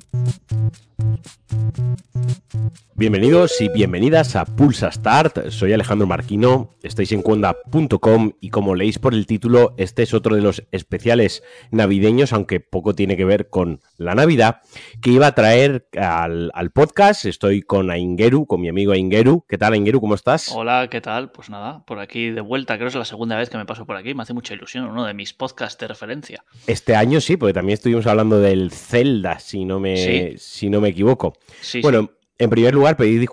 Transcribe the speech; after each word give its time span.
Thank 0.00 1.78
you. 1.78 2.07
Bienvenidos 2.98 3.60
y 3.60 3.68
bienvenidas 3.68 4.34
a 4.34 4.44
Pulsa 4.44 4.90
Start. 4.90 5.50
Soy 5.50 5.72
Alejandro 5.72 6.08
Marquino, 6.08 6.70
estáis 6.82 7.12
en 7.12 7.22
cuenda.com 7.22 8.32
y 8.40 8.50
como 8.50 8.74
leéis 8.74 8.98
por 8.98 9.14
el 9.14 9.24
título, 9.24 9.72
este 9.76 10.02
es 10.02 10.14
otro 10.14 10.34
de 10.34 10.42
los 10.42 10.64
especiales 10.72 11.44
navideños, 11.70 12.32
aunque 12.32 12.58
poco 12.58 12.96
tiene 12.96 13.16
que 13.16 13.24
ver 13.24 13.50
con 13.50 13.82
la 13.98 14.16
Navidad, 14.16 14.62
que 15.00 15.10
iba 15.10 15.28
a 15.28 15.34
traer 15.36 15.86
al, 15.96 16.50
podcast. 16.74 17.24
Estoy 17.24 17.62
con 17.62 17.92
Aingeru, 17.92 18.46
con 18.46 18.60
mi 18.60 18.68
amigo 18.68 18.90
Aingeru. 18.90 19.44
¿Qué 19.48 19.58
tal, 19.58 19.74
Aingeru? 19.74 20.00
¿Cómo 20.00 20.16
estás? 20.16 20.50
Hola, 20.50 20.88
¿qué 20.90 21.00
tal? 21.00 21.30
Pues 21.30 21.50
nada, 21.50 21.84
por 21.84 22.00
aquí 22.00 22.30
de 22.30 22.40
vuelta. 22.40 22.78
Creo 22.78 22.86
que 22.86 22.94
es 22.94 22.96
la 22.96 23.04
segunda 23.04 23.36
vez 23.36 23.48
que 23.48 23.58
me 23.58 23.64
paso 23.64 23.86
por 23.86 23.94
aquí. 23.94 24.12
Me 24.12 24.22
hace 24.22 24.34
mucha 24.34 24.54
ilusión, 24.54 24.86
uno 24.86 25.06
de 25.06 25.14
mis 25.14 25.34
podcasts 25.34 25.78
de 25.78 25.86
referencia. 25.86 26.44
Este 26.66 26.96
año 26.96 27.20
sí, 27.20 27.36
porque 27.36 27.54
también 27.54 27.74
estuvimos 27.74 28.08
hablando 28.08 28.40
del 28.40 28.72
Zelda, 28.72 29.38
si 29.38 29.64
no 29.64 29.78
me, 29.78 30.36
si 30.36 30.68
no 30.68 30.80
me 30.80 30.88
equivoco. 30.88 31.34
Sí, 31.60 31.80
bueno, 31.80 32.10
en 32.38 32.50
primer 32.50 32.72
lugar, 32.72 32.96
pedir 32.96 33.28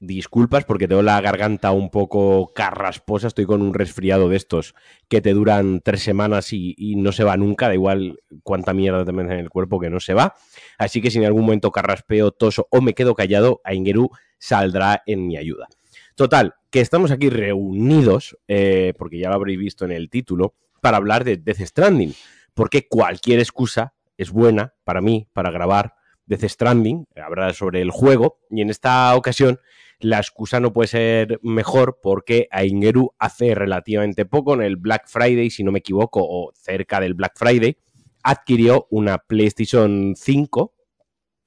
disculpas 0.00 0.64
porque 0.64 0.86
tengo 0.86 1.02
la 1.02 1.20
garganta 1.20 1.72
un 1.72 1.90
poco 1.90 2.52
carrasposa. 2.54 3.26
Estoy 3.26 3.46
con 3.46 3.62
un 3.62 3.74
resfriado 3.74 4.28
de 4.28 4.36
estos 4.36 4.74
que 5.08 5.20
te 5.20 5.32
duran 5.32 5.80
tres 5.80 6.02
semanas 6.02 6.52
y, 6.52 6.94
no 6.96 7.10
se 7.10 7.24
va 7.24 7.36
nunca. 7.36 7.66
Da 7.66 7.74
igual 7.74 8.20
cuánta 8.44 8.72
mierda 8.72 9.04
te 9.04 9.10
metes 9.10 9.32
en 9.32 9.40
el 9.40 9.50
cuerpo 9.50 9.80
que 9.80 9.90
no 9.90 9.98
se 9.98 10.14
va. 10.14 10.34
Así 10.78 11.02
que 11.02 11.10
si 11.10 11.18
en 11.18 11.24
algún 11.24 11.42
momento 11.42 11.72
carraspeo, 11.72 12.30
toso 12.30 12.68
o 12.70 12.80
me 12.80 12.94
quedo 12.94 13.16
callado, 13.16 13.60
Aingeru 13.64 14.10
saldrá 14.38 15.02
en 15.04 15.26
mi 15.26 15.36
ayuda. 15.36 15.66
Total, 16.14 16.54
que 16.70 16.80
estamos 16.80 17.10
aquí 17.10 17.30
reunidos, 17.30 18.38
eh, 18.46 18.94
porque 18.96 19.18
ya 19.18 19.30
lo 19.30 19.34
habréis 19.34 19.58
visto 19.58 19.84
en 19.84 19.90
el 19.90 20.08
título, 20.10 20.54
para 20.80 20.98
hablar 20.98 21.24
de 21.24 21.38
Death 21.38 21.60
Stranding. 21.60 22.14
Porque 22.54 22.86
cualquier 22.86 23.40
excusa 23.40 23.94
es 24.16 24.30
buena 24.30 24.74
para 24.84 25.00
mí, 25.00 25.26
para 25.32 25.50
grabar 25.50 25.94
Death 26.26 26.44
Stranding, 26.44 27.06
habrá 27.16 27.52
sobre 27.52 27.80
el 27.80 27.90
juego, 27.90 28.38
y 28.50 28.62
en 28.62 28.70
esta 28.70 29.14
ocasión 29.14 29.60
la 30.00 30.18
excusa 30.18 30.60
no 30.60 30.72
puede 30.72 30.88
ser 30.88 31.38
mejor 31.42 31.98
porque 32.02 32.48
Aingeru 32.50 33.14
hace 33.18 33.54
relativamente 33.54 34.24
poco, 34.24 34.54
en 34.54 34.62
el 34.62 34.76
Black 34.76 35.08
Friday, 35.08 35.50
si 35.50 35.64
no 35.64 35.72
me 35.72 35.78
equivoco, 35.78 36.20
o 36.22 36.52
cerca 36.54 37.00
del 37.00 37.14
Black 37.14 37.32
Friday, 37.36 37.76
adquirió 38.22 38.86
una 38.90 39.18
PlayStation 39.18 40.14
5, 40.16 40.72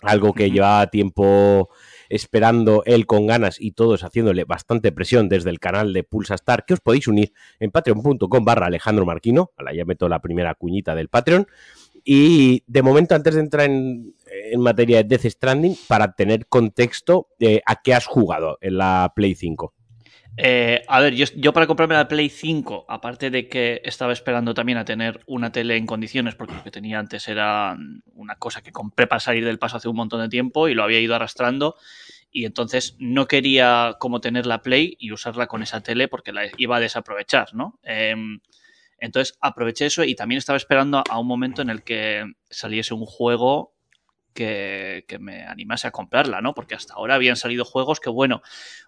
algo 0.01 0.33
que 0.33 0.51
llevaba 0.51 0.87
tiempo 0.87 1.69
esperando 2.09 2.83
él 2.85 3.05
con 3.05 3.25
ganas 3.25 3.59
y 3.59 3.71
todos 3.71 4.03
haciéndole 4.03 4.45
bastante 4.45 4.91
presión 4.91 5.27
desde 5.27 5.49
el 5.49 5.59
canal 5.59 5.91
de 5.91 6.03
Pulsa 6.03 6.35
Star, 6.35 6.65
que 6.65 6.75
os 6.75 6.79
podéis 6.79 7.07
unir 7.07 7.33
en 7.59 7.71
patreon.com 7.71 8.45
barra 8.45 8.67
Alejandro 8.67 9.05
Marquino, 9.05 9.51
la 9.57 9.73
ya 9.73 9.85
meto 9.85 10.07
la 10.07 10.21
primera 10.21 10.53
cuñita 10.53 10.95
del 10.95 11.09
Patreon, 11.09 11.47
y 12.09 12.63
de 12.67 12.81
momento, 12.83 13.15
antes 13.15 13.35
de 13.35 13.41
entrar 13.41 13.65
en, 13.65 14.15
materia 14.57 14.97
de 14.97 15.03
Death 15.03 15.25
Stranding, 15.25 15.75
para 15.87 16.13
tener 16.13 16.47
contexto, 16.47 17.29
eh, 17.39 17.61
¿a 17.65 17.81
qué 17.81 17.93
has 17.93 18.05
jugado 18.05 18.57
en 18.61 18.77
la 18.77 19.11
Play 19.15 19.35
5? 19.35 19.73
Eh, 20.39 20.83
a 20.87 20.99
ver, 21.01 21.15
yo, 21.15 21.51
para 21.51 21.65
comprarme 21.65 21.95
la 21.95 22.07
Play 22.07 22.29
5, 22.29 22.85
aparte 22.87 23.31
de 23.31 23.49
que 23.49 23.81
estaba 23.83 24.13
esperando 24.13 24.53
también 24.53 24.77
a 24.77 24.85
tener 24.85 25.21
una 25.25 25.51
tele 25.51 25.77
en 25.77 25.87
condiciones, 25.87 26.35
porque 26.35 26.53
lo 26.53 26.63
que 26.63 26.69
tenía 26.69 26.99
antes 26.99 27.27
era 27.27 27.75
una 28.13 28.35
cosa 28.35 28.61
que 28.61 28.71
compré 28.71 29.07
para 29.07 29.19
salir 29.19 29.43
del 29.43 29.57
paso 29.57 29.77
hace 29.77 29.89
un 29.89 29.95
montón 29.95 30.21
de 30.21 30.29
tiempo 30.29 30.67
y 30.67 30.75
lo 30.75 30.83
había 30.83 30.99
ido 30.99 31.15
arrastrando. 31.15 31.75
Y 32.29 32.45
entonces 32.45 32.95
no 32.99 33.27
quería 33.27 33.95
como 33.99 34.21
tener 34.21 34.45
la 34.45 34.61
Play 34.61 34.95
y 34.99 35.11
usarla 35.11 35.47
con 35.47 35.63
esa 35.63 35.81
tele 35.81 36.07
porque 36.07 36.31
la 36.31 36.43
iba 36.57 36.77
a 36.77 36.79
desaprovechar, 36.79 37.55
¿no? 37.55 37.79
Em, 37.81 38.39
entonces 38.99 39.37
aproveché 39.41 39.87
eso 39.87 40.03
y 40.03 40.13
también 40.13 40.37
estaba 40.37 40.57
esperando 40.57 41.03
a 41.09 41.19
un 41.19 41.27
momento 41.27 41.63
en 41.63 41.71
el 41.71 41.83
que 41.83 42.25
saliese 42.49 42.93
un 42.93 43.05
juego 43.05 43.76
que, 44.37 45.17
me 45.19 45.43
animase 45.45 45.87
a 45.87 45.91
comprarla, 45.91 46.41
¿no? 46.41 46.53
Porque 46.53 46.75
hasta 46.75 46.93
ahora 46.93 47.15
habían 47.15 47.35
salido 47.35 47.65
juegos 47.65 47.99
que, 47.99 48.09
bueno, 48.09 48.43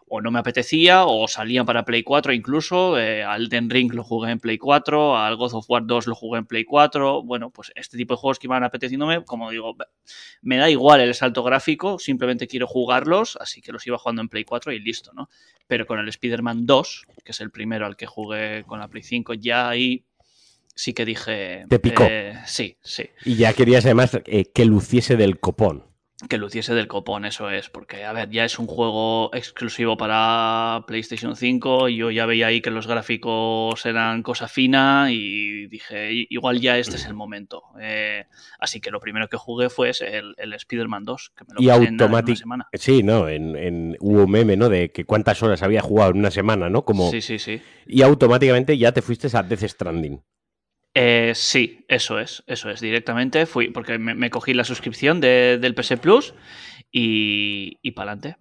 o 0.07 0.21
no 0.21 0.29
me 0.29 0.39
apetecía 0.39 1.05
o 1.05 1.27
salían 1.27 1.65
para 1.65 1.85
Play 1.85 2.03
4 2.03 2.33
incluso. 2.33 2.99
Eh, 2.99 3.23
al 3.23 3.49
Den 3.49 3.69
Ring 3.69 3.91
lo 3.93 4.03
jugué 4.03 4.31
en 4.31 4.39
Play 4.39 4.59
4, 4.59 5.17
al 5.17 5.35
God 5.37 5.55
of 5.55 5.69
War 5.69 5.85
2 5.85 6.07
lo 6.07 6.15
jugué 6.15 6.39
en 6.39 6.45
Play 6.45 6.65
4. 6.65 7.23
Bueno, 7.23 7.49
pues 7.49 7.71
este 7.75 7.97
tipo 7.97 8.13
de 8.13 8.19
juegos 8.19 8.37
que 8.37 8.47
iban 8.47 8.63
apeteciéndome, 8.63 9.23
como 9.25 9.49
digo, 9.49 9.75
me 10.41 10.57
da 10.57 10.69
igual 10.69 11.01
el 11.01 11.15
salto 11.15 11.41
gráfico, 11.41 11.97
simplemente 11.97 12.47
quiero 12.47 12.67
jugarlos, 12.67 13.37
así 13.41 13.61
que 13.61 13.71
los 13.71 13.85
iba 13.87 13.97
jugando 13.97 14.21
en 14.21 14.29
Play 14.29 14.43
4 14.43 14.71
y 14.71 14.79
listo, 14.79 15.13
¿no? 15.13 15.29
Pero 15.65 15.87
con 15.87 15.99
el 15.99 16.07
Spider-Man 16.07 16.65
2, 16.67 17.05
que 17.23 17.31
es 17.31 17.41
el 17.41 17.49
primero 17.49 17.87
al 17.87 17.95
que 17.95 18.05
jugué 18.05 18.63
con 18.65 18.79
la 18.79 18.87
Play 18.87 19.03
5, 19.03 19.33
ya 19.33 19.69
ahí 19.69 20.05
sí 20.75 20.93
que 20.93 21.05
dije. 21.05 21.65
Te 21.69 21.79
picó. 21.79 22.05
Eh, 22.09 22.35
sí, 22.45 22.77
sí. 22.81 23.09
Y 23.25 23.35
ya 23.35 23.53
querías 23.53 23.85
además 23.85 24.19
eh, 24.25 24.45
que 24.53 24.65
luciese 24.65 25.17
del 25.17 25.39
copón. 25.39 25.89
Que 26.27 26.37
luciese 26.37 26.73
del 26.73 26.87
copón, 26.87 27.23
eso 27.23 27.49
es, 27.49 27.69
porque, 27.69 28.03
a 28.03 28.11
ver, 28.11 28.29
ya 28.29 28.43
es 28.43 28.59
un 28.59 28.67
juego 28.67 29.33
exclusivo 29.33 29.95
para 29.95 30.83
PlayStation 30.85 31.37
5. 31.37 31.87
Y 31.87 31.95
yo 31.95 32.11
ya 32.11 32.25
veía 32.25 32.47
ahí 32.47 32.59
que 32.59 32.71
los 32.71 32.87
gráficos 32.87 33.85
eran 33.85 34.21
cosa 34.21 34.49
fina 34.49 35.07
y 35.11 35.67
dije, 35.67 36.09
igual 36.29 36.59
ya 36.59 36.77
este 36.77 36.97
es 36.97 37.05
el 37.05 37.13
momento. 37.13 37.63
Eh, 37.79 38.25
así 38.59 38.81
que 38.81 38.91
lo 38.91 38.99
primero 38.99 39.29
que 39.29 39.37
jugué 39.37 39.69
fue 39.69 39.91
el, 39.91 40.35
el 40.37 40.53
Spider-Man 40.53 41.05
2, 41.05 41.31
que 41.37 41.45
me 41.45 41.53
lo 41.53 41.61
y 41.61 41.69
en, 41.69 42.01
una 42.01 42.35
semana. 42.35 42.67
Sí, 42.73 43.01
¿no? 43.01 43.29
En, 43.29 43.55
en, 43.55 43.95
hubo 44.01 44.27
meme, 44.27 44.57
¿no? 44.57 44.67
De 44.67 44.91
que 44.91 45.05
cuántas 45.05 45.41
horas 45.41 45.63
había 45.63 45.81
jugado 45.81 46.11
en 46.11 46.17
una 46.17 46.31
semana, 46.31 46.69
¿no? 46.69 46.83
Como... 46.83 47.09
Sí, 47.11 47.21
sí, 47.21 47.39
sí. 47.39 47.61
Y 47.87 48.01
automáticamente 48.01 48.77
ya 48.77 48.91
te 48.91 49.01
fuiste 49.01 49.29
a 49.37 49.43
Death 49.43 49.63
Stranding. 49.63 50.21
Eh, 51.01 51.31
sí, 51.33 51.85
eso 51.87 52.19
es, 52.19 52.43
eso 52.45 52.69
es. 52.69 52.81
Directamente 52.81 53.45
fui, 53.45 53.69
porque 53.69 53.97
me, 53.97 54.29
cogí 54.29 54.53
la 54.53 54.65
suscripción 54.65 55.21
del 55.21 55.73
PS 55.73 55.95
Plus 55.97 56.33
y, 56.91 57.77
y 57.81 57.91
para 57.91 58.11
adelante. 58.11 58.35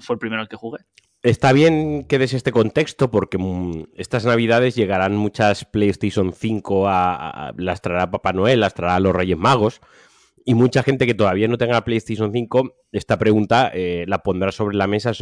fue 0.00 0.14
el 0.14 0.18
primero 0.18 0.46
que 0.46 0.56
jugué. 0.56 0.78
Está 1.22 1.52
bien 1.52 2.04
que 2.04 2.18
des 2.18 2.32
este 2.32 2.50
contexto 2.50 3.10
porque 3.10 3.36
mm, 3.36 3.88
estas 3.94 4.24
navidades 4.24 4.74
llegarán 4.74 5.16
muchas 5.16 5.66
PlayStation 5.66 6.32
5 6.32 6.88
a, 6.88 7.52
las 7.58 7.82
traerá 7.82 8.10
Papá 8.10 8.32
Noel, 8.32 8.60
las 8.60 8.72
traerá 8.72 8.98
los 8.98 9.14
Reyes 9.14 9.36
Magos. 9.36 9.82
Y 10.46 10.54
mucha 10.54 10.82
gente 10.82 11.06
que 11.06 11.14
todavía 11.14 11.48
no 11.48 11.58
tenga 11.58 11.84
PlayStation 11.84 12.32
5, 12.32 12.74
esta 12.92 13.18
pregunta 13.18 13.70
eh, 13.74 14.06
la 14.08 14.18
pondrá 14.18 14.50
sobre 14.50 14.76
la 14.76 14.86
mesa 14.86 15.12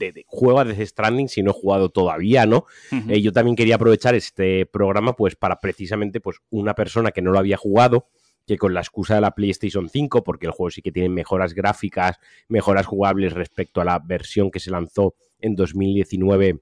de, 0.00 0.24
juego 0.26 0.60
a 0.60 0.64
Death 0.64 0.88
Stranding 0.88 1.28
si 1.28 1.42
no 1.42 1.50
he 1.50 1.54
jugado 1.54 1.90
todavía, 1.90 2.46
¿no? 2.46 2.64
Eh, 3.08 3.20
yo 3.20 3.32
también 3.32 3.56
quería 3.56 3.76
aprovechar 3.76 4.14
este 4.14 4.66
programa 4.66 5.14
pues 5.14 5.36
para 5.36 5.60
precisamente 5.60 6.20
pues 6.20 6.38
una 6.50 6.74
persona 6.74 7.12
que 7.12 7.22
no 7.22 7.30
lo 7.30 7.38
había 7.38 7.56
jugado, 7.56 8.08
que 8.46 8.58
con 8.58 8.74
la 8.74 8.80
excusa 8.80 9.14
de 9.14 9.20
la 9.20 9.32
PlayStation 9.32 9.88
5, 9.88 10.24
porque 10.24 10.46
el 10.46 10.52
juego 10.52 10.70
sí 10.70 10.82
que 10.82 10.90
tiene 10.90 11.08
mejoras 11.08 11.54
gráficas, 11.54 12.18
mejoras 12.48 12.86
jugables 12.86 13.32
respecto 13.32 13.80
a 13.80 13.84
la 13.84 13.98
versión 13.98 14.50
que 14.50 14.60
se 14.60 14.70
lanzó 14.70 15.14
en 15.38 15.54
2019 15.54 16.60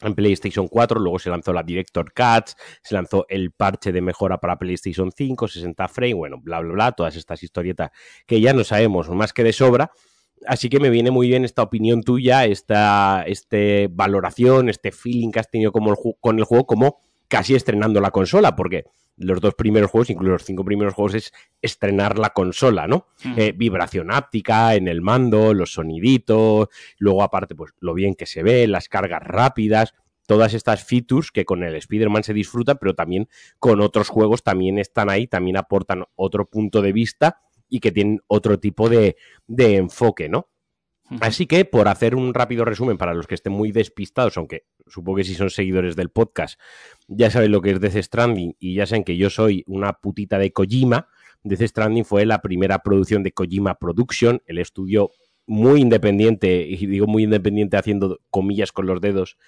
en 0.00 0.14
PlayStation 0.14 0.68
4, 0.68 0.98
luego 1.00 1.18
se 1.18 1.30
lanzó 1.30 1.52
la 1.52 1.62
Director 1.62 2.12
Cuts, 2.12 2.56
se 2.82 2.94
lanzó 2.94 3.24
el 3.28 3.52
parche 3.52 3.92
de 3.92 4.00
mejora 4.00 4.38
para 4.38 4.58
PlayStation 4.58 5.12
5, 5.12 5.48
60 5.48 5.88
frames, 5.88 6.16
bueno, 6.16 6.38
bla, 6.40 6.60
bla, 6.60 6.72
bla, 6.72 6.92
todas 6.92 7.16
estas 7.16 7.42
historietas 7.42 7.90
que 8.26 8.40
ya 8.40 8.52
no 8.52 8.64
sabemos 8.64 9.08
más 9.10 9.32
que 9.32 9.44
de 9.44 9.52
sobra, 9.52 9.92
Así 10.46 10.68
que 10.68 10.80
me 10.80 10.90
viene 10.90 11.10
muy 11.10 11.28
bien 11.28 11.44
esta 11.44 11.62
opinión 11.62 12.02
tuya, 12.02 12.44
esta, 12.44 13.22
este 13.26 13.88
valoración, 13.90 14.68
este 14.68 14.92
feeling 14.92 15.30
que 15.30 15.40
has 15.40 15.50
tenido 15.50 15.72
como 15.72 15.94
con 16.20 16.38
el 16.38 16.44
juego, 16.44 16.66
como 16.66 17.00
casi 17.28 17.54
estrenando 17.54 18.00
la 18.00 18.10
consola, 18.10 18.54
porque 18.56 18.84
los 19.16 19.40
dos 19.40 19.54
primeros 19.54 19.90
juegos, 19.90 20.10
incluso 20.10 20.32
los 20.32 20.44
cinco 20.44 20.64
primeros 20.64 20.94
juegos, 20.94 21.14
es 21.14 21.32
estrenar 21.60 22.18
la 22.18 22.30
consola, 22.30 22.86
¿no? 22.86 23.06
Eh, 23.36 23.52
vibración 23.56 24.12
áptica 24.12 24.74
en 24.74 24.88
el 24.88 25.00
mando, 25.00 25.54
los 25.54 25.72
soniditos, 25.74 26.68
luego 26.98 27.22
aparte, 27.22 27.54
pues 27.54 27.72
lo 27.80 27.94
bien 27.94 28.14
que 28.14 28.26
se 28.26 28.42
ve, 28.42 28.66
las 28.66 28.88
cargas 28.88 29.22
rápidas, 29.22 29.94
todas 30.26 30.54
estas 30.54 30.84
features 30.84 31.30
que 31.30 31.44
con 31.44 31.62
el 31.62 31.74
Spider-Man 31.74 32.24
se 32.24 32.34
disfrutan, 32.34 32.78
pero 32.80 32.94
también 32.94 33.28
con 33.58 33.80
otros 33.80 34.08
juegos 34.08 34.42
también 34.42 34.78
están 34.78 35.10
ahí, 35.10 35.26
también 35.26 35.56
aportan 35.56 36.04
otro 36.16 36.48
punto 36.48 36.82
de 36.82 36.92
vista 36.92 37.40
y 37.72 37.80
que 37.80 37.90
tienen 37.90 38.20
otro 38.26 38.60
tipo 38.60 38.90
de, 38.90 39.16
enfoque, 39.48 40.28
¿no? 40.28 40.50
Así 41.20 41.46
que, 41.46 41.64
por 41.64 41.88
hacer 41.88 42.14
un 42.14 42.34
rápido 42.34 42.66
resumen 42.66 42.98
para 42.98 43.14
los 43.14 43.26
que 43.26 43.34
estén 43.34 43.54
muy 43.54 43.72
despistados, 43.72 44.36
aunque 44.36 44.66
supongo 44.86 45.16
que 45.16 45.24
si 45.24 45.34
son 45.34 45.48
seguidores 45.48 45.96
del 45.96 46.10
podcast, 46.10 46.60
ya 47.08 47.30
saben 47.30 47.50
lo 47.50 47.62
que 47.62 47.70
es 47.70 47.80
Death 47.80 47.96
Stranding 47.96 48.56
y 48.58 48.74
ya 48.74 48.84
saben 48.84 49.04
que 49.04 49.16
yo 49.16 49.30
soy 49.30 49.64
una 49.66 49.94
putita 49.94 50.38
de 50.38 50.52
Kojima. 50.52 51.08
Death 51.44 51.62
Stranding 51.62 52.04
fue 52.04 52.26
la 52.26 52.42
primera 52.42 52.80
producción 52.80 53.22
de 53.22 53.32
Kojima 53.32 53.78
Production, 53.78 54.42
el 54.46 54.58
estudio 54.58 55.10
muy 55.46 55.80
independiente, 55.80 56.66
y 56.68 56.86
digo 56.86 57.06
muy 57.06 57.24
independiente 57.24 57.78
haciendo 57.78 58.20
comillas 58.28 58.70
con 58.70 58.84
los 58.84 59.00
dedos, 59.00 59.38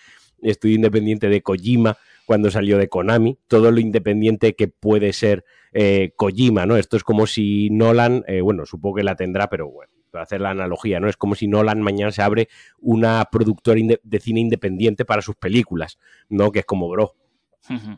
estudio 0.50 0.76
independiente 0.76 1.28
de 1.28 1.42
Kojima 1.42 1.96
cuando 2.26 2.50
salió 2.50 2.78
de 2.78 2.88
Konami, 2.88 3.38
todo 3.48 3.70
lo 3.70 3.80
independiente 3.80 4.54
que 4.54 4.68
puede 4.68 5.12
ser 5.12 5.44
eh, 5.72 6.12
Kojima, 6.16 6.66
¿no? 6.66 6.76
Esto 6.76 6.96
es 6.96 7.04
como 7.04 7.26
si 7.26 7.68
Nolan, 7.70 8.24
eh, 8.26 8.40
bueno, 8.40 8.64
supongo 8.66 8.96
que 8.96 9.04
la 9.04 9.16
tendrá, 9.16 9.48
pero 9.48 9.68
bueno, 9.68 9.92
para 10.10 10.24
hacer 10.24 10.40
la 10.40 10.50
analogía, 10.50 11.00
¿no? 11.00 11.08
Es 11.08 11.16
como 11.16 11.34
si 11.34 11.48
Nolan 11.48 11.82
mañana 11.82 12.12
se 12.12 12.22
abre 12.22 12.48
una 12.78 13.24
productora 13.30 13.80
de 14.02 14.20
cine 14.20 14.40
independiente 14.40 15.04
para 15.04 15.20
sus 15.22 15.36
películas, 15.36 15.98
¿no? 16.28 16.52
Que 16.52 16.60
es 16.60 16.64
como, 16.64 16.88
bro, 16.88 17.14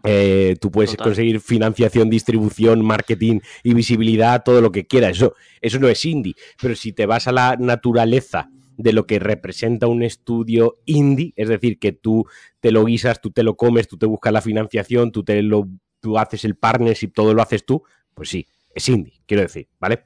Eh, 0.04 0.56
tú 0.60 0.70
puedes 0.70 0.96
conseguir 0.96 1.40
financiación, 1.40 2.08
distribución, 2.08 2.84
marketing 2.84 3.40
y 3.64 3.74
visibilidad, 3.74 4.42
todo 4.44 4.60
lo 4.60 4.70
que 4.70 4.86
quieras. 4.86 5.16
Eso, 5.16 5.34
eso 5.60 5.78
no 5.78 5.88
es 5.88 6.04
indie. 6.04 6.34
Pero 6.60 6.74
si 6.76 6.92
te 6.92 7.06
vas 7.06 7.26
a 7.26 7.32
la 7.32 7.56
naturaleza 7.58 8.48
de 8.76 8.92
lo 8.92 9.06
que 9.06 9.18
representa 9.18 9.86
un 9.86 10.02
estudio 10.02 10.78
indie, 10.84 11.32
es 11.36 11.48
decir, 11.48 11.78
que 11.78 11.92
tú 11.92 12.26
te 12.60 12.70
lo 12.70 12.84
guisas, 12.84 13.20
tú 13.20 13.30
te 13.30 13.42
lo 13.42 13.56
comes, 13.56 13.88
tú 13.88 13.96
te 13.96 14.06
buscas 14.06 14.32
la 14.32 14.40
financiación, 14.40 15.12
tú, 15.12 15.24
te 15.24 15.42
lo, 15.42 15.68
tú 16.00 16.18
haces 16.18 16.44
el 16.44 16.56
partnership, 16.56 17.12
todo 17.14 17.34
lo 17.34 17.42
haces 17.42 17.64
tú, 17.64 17.82
pues 18.14 18.28
sí, 18.28 18.46
es 18.74 18.88
indie, 18.88 19.20
quiero 19.26 19.42
decir, 19.42 19.68
¿vale? 19.78 20.04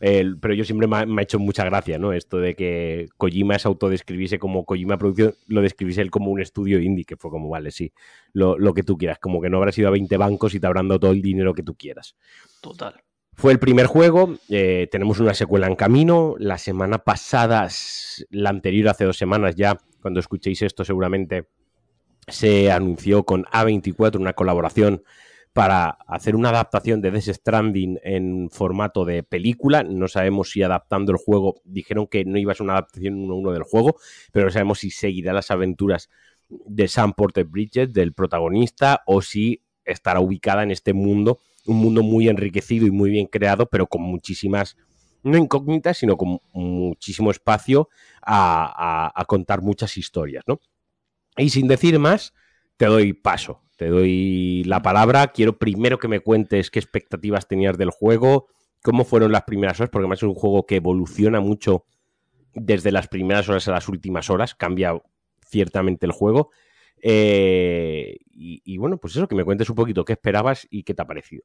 pero 0.00 0.54
yo 0.54 0.64
siempre 0.64 0.86
me 0.86 0.96
ha, 0.96 1.22
hecho 1.22 1.38
mucha 1.38 1.64
gracia, 1.64 1.98
¿no? 1.98 2.12
Esto 2.12 2.38
de 2.38 2.54
que 2.54 3.08
Kojima 3.16 3.58
se 3.58 3.66
autodescribiese 3.66 4.38
como 4.38 4.64
Kojima 4.64 4.96
Producción, 4.96 5.34
lo 5.48 5.60
describiese 5.60 6.02
él 6.02 6.10
como 6.10 6.30
un 6.30 6.40
estudio 6.40 6.78
indie, 6.78 7.04
que 7.04 7.16
fue 7.16 7.30
como, 7.30 7.48
vale, 7.48 7.70
sí, 7.72 7.92
lo, 8.32 8.56
que 8.74 8.84
tú 8.84 8.96
quieras, 8.96 9.18
como 9.18 9.40
que 9.40 9.50
no 9.50 9.56
habrás 9.56 9.76
ido 9.78 9.88
a 9.88 9.92
20 9.92 10.16
bancos 10.16 10.54
y 10.54 10.60
te 10.60 10.66
habrán 10.66 10.88
dado 10.88 11.00
todo 11.00 11.10
el 11.10 11.22
dinero 11.22 11.52
que 11.52 11.62
tú 11.62 11.74
quieras. 11.74 12.14
Total. 12.60 12.94
Fue 13.38 13.52
el 13.52 13.60
primer 13.60 13.86
juego, 13.86 14.34
eh, 14.48 14.88
tenemos 14.90 15.20
una 15.20 15.32
secuela 15.32 15.68
en 15.68 15.76
camino. 15.76 16.34
La 16.40 16.58
semana 16.58 16.98
pasada, 16.98 17.68
la 18.30 18.50
anterior, 18.50 18.88
hace 18.88 19.04
dos 19.04 19.16
semanas 19.16 19.54
ya, 19.54 19.78
cuando 20.02 20.18
escuchéis 20.18 20.60
esto 20.62 20.84
seguramente, 20.84 21.46
se 22.26 22.72
anunció 22.72 23.22
con 23.22 23.44
A24 23.44 24.16
una 24.16 24.32
colaboración 24.32 25.04
para 25.52 25.90
hacer 26.08 26.34
una 26.34 26.48
adaptación 26.48 27.00
de 27.00 27.12
Death 27.12 27.32
Stranding 27.32 28.00
en 28.02 28.50
formato 28.50 29.04
de 29.04 29.22
película. 29.22 29.84
No 29.84 30.08
sabemos 30.08 30.50
si 30.50 30.64
adaptando 30.64 31.12
el 31.12 31.18
juego, 31.18 31.60
dijeron 31.62 32.08
que 32.08 32.24
no 32.24 32.38
iba 32.38 32.50
a 32.50 32.56
ser 32.56 32.64
una 32.64 32.72
adaptación 32.72 33.14
uno 33.14 33.34
a 33.34 33.36
uno 33.36 33.52
del 33.52 33.62
juego, 33.62 34.00
pero 34.32 34.46
no 34.46 34.50
sabemos 34.50 34.80
si 34.80 34.90
seguirá 34.90 35.32
las 35.32 35.52
aventuras 35.52 36.10
de 36.48 36.88
Sam 36.88 37.12
Porter 37.12 37.44
Bridget, 37.44 37.92
del 37.92 38.14
protagonista, 38.14 39.04
o 39.06 39.22
si 39.22 39.62
estará 39.84 40.18
ubicada 40.18 40.64
en 40.64 40.72
este 40.72 40.92
mundo 40.92 41.38
un 41.68 41.76
mundo 41.76 42.02
muy 42.02 42.28
enriquecido 42.28 42.86
y 42.86 42.90
muy 42.90 43.10
bien 43.10 43.26
creado, 43.26 43.66
pero 43.66 43.86
con 43.86 44.02
muchísimas, 44.02 44.76
no 45.22 45.36
incógnitas, 45.36 45.98
sino 45.98 46.16
con 46.16 46.40
muchísimo 46.52 47.30
espacio 47.30 47.88
a, 48.22 49.24
contar 49.28 49.60
muchas 49.60 49.96
historias, 49.96 50.44
¿no? 50.46 50.60
Y 51.36 51.50
sin 51.50 51.68
decir 51.68 51.98
más, 51.98 52.32
te 52.78 52.86
doy 52.86 53.12
paso, 53.12 53.62
te 53.76 53.88
doy 53.88 54.64
la 54.64 54.82
palabra. 54.82 55.28
Quiero 55.28 55.58
primero 55.58 55.98
que 55.98 56.08
me 56.08 56.20
cuentes 56.20 56.70
qué 56.70 56.78
expectativas 56.78 57.46
tenías 57.46 57.76
del 57.76 57.90
juego, 57.90 58.46
cómo 58.82 59.04
fueron 59.04 59.30
las 59.30 59.42
primeras 59.42 59.78
horas, 59.78 59.90
porque 59.90 60.04
además 60.04 60.20
es 60.20 60.24
un 60.24 60.34
juego 60.34 60.66
que 60.66 60.76
evoluciona 60.76 61.40
mucho 61.40 61.84
desde 62.54 62.90
las 62.90 63.08
primeras 63.08 63.48
horas 63.48 63.68
a 63.68 63.72
las 63.72 63.88
últimas 63.88 64.30
horas, 64.30 64.54
cambia 64.54 65.00
ciertamente 65.46 66.06
el 66.06 66.12
juego. 66.12 66.50
Eh, 67.02 68.18
y, 68.30 68.78
bueno, 68.78 68.98
pues 68.98 69.16
eso, 69.16 69.26
que 69.26 69.34
me 69.34 69.44
cuentes 69.44 69.68
un 69.68 69.76
poquito 69.76 70.04
qué 70.04 70.12
esperabas 70.12 70.66
y 70.70 70.84
qué 70.84 70.94
te 70.94 71.02
ha 71.02 71.06
parecido. 71.06 71.42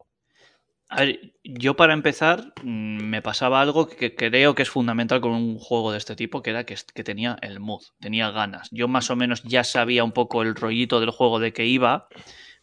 A 0.90 1.06
ver, 1.06 1.34
yo 1.44 1.76
para 1.76 1.94
empezar 1.94 2.54
mm, 2.62 3.04
me 3.04 3.22
pasaba 3.24 3.62
algo 3.62 3.88
que 3.88 4.14
creo 4.14 4.54
que 4.54 4.62
es 4.62 4.70
fundamental 4.70 5.22
con 5.22 5.32
un 5.32 5.58
juego 5.58 5.92
de 5.92 5.98
este 5.98 6.16
tipo, 6.16 6.44
que 6.44 6.52
era 6.52 6.66
que, 6.66 6.76
que, 6.94 7.04
tenía 7.04 7.38
el 7.42 7.60
mood, 7.60 7.82
tenía 8.00 8.30
ganas. 8.30 8.70
Yo 8.72 8.88
más 8.88 9.10
o 9.10 9.16
menos 9.16 9.42
ya 9.44 9.64
sabía 9.64 10.04
un 10.04 10.12
poco 10.12 10.44
el 10.44 10.54
rollito 10.54 11.00
del 11.00 11.10
juego 11.10 11.40
de 11.40 11.52
que 11.52 11.66
iba, 11.66 12.08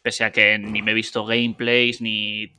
pese 0.03 0.23
a 0.23 0.31
que 0.31 0.59
ni 0.59 0.81
me 0.81 0.93
he 0.93 0.95
visto 0.95 1.25
gameplays 1.25 2.01
ni 2.01 2.55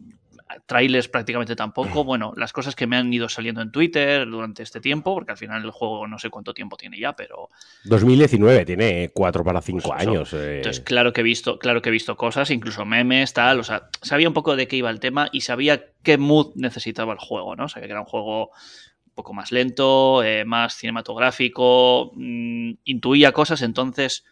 trailers 0.66 1.08
prácticamente 1.08 1.56
tampoco. 1.56 2.04
Bueno, 2.12 2.34
las 2.36 2.52
cosas 2.52 2.76
que 2.76 2.88
me 2.88 2.98
han 2.98 3.14
ido 3.14 3.30
saliendo 3.30 3.62
en 3.62 3.72
Twitter 3.72 4.28
durante 4.28 4.64
este 4.64 4.82
tiempo, 4.82 5.14
porque 5.14 5.32
al 5.32 5.38
final 5.38 5.64
el 5.64 5.72
juego 5.72 6.08
no 6.08 6.20
sé 6.20 6.30
cuánto 6.30 6.54
tiempo 6.54 6.76
tiene 6.76 7.00
ya, 7.00 7.16
pero. 7.16 7.50
2019, 7.86 8.66
tiene 8.66 9.12
4 9.14 9.44
para 9.44 9.62
5 9.62 9.80
pues 9.82 10.02
años. 10.02 10.34
Eh. 10.34 10.58
Entonces, 10.58 10.84
claro 10.84 11.14
que 11.14 11.22
he 11.22 11.24
visto, 11.24 11.58
claro 11.58 11.82
que 11.82 11.90
he 11.90 11.92
visto 11.92 12.18
cosas, 12.18 12.52
incluso 12.52 12.86
memes, 12.86 13.32
tal. 13.34 13.60
O 13.60 13.64
sea, 13.64 13.88
sabía 14.02 14.28
un 14.28 14.34
poco 14.34 14.56
de 14.56 14.68
qué 14.68 14.76
iba 14.76 14.90
el 14.90 15.00
tema 15.00 15.30
y 15.32 15.42
sabía 15.42 15.86
qué 16.04 16.18
mood 16.18 16.52
necesitaba 16.56 17.14
el 17.14 17.20
juego, 17.20 17.56
¿no? 17.56 17.70
Sabía 17.70 17.88
que 17.88 17.94
era 17.94 18.02
un 18.02 18.08
juego 18.08 18.48
un 18.48 19.16
poco 19.16 19.34
más 19.34 19.52
lento, 19.52 20.24
eh, 20.24 20.44
más 20.44 20.76
cinematográfico, 20.76 22.12
mm, 22.16 22.72
intuía 22.86 23.32
cosas, 23.32 23.62
entonces 23.62 24.26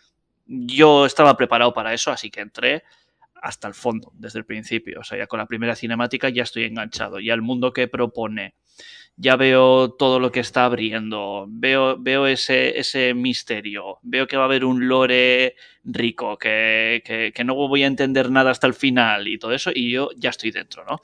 yo 0.45 1.06
estaba 1.06 1.38
preparado 1.38 1.74
para 1.74 1.94
eso, 1.94 2.12
así 2.12 2.31
que 2.31 2.42
entré 2.42 2.83
hasta 3.41 3.68
el 3.68 3.74
fondo, 3.74 4.12
desde 4.15 4.39
el 4.39 4.45
principio. 4.45 5.00
O 5.00 5.03
sea, 5.03 5.18
ya 5.18 5.27
con 5.27 5.39
la 5.39 5.45
primera 5.45 5.75
cinemática 5.75 6.30
ya 6.30 6.44
estoy 6.44 6.63
enganchado. 6.65 7.19
Ya 7.19 7.33
el 7.33 7.41
mundo 7.41 7.74
que 7.74 7.88
propone, 7.88 8.56
ya 9.15 9.36
veo 9.36 9.91
todo 9.91 10.19
lo 10.19 10.31
que 10.31 10.39
está 10.39 10.65
abriendo, 10.65 11.45
veo, 11.50 11.97
veo 12.00 12.27
ese, 12.27 12.80
ese 12.80 13.13
misterio, 13.13 14.00
veo 14.01 14.27
que 14.27 14.38
va 14.38 14.44
a 14.44 14.45
haber 14.45 14.63
un 14.63 14.88
lore 14.88 15.56
rico, 15.84 16.38
que, 16.38 17.31
que, 17.34 17.44
no 17.44 17.56
voy 17.56 17.84
a 17.84 17.88
entender 17.88 18.30
nada 18.30 18.52
hasta 18.52 18.68
el 18.68 18.74
final 18.74 19.28
y 19.28 19.38
todo 19.38 19.54
eso, 19.54 19.72
y 19.74 19.92
yo 19.92 20.10
ya 20.18 20.30
estoy 20.30 20.52
dentro, 20.52 20.84
¿no? 20.86 21.02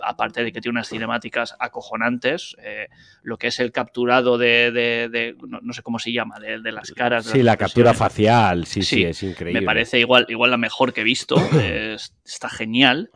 aparte 0.00 0.44
de 0.44 0.52
que 0.52 0.60
tiene 0.60 0.76
unas 0.76 0.88
cinemáticas 0.88 1.54
acojonantes, 1.58 2.56
eh, 2.62 2.88
lo 3.22 3.38
que 3.38 3.48
es 3.48 3.60
el 3.60 3.72
capturado 3.72 4.36
de, 4.38 4.70
de, 4.72 5.36
no, 5.46 5.72
sé 5.72 5.82
cómo 5.82 5.98
se 5.98 6.12
llama, 6.12 6.38
de, 6.40 6.72
las 6.72 6.92
caras. 6.92 7.26
sí, 7.26 7.42
la 7.42 7.56
captura 7.56 7.94
facial, 7.94 8.66
sí, 8.66 8.82
sí, 8.82 9.04
es 9.04 9.22
increíble. 9.22 9.60
Me 9.60 9.66
parece 9.66 9.98
igual, 10.00 10.26
igual 10.28 10.50
la 10.50 10.58
mejor 10.58 10.92
que 10.92 11.02
he 11.02 11.04
visto, 11.04 11.36
está 12.24 12.48
genial. 12.48 13.10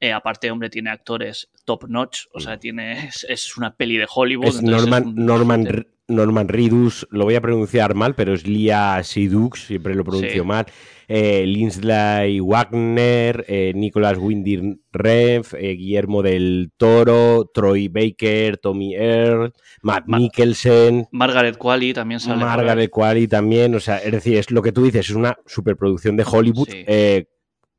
Eh, 0.00 0.12
aparte, 0.12 0.50
hombre, 0.50 0.68
tiene 0.68 0.90
actores 0.90 1.50
top 1.64 1.88
notch, 1.88 2.26
o 2.32 2.40
sea, 2.40 2.58
tiene, 2.58 3.08
es, 3.08 3.56
una 3.56 3.74
peli 3.74 3.96
de 3.96 4.06
Hollywood. 4.12 4.48
Es 4.48 4.62
Norman, 4.62 5.14
Norman, 5.14 5.86
Norman 6.08 6.48
Ridus, 6.48 7.06
lo 7.10 7.24
voy 7.24 7.34
a 7.34 7.40
pronunciar 7.40 7.94
mal, 7.94 8.14
pero 8.14 8.32
es 8.32 8.46
Lia 8.46 9.02
Sidux, 9.02 9.66
siempre 9.66 9.94
lo 9.94 10.04
pronuncio 10.04 10.44
mal. 10.44 10.66
Eh, 11.08 11.44
Lindsay 11.46 12.40
Wagner, 12.40 13.44
eh, 13.48 13.72
Nicolas 13.74 14.16
Windir 14.18 14.78
Rev, 14.92 15.46
eh, 15.58 15.72
Guillermo 15.72 16.22
del 16.22 16.70
Toro, 16.76 17.50
Troy 17.52 17.88
Baker, 17.88 18.58
Tommy 18.58 18.94
Earl, 18.94 19.52
Matt 19.82 20.06
Mikkelsen. 20.06 21.08
Margaret 21.10 21.58
Qualley 21.58 21.92
también 21.92 22.20
sale. 22.20 22.44
Margaret 22.44 22.90
Qualley 22.90 23.26
también, 23.26 23.74
o 23.74 23.80
sea, 23.80 23.98
es 23.98 24.12
decir, 24.12 24.36
es 24.36 24.50
lo 24.50 24.62
que 24.62 24.72
tú 24.72 24.84
dices, 24.84 25.10
es 25.10 25.16
una 25.16 25.36
superproducción 25.46 26.16
de 26.16 26.24
Hollywood 26.24 26.68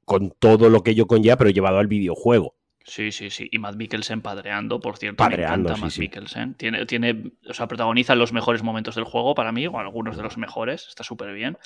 con 0.04 0.32
todo 0.40 0.70
lo 0.70 0.84
que 0.84 0.92
ello 0.92 1.06
conlleva, 1.06 1.36
pero 1.36 1.50
llevado 1.50 1.80
al 1.80 1.88
videojuego. 1.88 2.56
Sí, 2.88 3.12
sí, 3.12 3.30
sí. 3.30 3.50
Y 3.51 3.60
Matt 3.60 3.75
Mikkelsen 3.75 4.22
padreando, 4.22 4.80
por 4.80 4.98
cierto. 4.98 5.18
Padreando, 5.18 5.69
me 5.69 5.75
encanta 5.75 5.86
Matt 5.86 5.98
Mikkelsen. 5.98 6.54
Tiene, 6.54 6.86
tiene, 6.86 7.34
o 7.48 7.54
sea, 7.54 7.68
protagoniza 7.68 8.16
los 8.16 8.31
mejores 8.31 8.63
momentos 8.63 8.95
del 8.95 9.04
juego 9.04 9.36
para 9.36 9.51
mí, 9.51 9.68
o 9.68 9.78
algunos 9.78 10.16
de 10.16 10.24
los 10.24 10.38
mejores. 10.38 10.88
Está 10.88 11.04
súper 11.04 11.34
bien. 11.34 11.57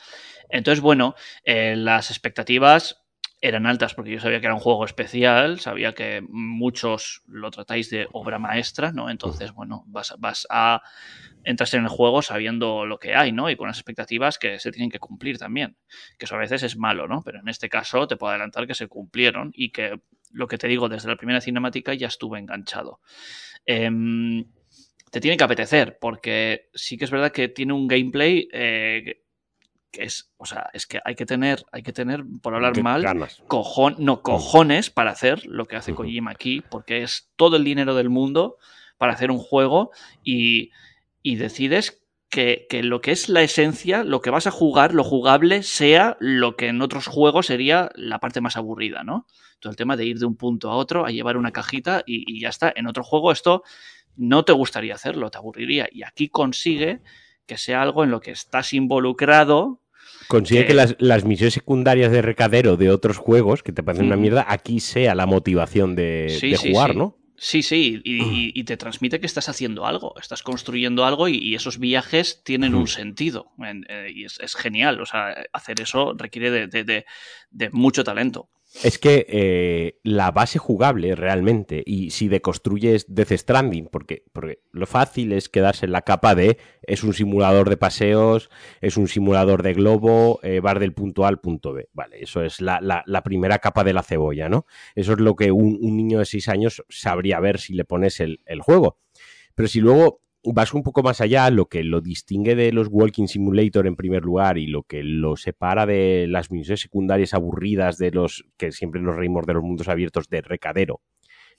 Entonces, 0.49 0.81
bueno, 0.81 1.13
eh, 1.43 1.75
las 1.75 2.09
expectativas 2.09 3.03
eran 3.39 3.67
altas 3.67 3.93
porque 3.93 4.11
yo 4.11 4.19
sabía 4.19 4.39
que 4.39 4.47
era 4.47 4.55
un 4.55 4.59
juego 4.59 4.83
especial, 4.83 5.59
sabía 5.59 5.93
que 5.93 6.23
muchos 6.27 7.21
lo 7.27 7.51
tratáis 7.51 7.91
de 7.91 8.07
obra 8.11 8.39
maestra, 8.39 8.91
¿no? 8.91 9.09
Entonces, 9.09 9.51
bueno, 9.51 9.83
vas, 9.87 10.15
vas 10.17 10.47
a 10.49 10.81
entras 11.43 11.73
en 11.75 11.83
el 11.83 11.89
juego 11.89 12.23
sabiendo 12.23 12.85
lo 12.87 12.97
que 12.97 13.15
hay, 13.15 13.31
¿no? 13.31 13.49
Y 13.49 13.55
con 13.55 13.67
las 13.67 13.77
expectativas 13.77 14.39
que 14.39 14.59
se 14.59 14.71
tienen 14.71 14.89
que 14.89 14.99
cumplir 14.99 15.37
también. 15.37 15.77
Que 16.17 16.25
eso 16.25 16.35
a 16.35 16.39
veces 16.39 16.63
es 16.63 16.77
malo, 16.77 17.07
¿no? 17.07 17.21
Pero 17.23 17.39
en 17.39 17.47
este 17.47 17.69
caso 17.69 18.07
te 18.07 18.15
puedo 18.15 18.31
adelantar 18.31 18.65
que 18.65 18.75
se 18.75 18.87
cumplieron 18.87 19.51
y 19.55 19.71
que 19.71 19.99
lo 20.33 20.47
que 20.47 20.57
te 20.57 20.67
digo, 20.67 20.89
desde 20.89 21.09
la 21.09 21.15
primera 21.15 21.41
cinemática 21.41 21.93
ya 21.93 22.07
estuve 22.07 22.39
enganchado. 22.39 22.99
Em, 23.65 24.45
te 25.11 25.19
tiene 25.19 25.37
que 25.37 25.43
apetecer, 25.43 25.97
porque 25.99 26.69
sí 26.73 26.97
que 26.97 27.05
es 27.05 27.11
verdad 27.11 27.31
que 27.31 27.49
tiene 27.49 27.73
un 27.73 27.87
gameplay 27.87 28.47
eh, 28.51 29.21
que 29.91 30.03
es, 30.03 30.31
o 30.37 30.45
sea, 30.45 30.69
es 30.73 30.87
que 30.87 31.01
hay 31.03 31.15
que 31.15 31.25
tener, 31.25 31.65
hay 31.71 31.83
que 31.83 31.91
tener, 31.91 32.23
por 32.41 32.55
hablar 32.55 32.81
mal, 32.81 33.03
no 33.03 34.15
mm. 34.15 34.21
cojones 34.21 34.89
para 34.89 35.11
hacer 35.11 35.45
lo 35.45 35.67
que 35.67 35.75
hace 35.75 35.93
Kojima 35.93 36.31
aquí, 36.31 36.61
porque 36.61 37.03
es 37.03 37.29
todo 37.35 37.57
el 37.57 37.65
dinero 37.65 37.93
del 37.93 38.09
mundo 38.09 38.57
para 38.97 39.13
hacer 39.13 39.31
un 39.31 39.39
juego 39.39 39.91
y, 40.23 40.71
y 41.21 41.35
decides 41.35 42.00
que, 42.31 42.67
lo 42.81 43.01
que 43.01 43.11
es 43.11 43.27
la 43.29 43.43
esencia, 43.43 44.03
lo 44.03 44.21
que 44.21 44.29
vas 44.29 44.47
a 44.47 44.51
jugar, 44.51 44.93
lo 44.93 45.03
jugable, 45.03 45.63
sea 45.63 46.15
lo 46.21 46.55
que 46.55 46.67
en 46.67 46.81
otros 46.81 47.05
juegos 47.05 47.47
sería 47.47 47.91
la 47.95 48.19
parte 48.19 48.39
más 48.39 48.55
aburrida, 48.55 49.03
¿no? 49.03 49.27
Todo 49.59 49.69
el 49.69 49.75
tema 49.75 49.97
de 49.97 50.05
ir 50.05 50.17
de 50.17 50.25
un 50.25 50.37
punto 50.37 50.71
a 50.71 50.75
otro, 50.75 51.05
a 51.05 51.11
llevar 51.11 51.35
una 51.35 51.51
cajita 51.51 52.03
y, 52.05 52.39
ya 52.39 52.49
está. 52.49 52.71
En 52.73 52.87
otro 52.87 53.03
juego 53.03 53.33
esto 53.33 53.63
no 54.15 54.45
te 54.45 54.53
gustaría 54.53 54.95
hacerlo, 54.95 55.29
te 55.29 55.37
aburriría. 55.37 55.89
Y 55.91 56.03
aquí 56.03 56.29
consigue 56.29 57.01
que 57.45 57.57
sea 57.57 57.81
algo 57.81 58.03
en 58.05 58.11
lo 58.11 58.21
que 58.21 58.31
estás 58.31 58.73
involucrado. 58.73 59.81
Consigue 60.29 60.65
que, 60.65 60.73
las, 60.73 61.25
misiones 61.25 61.53
secundarias 61.53 62.13
de 62.13 62.21
recadero 62.21 62.77
de 62.77 62.89
otros 62.89 63.17
juegos, 63.17 63.61
que 63.61 63.73
te 63.73 63.83
parecen 63.83 64.07
una 64.07 64.15
mierda, 64.15 64.45
aquí 64.47 64.79
sea 64.79 65.15
la 65.15 65.25
motivación 65.25 65.95
de, 65.95 66.57
jugar, 66.57 66.95
¿no? 66.95 67.17
Sí, 67.43 67.63
sí, 67.63 67.99
y, 68.03 68.63
te 68.65 68.77
transmite 68.77 69.19
que 69.19 69.25
estás 69.25 69.49
haciendo 69.49 69.87
algo, 69.87 70.13
estás 70.19 70.43
construyendo 70.43 71.05
algo 71.05 71.27
y, 71.27 71.55
esos 71.55 71.79
viajes 71.79 72.43
tienen 72.43 72.75
un 72.75 72.87
sentido. 72.87 73.51
Eh, 73.89 74.11
y 74.13 74.25
es, 74.25 74.55
genial, 74.55 75.01
o 75.01 75.07
sea, 75.07 75.35
hacer 75.51 75.81
eso 75.81 76.13
requiere 76.15 76.67
de, 76.67 77.05
mucho 77.71 78.03
talento. 78.03 78.51
Es 78.83 78.97
que 78.97 79.25
eh, 79.29 79.99
la 80.03 80.31
base 80.31 80.57
jugable 80.57 81.15
realmente, 81.15 81.83
y 81.85 82.11
si 82.11 82.29
deconstruyes 82.29 83.05
Death 83.07 83.33
Stranding, 83.33 83.87
porque, 83.91 84.23
porque 84.31 84.61
lo 84.71 84.85
fácil 84.85 85.33
es 85.33 85.49
quedarse 85.49 85.85
en 85.85 85.91
la 85.91 86.03
capa 86.03 86.35
de 86.35 86.57
es 86.83 87.03
un 87.03 87.13
simulador 87.13 87.69
de 87.69 87.77
paseos, 87.77 88.49
es 88.79 88.97
un 88.97 89.07
simulador 89.07 89.61
de 89.61 89.73
globo, 89.73 90.39
eh, 90.43 90.61
del 90.79 90.93
punto 90.93 91.25
A 91.25 91.27
al 91.27 91.39
punto 91.39 91.73
B. 91.73 91.89
Vale, 91.93 92.23
eso 92.23 92.43
es 92.43 92.61
la, 92.61 92.79
primera 93.23 93.59
capa 93.59 93.83
de 93.83 93.93
la 93.93 94.03
cebolla, 94.03 94.47
¿no? 94.47 94.65
Eso 94.95 95.13
es 95.13 95.19
lo 95.19 95.35
que 95.35 95.51
un, 95.51 95.79
niño 95.81 96.19
de 96.19 96.25
6 96.25 96.47
años 96.47 96.83
sabría 96.89 97.39
ver 97.39 97.59
si 97.59 97.73
le 97.73 97.83
pones 97.83 98.19
el, 98.19 98.39
el 98.45 98.61
juego. 98.61 98.97
Pero 99.53 99.67
si 99.67 99.81
luego 99.81 100.21
vas 100.43 100.73
un 100.73 100.83
poco 100.83 101.03
más 101.03 101.21
allá, 101.21 101.49
lo 101.49 101.67
que 101.67 101.83
lo 101.83 102.01
distingue 102.01 102.55
de 102.55 102.71
los 102.71 102.87
Walking 102.89 103.27
Simulator 103.27 103.87
en 103.87 103.95
primer 103.95 104.23
lugar 104.23 104.57
y 104.57 104.67
lo 104.67 104.83
que 104.83 105.03
lo 105.03 105.35
separa 105.37 105.85
de 105.85 106.25
las 106.27 106.51
misiones 106.51 106.81
secundarias 106.81 107.33
aburridas 107.33 107.97
de 107.97 108.11
los 108.11 108.45
que 108.57 108.71
siempre 108.71 109.01
nos 109.01 109.15
reímos 109.15 109.45
de 109.45 109.53
los 109.53 109.63
mundos 109.63 109.87
abiertos 109.87 110.29
de 110.29 110.41
recadero, 110.41 111.01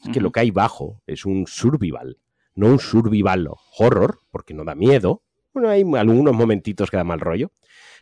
es 0.02 0.08
que 0.12 0.20
lo 0.20 0.32
que 0.32 0.40
hay 0.40 0.50
bajo 0.50 1.00
es 1.06 1.24
un 1.24 1.46
survival, 1.46 2.18
no 2.54 2.66
un 2.66 2.80
survival 2.80 3.48
horror, 3.78 4.18
porque 4.30 4.52
no 4.54 4.64
da 4.64 4.74
miedo. 4.74 5.22
Bueno, 5.54 5.68
hay 5.68 5.84
algunos 5.96 6.34
momentitos 6.34 6.90
que 6.90 6.96
da 6.96 7.04
mal 7.04 7.20
rollo, 7.20 7.52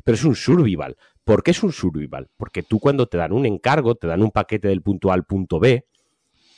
pero 0.04 0.14
es 0.14 0.24
un 0.24 0.34
survival. 0.34 0.96
¿Por 1.24 1.42
qué 1.42 1.50
es 1.50 1.62
un 1.62 1.72
survival? 1.72 2.30
Porque 2.36 2.62
tú 2.62 2.80
cuando 2.80 3.06
te 3.06 3.18
dan 3.18 3.32
un 3.32 3.44
encargo, 3.44 3.96
te 3.96 4.06
dan 4.06 4.22
un 4.22 4.30
paquete 4.30 4.68
del 4.68 4.82
punto 4.82 5.10
A 5.10 5.14
al 5.14 5.24
punto 5.24 5.60
B, 5.60 5.84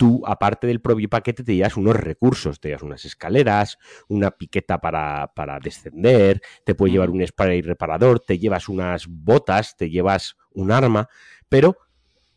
tú, 0.02 0.20
aparte 0.26 0.66
del 0.66 0.80
propio 0.80 1.08
paquete, 1.08 1.44
te 1.44 1.54
llevas 1.54 1.76
unos 1.76 1.94
recursos, 1.94 2.58
te 2.58 2.70
llevas 2.70 2.82
unas 2.82 3.04
escaleras, 3.04 3.78
una 4.08 4.32
piqueta 4.32 4.80
para, 4.80 5.60
descender, 5.62 6.42
te 6.64 6.74
puede 6.74 6.94
llevar 6.94 7.08
un 7.10 7.24
spray 7.24 7.62
reparador, 7.62 8.18
te 8.18 8.36
llevas 8.36 8.68
unas 8.68 9.06
botas, 9.06 9.76
te 9.76 9.90
llevas 9.90 10.34
un 10.54 10.72
arma, 10.72 11.08
pero 11.48 11.76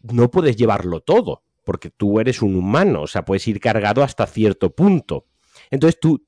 no 0.04 0.30
puedes 0.30 0.58
llevarlo 0.58 1.00
todo, 1.00 1.42
porque 1.64 1.90
tú 1.90 2.20
eres 2.20 2.44
un 2.44 2.56
humano, 2.56 3.02
o 3.02 3.08
sea, 3.08 3.26
puedes 3.26 3.48
ir 3.48 3.60
cargado 3.60 4.04
hasta 4.04 4.28
cierto 4.28 4.76
punto. 4.76 5.26
Entonces 5.72 6.00
tú, 6.00 6.24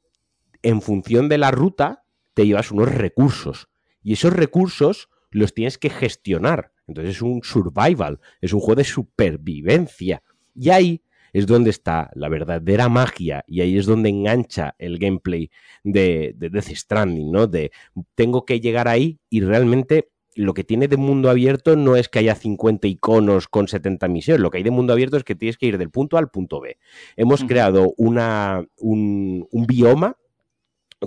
en 0.63 0.81
función 0.81 1.29
de 1.29 1.37
la 1.37 1.51
ruta, 1.51 2.03
te 2.33 2.47
llevas 2.47 2.71
unos 2.71 2.91
recursos, 2.91 3.69
y 4.01 4.13
esos 4.13 4.33
recursos 4.33 5.07
los 5.29 5.53
tienes 5.53 5.77
que 5.77 5.91
gestionar. 5.91 6.71
Entonces 6.87 7.17
es 7.17 7.21
un 7.21 7.43
survival, 7.43 8.21
es 8.41 8.53
un 8.53 8.59
juego 8.59 8.77
de 8.77 8.85
supervivencia. 8.85 10.23
Y 10.55 10.71
ahí 10.71 11.03
es 11.37 11.45
donde 11.45 11.69
está 11.69 12.09
la 12.15 12.29
verdadera 12.29 12.89
magia 12.89 13.43
y 13.47 13.61
ahí 13.61 13.77
es 13.77 13.85
donde 13.85 14.09
engancha 14.09 14.73
el 14.79 14.97
gameplay 14.97 15.51
de, 15.83 16.33
Death 16.35 16.73
Stranding, 16.73 17.31
¿no? 17.31 17.45
De 17.45 17.71
tengo 18.15 18.43
que 18.43 18.59
llegar 18.59 18.87
ahí 18.87 19.19
y 19.29 19.41
realmente 19.41 20.09
lo 20.33 20.55
que 20.55 20.63
tiene 20.63 20.87
de 20.87 20.97
mundo 20.97 21.29
abierto 21.29 21.75
no 21.75 21.95
es 21.95 22.09
que 22.09 22.17
haya 22.17 22.33
50 22.33 22.87
iconos 22.87 23.47
con 23.47 23.67
70 23.67 24.07
misiones, 24.07 24.41
lo 24.41 24.49
que 24.49 24.57
hay 24.57 24.63
de 24.63 24.71
mundo 24.71 24.93
abierto 24.93 25.15
es 25.15 25.23
que 25.23 25.35
tienes 25.35 25.57
que 25.57 25.67
ir 25.67 25.77
del 25.77 25.91
punto 25.91 26.17
A 26.17 26.21
al 26.21 26.29
punto 26.29 26.59
B. 26.59 26.77
Hemos 27.15 27.43
creado 27.43 27.93
una, 27.97 28.65
un, 28.79 29.47
un 29.51 29.67
bioma 29.67 30.17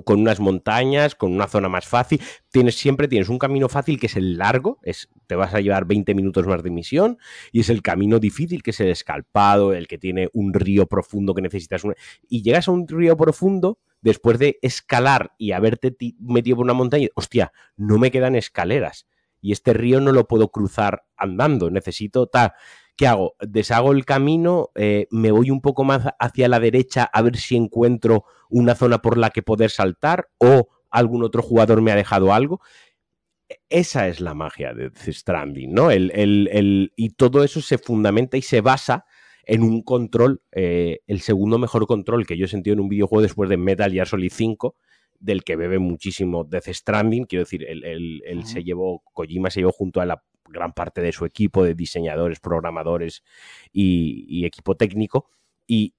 con 0.05 0.21
unas 0.21 0.41
montañas, 0.41 1.15
con 1.15 1.33
una 1.33 1.47
zona 1.47 1.69
más 1.69 1.87
fácil. 1.87 2.21
Tienes 2.51 2.77
siempre 2.77 3.09
tienes 3.09 3.29
un 3.29 3.39
camino 3.39 3.69
fácil 3.69 3.99
que 3.99 4.07
es 4.07 4.17
el 4.17 4.39
largo, 4.39 4.79
es 4.83 5.09
te 5.27 5.35
vas 5.35 5.55
a 5.55 5.61
llevar 5.61 5.85
20 5.85 6.15
minutos 6.15 6.47
más 6.47 6.63
de 6.63 6.71
misión 6.71 7.19
y 7.53 7.61
es 7.61 7.71
el 7.71 7.83
camino 7.83 8.19
difícil 8.19 8.63
que 8.63 8.71
es 8.71 8.81
el 8.81 8.89
escalpado, 8.89 9.73
el 9.73 9.89
que 9.89 9.99
tiene 9.99 10.29
un 10.33 10.55
río 10.55 10.87
profundo 10.87 11.35
que 11.35 11.43
necesitas 11.43 11.83
y 12.29 12.43
llegas 12.43 12.69
a 12.69 12.73
un 12.73 12.87
río 12.87 13.17
profundo 13.17 13.79
después 14.01 14.39
de 14.39 14.59
escalar 14.63 15.33
y 15.39 15.53
haberte 15.53 15.95
metido 16.19 16.57
por 16.57 16.65
una 16.65 16.73
montaña, 16.73 17.09
hostia, 17.15 17.53
no 17.77 17.99
me 17.99 18.11
quedan 18.11 18.35
escaleras 18.35 19.07
y 19.41 19.53
este 19.53 19.73
río 19.73 20.01
no 20.01 20.13
lo 20.13 20.27
puedo 20.27 20.51
cruzar 20.51 21.05
andando, 21.17 21.71
necesito 21.71 22.27
ta 22.27 22.55
¿Qué 23.01 23.07
hago? 23.07 23.35
Deshago 23.41 23.93
el 23.93 24.05
camino, 24.05 24.73
eh, 24.75 25.07
me 25.11 25.31
voy 25.31 25.51
un 25.51 25.63
poco 25.63 25.85
más 25.85 26.05
hacia 26.19 26.49
la 26.49 26.61
derecha 26.61 27.05
a 27.11 27.23
ver 27.23 27.39
si 27.39 27.57
encuentro 27.57 28.27
una 28.51 28.75
zona 28.75 29.01
por 29.01 29.17
la 29.17 29.31
que 29.31 29.41
poder 29.41 29.71
saltar 29.71 30.29
o 30.37 30.69
algún 30.91 31.25
otro 31.25 31.41
jugador 31.41 31.81
me 31.81 31.93
ha 31.93 31.97
dejado 31.97 32.35
algo. 32.35 32.61
Esa 33.71 34.07
es 34.09 34.21
la 34.21 34.35
magia 34.35 34.75
de 34.75 34.91
Stranding, 34.95 35.73
¿no? 35.73 35.91
El, 35.91 36.93
y 36.95 37.09
todo 37.15 37.43
eso 37.43 37.63
se 37.63 37.79
fundamenta 37.79 38.37
y 38.37 38.43
se 38.43 38.61
basa 38.61 39.07
en 39.45 39.63
un 39.63 39.81
control, 39.81 40.43
eh, 40.53 40.99
el 41.07 41.23
segundo 41.23 41.59
mejor 41.59 41.87
control 41.87 42.27
que 42.27 42.37
yo 42.37 42.45
he 42.45 42.49
sentido 42.49 42.75
en 42.75 42.81
un 42.81 42.91
videojuego 42.91 43.23
después 43.23 43.49
de 43.49 43.57
Metal 43.57 43.91
Gear 43.91 44.09
Solid 44.09 44.31
5, 44.31 44.77
del 45.21 45.45
que 45.45 45.55
bebe 45.55 45.79
muchísimo 45.79 46.45
Death 46.45 46.69
Stranding, 46.69 47.27
quiero 47.27 47.45
decir, 47.45 47.65
él, 47.69 48.43
se 48.45 48.65
llevó, 48.65 49.05
Kojima 49.13 49.51
se 49.51 49.61
llevó 49.61 49.73
junto 49.73 50.01
a 50.01 50.07
la 50.07 50.25
gran 50.49 50.73
parte 50.73 51.01
de 51.01 51.13
su 51.13 51.25
equipo 51.25 51.63
de 51.63 51.75
diseñadores, 51.75 52.41
programadores 52.41 53.23
y, 53.73 54.45
equipo 54.45 54.77
técnico, 54.77 55.29
y, 55.67 55.95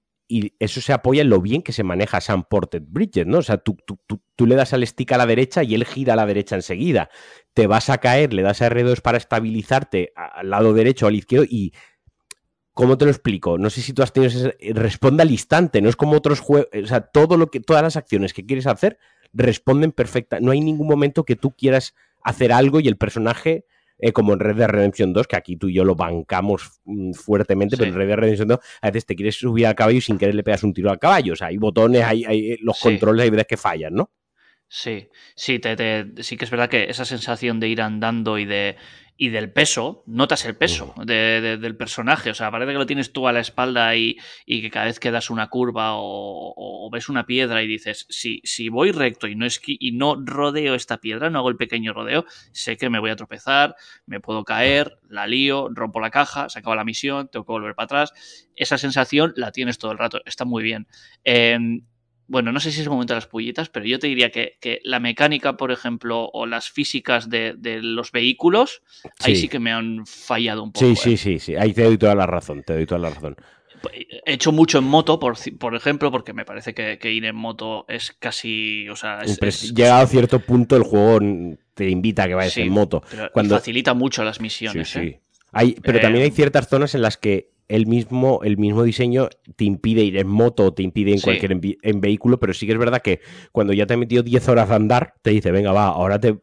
eso 0.60 0.80
se 0.80 0.94
apoya 0.94 1.24
en 1.24 1.30
lo 1.30 1.42
bien 1.42 1.62
que 1.62 1.74
se 1.74 1.84
maneja 1.84 2.22
Sam 2.22 2.46
Ported 2.50 2.84
Bridges, 2.88 3.28
¿no? 3.28 3.40
O 3.40 3.42
sea, 3.42 3.58
tú, 3.58 3.75
tú, 3.86 4.46
le 4.46 4.56
das 4.56 4.72
al 4.72 4.88
stick 4.88 5.12
a 5.12 5.18
la 5.18 5.25
derecha 5.25 5.62
y 5.62 5.75
él 5.75 5.84
gira 5.84 6.13
a 6.13 6.16
la 6.16 6.25
derecha 6.25 6.56
enseguida. 6.56 7.10
Te 7.54 7.68
vas 7.68 7.90
a 7.90 7.98
caer, 7.98 8.32
le 8.32 8.42
das 8.42 8.62
a 8.62 8.70
R2 8.70 9.01
para 9.01 9.18
estabilizarte 9.18 10.13
al 10.16 10.50
lado 10.50 10.74
derecho 10.74 11.06
o 11.06 11.10
al 11.10 11.16
izquierdo 11.16 11.46
y 11.50 11.74
¿Cómo 12.74 12.98
te 12.98 13.06
lo 13.06 13.12
explico? 13.12 13.58
No 13.58 13.70
sé 13.70 13.82
si 13.82 13.94
tú 13.94 14.01
has 14.01 14.13
tenido 14.13 14.30
ese... 14.30 14.56
Responde 14.74 15.24
al 15.24 15.32
instante, 15.32 15.82
no 15.82 15.90
es 15.90 15.96
como 15.96 16.13
otros 16.13 16.40
juegos... 16.40 16.70
O 16.82 16.88
sea, 16.88 17.01
todo 17.01 17.38
lo 17.38 17.48
que, 17.48 17.60
todas 17.60 17.84
las 17.84 17.98
acciones 17.98 18.34
que 18.34 18.46
quieres 18.46 18.68
hacer 18.68 18.98
responden 19.34 19.92
perfecta. 19.92 20.40
No 20.40 20.51
hay 20.51 20.62
ningún 20.62 20.88
momento 20.88 21.24
que 21.24 21.36
tú 21.36 21.51
quieras 21.51 21.96
hacer 22.24 22.51
algo 22.51 22.80
y 22.80 22.88
el 22.88 22.98
personaje, 22.98 23.66
eh, 24.00 24.12
como 24.13 24.34
en 24.34 24.40
Red 24.40 24.56
Dead 24.56 24.70
Redemption 24.70 25.13
2, 25.13 25.28
que 25.28 25.36
aquí 25.36 25.58
tú 25.58 25.68
y 25.68 25.74
yo 25.74 25.84
lo 25.84 25.96
bancamos 25.96 26.82
mm, 26.86 27.13
fuertemente, 27.13 27.78
pero 27.78 27.90
en 27.90 27.96
Red 27.96 28.08
Dead 28.08 28.18
Redemption 28.18 28.48
2 28.48 28.60
a 28.82 28.88
veces 28.88 29.06
te 29.06 29.16
quieres 29.16 29.36
subir 29.36 29.68
al 29.68 29.75
caballo 29.75 29.98
y 29.98 30.01
sin 30.01 30.18
querer 30.18 30.36
le 30.36 30.44
pegas 30.44 30.63
un 30.63 30.74
tiro 30.74 30.92
al 30.92 31.00
caballo. 31.00 31.34
O 31.34 31.36
sea, 31.36 31.48
hay 31.48 31.58
botones, 31.58 32.04
hay, 32.04 32.24
hay 32.25 32.58
los 32.62 32.80
controles, 32.80 33.24
hay 33.24 33.30
veces 33.30 33.48
que 33.48 33.58
fallan, 33.58 33.94
¿no? 33.96 34.12
Sí, 34.74 35.10
sí, 35.36 35.60
te, 35.60 36.24
sí 36.24 36.38
que 36.38 36.46
es 36.46 36.51
verdad 36.51 36.70
que 36.70 36.86
esa 36.86 37.04
sensación 37.04 37.60
de 37.60 37.68
ir 37.68 37.82
andando 37.82 38.38
y 38.38 38.46
de 38.46 38.78
y 39.22 39.30
del 39.30 39.54
peso, 39.54 40.01
notas 40.08 40.46
el 40.46 40.56
peso 40.56 40.96
del 41.06 41.78
personaje. 41.78 42.32
O 42.32 42.34
sea, 42.34 42.50
parece 42.50 42.72
que 42.72 42.78
lo 42.80 42.88
tienes 42.88 43.13
tú 43.13 43.28
a 43.28 43.32
la 43.32 43.40
espalda 43.40 43.96
y, 43.96 44.18
que 44.48 44.72
cada 44.72 44.86
vez 44.86 45.00
que 45.00 45.12
das 45.12 45.30
una 45.30 45.48
curva 45.48 45.92
o, 45.94 46.90
ves 46.92 47.08
una 47.08 47.28
piedra 47.28 47.62
y 47.62 47.68
dices, 47.68 48.08
si, 48.10 48.42
si 48.44 48.70
voy 48.70 48.92
recto 48.92 49.28
y 49.28 49.36
no, 49.36 49.46
y 49.68 49.92
no 49.92 50.16
rodeo 50.25 50.74
esta 50.74 50.98
piedra, 50.98 51.30
no 51.30 51.38
hago 51.38 51.50
el 51.50 51.56
pequeño 51.56 51.94
rodeo, 51.94 52.25
sé 52.51 52.78
que 52.78 52.90
me 52.90 52.98
voy 52.98 53.12
a 53.12 53.16
tropezar, 53.16 53.75
me 54.08 54.20
puedo 54.20 54.44
caer, 54.44 54.98
la 55.08 55.28
lío, 55.28 55.70
rompo 55.70 56.00
la 56.00 56.10
caja, 56.10 56.50
se 56.50 56.58
acaba 56.58 56.75
la 56.75 56.84
misión, 56.84 57.30
tengo 57.32 57.46
que 57.46 57.51
volver 57.51 57.75
para 57.75 57.86
atrás. 57.86 58.48
Esa 58.56 58.80
sensación 58.80 59.34
la 59.36 59.51
tienes 59.51 59.78
todo 59.78 59.92
el 59.92 60.00
rato, 60.00 60.20
está 60.25 60.46
muy 60.46 60.63
bien. 60.63 60.88
Em, 61.24 61.84
bueno, 62.32 62.54
no 62.54 62.62
sé 62.62 62.72
si 62.72 62.80
es 62.80 62.86
el 62.86 62.92
momento 62.92 63.14
de 63.14 63.18
las 63.18 63.28
pullitas, 63.28 63.68
pero 63.68 63.86
yo 63.86 64.00
te 64.00 64.08
diría 64.08 64.32
que, 64.32 64.58
la 64.86 65.02
mecánica, 65.02 65.58
por 65.58 65.70
ejemplo, 65.70 66.30
o 66.32 66.46
las 66.46 66.70
físicas 66.70 67.30
de, 67.30 67.58
los 67.82 68.14
vehículos, 68.14 68.82
ahí 69.20 69.36
sí 69.36 69.50
que 69.50 69.60
me 69.60 69.74
han 69.74 70.06
fallado 70.06 70.64
un 70.64 70.72
poco. 70.72 70.86
Sí, 70.86 70.96
sí, 70.96 71.14
¿eh? 71.14 71.18
sí, 71.18 71.40
sí, 71.40 71.56
ahí 71.58 71.74
te 71.74 71.84
doy 71.84 71.98
toda 71.98 72.16
la 72.16 72.26
razón, 72.26 72.64
te 72.64 72.74
doy 72.74 72.86
toda 72.86 73.00
la 73.00 73.10
razón. 73.10 73.36
He 74.26 74.34
hecho 74.34 74.54
mucho 74.54 74.78
en 74.78 74.86
moto, 74.86 75.20
por, 75.20 75.36
por 75.60 75.76
ejemplo, 75.76 76.10
porque 76.10 76.32
me 76.32 76.46
parece 76.46 76.74
que, 76.74 77.12
ir 77.12 77.26
en 77.26 77.36
moto 77.36 77.86
es 77.90 78.16
casi. 78.18 78.88
O 78.88 78.96
sea, 78.96 79.24
Llegado 79.24 80.04
a 80.04 80.08
cierto 80.08 80.40
punto, 80.40 80.78
el 80.78 80.84
juego 80.84 81.20
te 81.74 81.90
invita 81.90 82.24
a 82.24 82.28
que 82.28 82.36
vayas 82.36 82.56
en 82.58 82.70
moto. 82.70 83.04
Cuando... 83.34 83.56
Facilita 83.56 83.94
mucho 83.94 84.24
las 84.24 84.40
misiones. 84.40 84.88
Sí, 84.88 85.00
sí. 85.00 85.06
¿eh? 85.06 85.22
Hay, 85.52 85.76
pero 85.82 86.00
también 86.00 86.24
hay 86.24 86.32
ciertas 86.32 86.70
zonas 86.70 86.96
en 86.96 87.02
las 87.02 87.18
que 87.18 87.50
el 87.72 87.88
mismo, 87.88 88.42
el 88.44 88.58
mismo 88.58 88.84
diseño 88.84 89.30
te 89.56 89.63
impide 89.63 90.04
ir 90.04 90.18
en 90.18 90.28
moto 90.28 90.66
o 90.66 90.74
te 90.74 90.84
impide 90.84 91.13
en 91.13 91.22
cualquier 91.22 91.54
en, 91.54 92.01
vehículo, 92.01 92.38
pero 92.38 92.54
sí 92.54 92.66
que 92.66 92.74
es 92.74 92.78
verdad 92.78 93.01
que 93.01 93.22
cuando 93.54 93.72
ya 93.72 93.86
te 93.86 93.94
he 93.94 93.98
metido 93.98 94.24
10 94.24 94.50
horas 94.50 94.68
de 94.68 94.75
andar, 94.75 95.13
te 95.22 95.30
dice, 95.30 95.51
venga, 95.51 95.72
va, 95.72 95.86
ahora 95.86 96.20
te, 96.20 96.36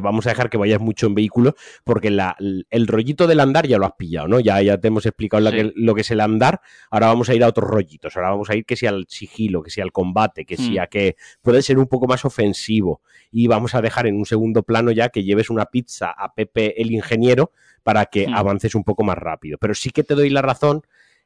vamos 0.00 0.26
a 0.26 0.30
dejar 0.30 0.48
que 0.48 0.56
vayas 0.56 0.80
mucho 0.80 1.08
en 1.08 1.16
vehículo, 1.16 1.56
porque 1.82 2.10
la, 2.10 2.36
el 2.38 2.86
rollito 2.86 3.26
del 3.26 3.40
andar 3.40 3.66
ya 3.66 3.78
lo 3.78 3.86
has 3.86 3.94
pillado, 3.98 4.28
¿no? 4.28 4.38
Ya, 4.38 4.62
ya 4.62 4.78
te 4.78 4.86
hemos 4.86 5.06
explicado 5.06 5.50
lo 5.74 5.94
que 5.96 6.00
es 6.02 6.10
el 6.12 6.20
andar, 6.20 6.60
ahora 6.88 7.08
vamos 7.08 7.28
a 7.30 7.34
ir 7.34 7.42
a 7.42 7.48
otros 7.48 7.68
rollitos, 7.68 8.16
ahora 8.16 8.30
vamos 8.30 8.48
a 8.50 8.54
ir 8.54 8.64
que 8.64 8.76
sea 8.76 8.90
al 8.90 9.06
sigilo, 9.08 9.64
que 9.64 9.70
sea 9.70 9.82
al 9.82 9.90
combate, 9.90 10.44
que 10.44 10.56
sea 10.56 10.84
hmm. 10.84 10.88
que 10.88 11.16
puede 11.42 11.62
ser 11.62 11.80
un 11.80 11.88
poco 11.88 12.06
más 12.06 12.24
ofensivo 12.24 13.00
y 13.32 13.48
vamos 13.48 13.74
a 13.74 13.82
dejar 13.82 14.06
en 14.06 14.16
un 14.16 14.24
segundo 14.24 14.62
plano 14.62 14.92
ya 14.92 15.08
que 15.08 15.24
lleves 15.24 15.50
una 15.50 15.66
pizza 15.66 16.10
a 16.10 16.32
Pepe 16.32 16.80
el 16.80 16.92
ingeniero 16.92 17.50
para 17.86 18.06
que 18.06 18.26
hmm. 18.26 18.34
avances 18.34 18.74
un 18.74 18.82
poco 18.82 19.04
más 19.04 19.16
rápido. 19.16 19.58
Pero 19.58 19.72
sí 19.72 19.90
que 19.90 20.02
te 20.02 20.16
doy 20.16 20.28
la 20.28 20.42
razón 20.42 20.82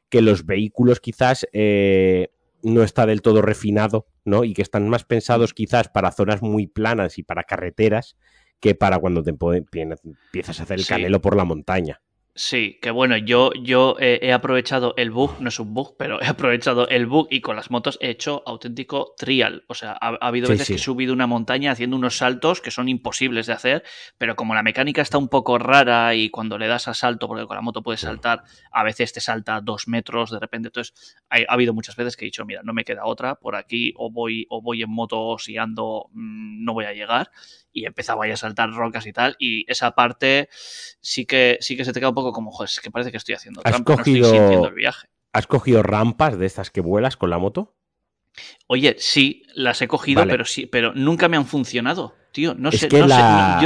que 0.09 0.21
los 0.21 0.45
vehículos 0.45 0.99
quizás 0.99 1.47
eh, 1.53 2.27
no 2.61 2.83
está 2.83 3.07
del 3.07 3.23
todo 3.23 3.41
refinado, 3.41 4.05
¿no? 4.25 4.43
Y 4.43 4.53
que 4.53 4.61
están 4.61 4.87
más 4.87 5.03
pensados 5.03 5.55
quizás 5.55 5.89
para 5.89 6.11
zonas 6.11 6.43
muy 6.43 6.67
planas 6.67 7.17
y 7.17 7.23
para 7.23 7.45
carreteras 7.45 8.15
que 8.59 8.75
para 8.75 8.99
cuando 8.99 9.23
te 9.23 9.31
empiezas 9.31 10.59
a 10.59 10.63
hacer 10.63 10.77
el 10.77 10.85
canelo 10.85 11.19
por 11.19 11.35
la 11.35 11.45
montaña. 11.45 11.99
Sí, 12.33 12.79
que 12.81 12.91
bueno, 12.91 13.17
yo, 13.17 13.51
yo 13.61 13.97
he 13.99 14.31
aprovechado 14.31 14.93
el 14.95 15.11
bug, 15.11 15.41
no 15.41 15.49
es 15.49 15.59
un 15.59 15.73
bug, 15.73 15.97
pero 15.97 16.21
he 16.21 16.27
aprovechado 16.27 16.87
el 16.87 17.05
bug 17.05 17.27
y 17.29 17.41
con 17.41 17.57
las 17.57 17.69
motos 17.71 17.97
he 17.99 18.09
hecho 18.09 18.41
auténtico 18.45 19.15
trial. 19.17 19.65
O 19.67 19.73
sea, 19.73 19.97
ha, 19.99 20.15
habido 20.21 20.47
veces 20.47 20.67
que 20.69 20.75
he 20.75 20.77
subido 20.77 21.11
una 21.11 21.27
montaña 21.27 21.71
haciendo 21.71 21.97
unos 21.97 22.17
saltos 22.17 22.61
que 22.61 22.71
son 22.71 22.87
imposibles 22.87 23.47
de 23.47 23.53
hacer, 23.53 23.83
pero 24.17 24.37
como 24.37 24.55
la 24.55 24.63
mecánica 24.63 25.01
está 25.01 25.17
un 25.17 25.27
poco 25.27 25.57
rara 25.57 26.15
y 26.15 26.29
cuando 26.29 26.57
le 26.57 26.67
das 26.67 26.87
a 26.87 26.93
salto, 26.93 27.27
porque 27.27 27.45
con 27.45 27.55
la 27.55 27.61
moto 27.61 27.83
puedes 27.83 28.01
saltar, 28.01 28.43
a 28.71 28.83
veces 28.83 29.11
te 29.11 29.19
salta 29.19 29.59
dos 29.59 29.89
metros 29.89 30.31
de 30.31 30.39
repente. 30.39 30.69
Entonces, 30.69 31.17
ha, 31.29 31.39
habido 31.53 31.73
muchas 31.73 31.97
veces 31.97 32.15
que 32.15 32.23
he 32.23 32.27
dicho, 32.27 32.45
mira, 32.45 32.61
no 32.63 32.71
me 32.71 32.85
queda 32.85 33.05
otra, 33.05 33.35
por 33.35 33.57
aquí 33.57 33.93
o 33.97 34.09
voy, 34.09 34.47
o 34.49 34.61
voy 34.61 34.83
en 34.83 34.89
moto 34.89 35.37
si 35.37 35.57
ando, 35.57 36.09
mm, 36.13 36.63
no 36.63 36.73
voy 36.73 36.85
a 36.85 36.93
llegar 36.93 37.29
y 37.73 37.85
empezaba 37.85 38.25
a 38.25 38.37
saltar 38.37 38.71
rocas 38.71 39.05
y 39.05 39.13
tal. 39.13 39.35
Y 39.39 39.69
esa 39.71 39.91
parte 39.91 40.49
sí 40.99 41.25
que, 41.25 41.57
sí 41.61 41.77
que 41.77 41.85
se 41.85 41.93
te 41.93 41.99
queda 41.99 42.09
un 42.09 42.15
poco 42.15 42.31
como, 42.31 42.51
joder, 42.51 42.69
es 42.69 42.79
que 42.79 42.91
parece 42.91 43.11
que 43.11 43.17
estoy 43.17 43.35
haciendo 43.35 43.61
¿Has 43.63 43.81
cogido, 43.81 44.67
el 44.67 44.73
viaje. 44.73 45.07
¿Has 45.33 45.47
cogido 45.47 45.81
rampas 45.81 46.37
de 46.37 46.45
estas 46.45 46.71
que 46.71 46.81
vuelas 46.81 47.17
con 47.17 47.29
la 47.29 47.37
moto? 47.37 47.75
Oye, 48.67 48.95
sí, 48.99 49.43
las 49.55 49.81
he 49.81 49.87
cogido, 49.87 50.25
pero 50.25 50.45
sí, 50.45 50.65
pero 50.65 50.93
nunca 50.93 51.27
me 51.27 51.37
han 51.37 51.45
funcionado, 51.45 52.15
tío. 52.31 52.53
No 52.53 52.71
sé, 52.71 52.87
yo 52.89 53.05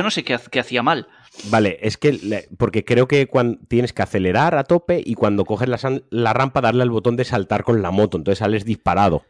no 0.03 0.09
sé 0.09 0.23
qué, 0.23 0.59
hacía 0.59 0.81
mal. 0.81 1.07
Vale, 1.45 1.77
es 1.81 1.97
que 1.97 2.47
porque 2.57 2.83
creo 2.83 3.07
que 3.07 3.27
cuando 3.27 3.59
tienes 3.67 3.93
que 3.93 4.01
acelerar 4.01 4.55
a 4.57 4.63
tope 4.63 5.01
y 5.05 5.13
cuando 5.15 5.45
coges 5.45 5.69
la, 5.69 6.01
la 6.09 6.33
rampa 6.33 6.61
darle 6.61 6.81
al 6.81 6.89
botón 6.89 7.15
de 7.15 7.25
saltar 7.25 7.63
con 7.63 7.81
la 7.81 7.91
moto, 7.91 8.17
entonces 8.17 8.39
sales 8.39 8.65
disparado. 8.65 9.25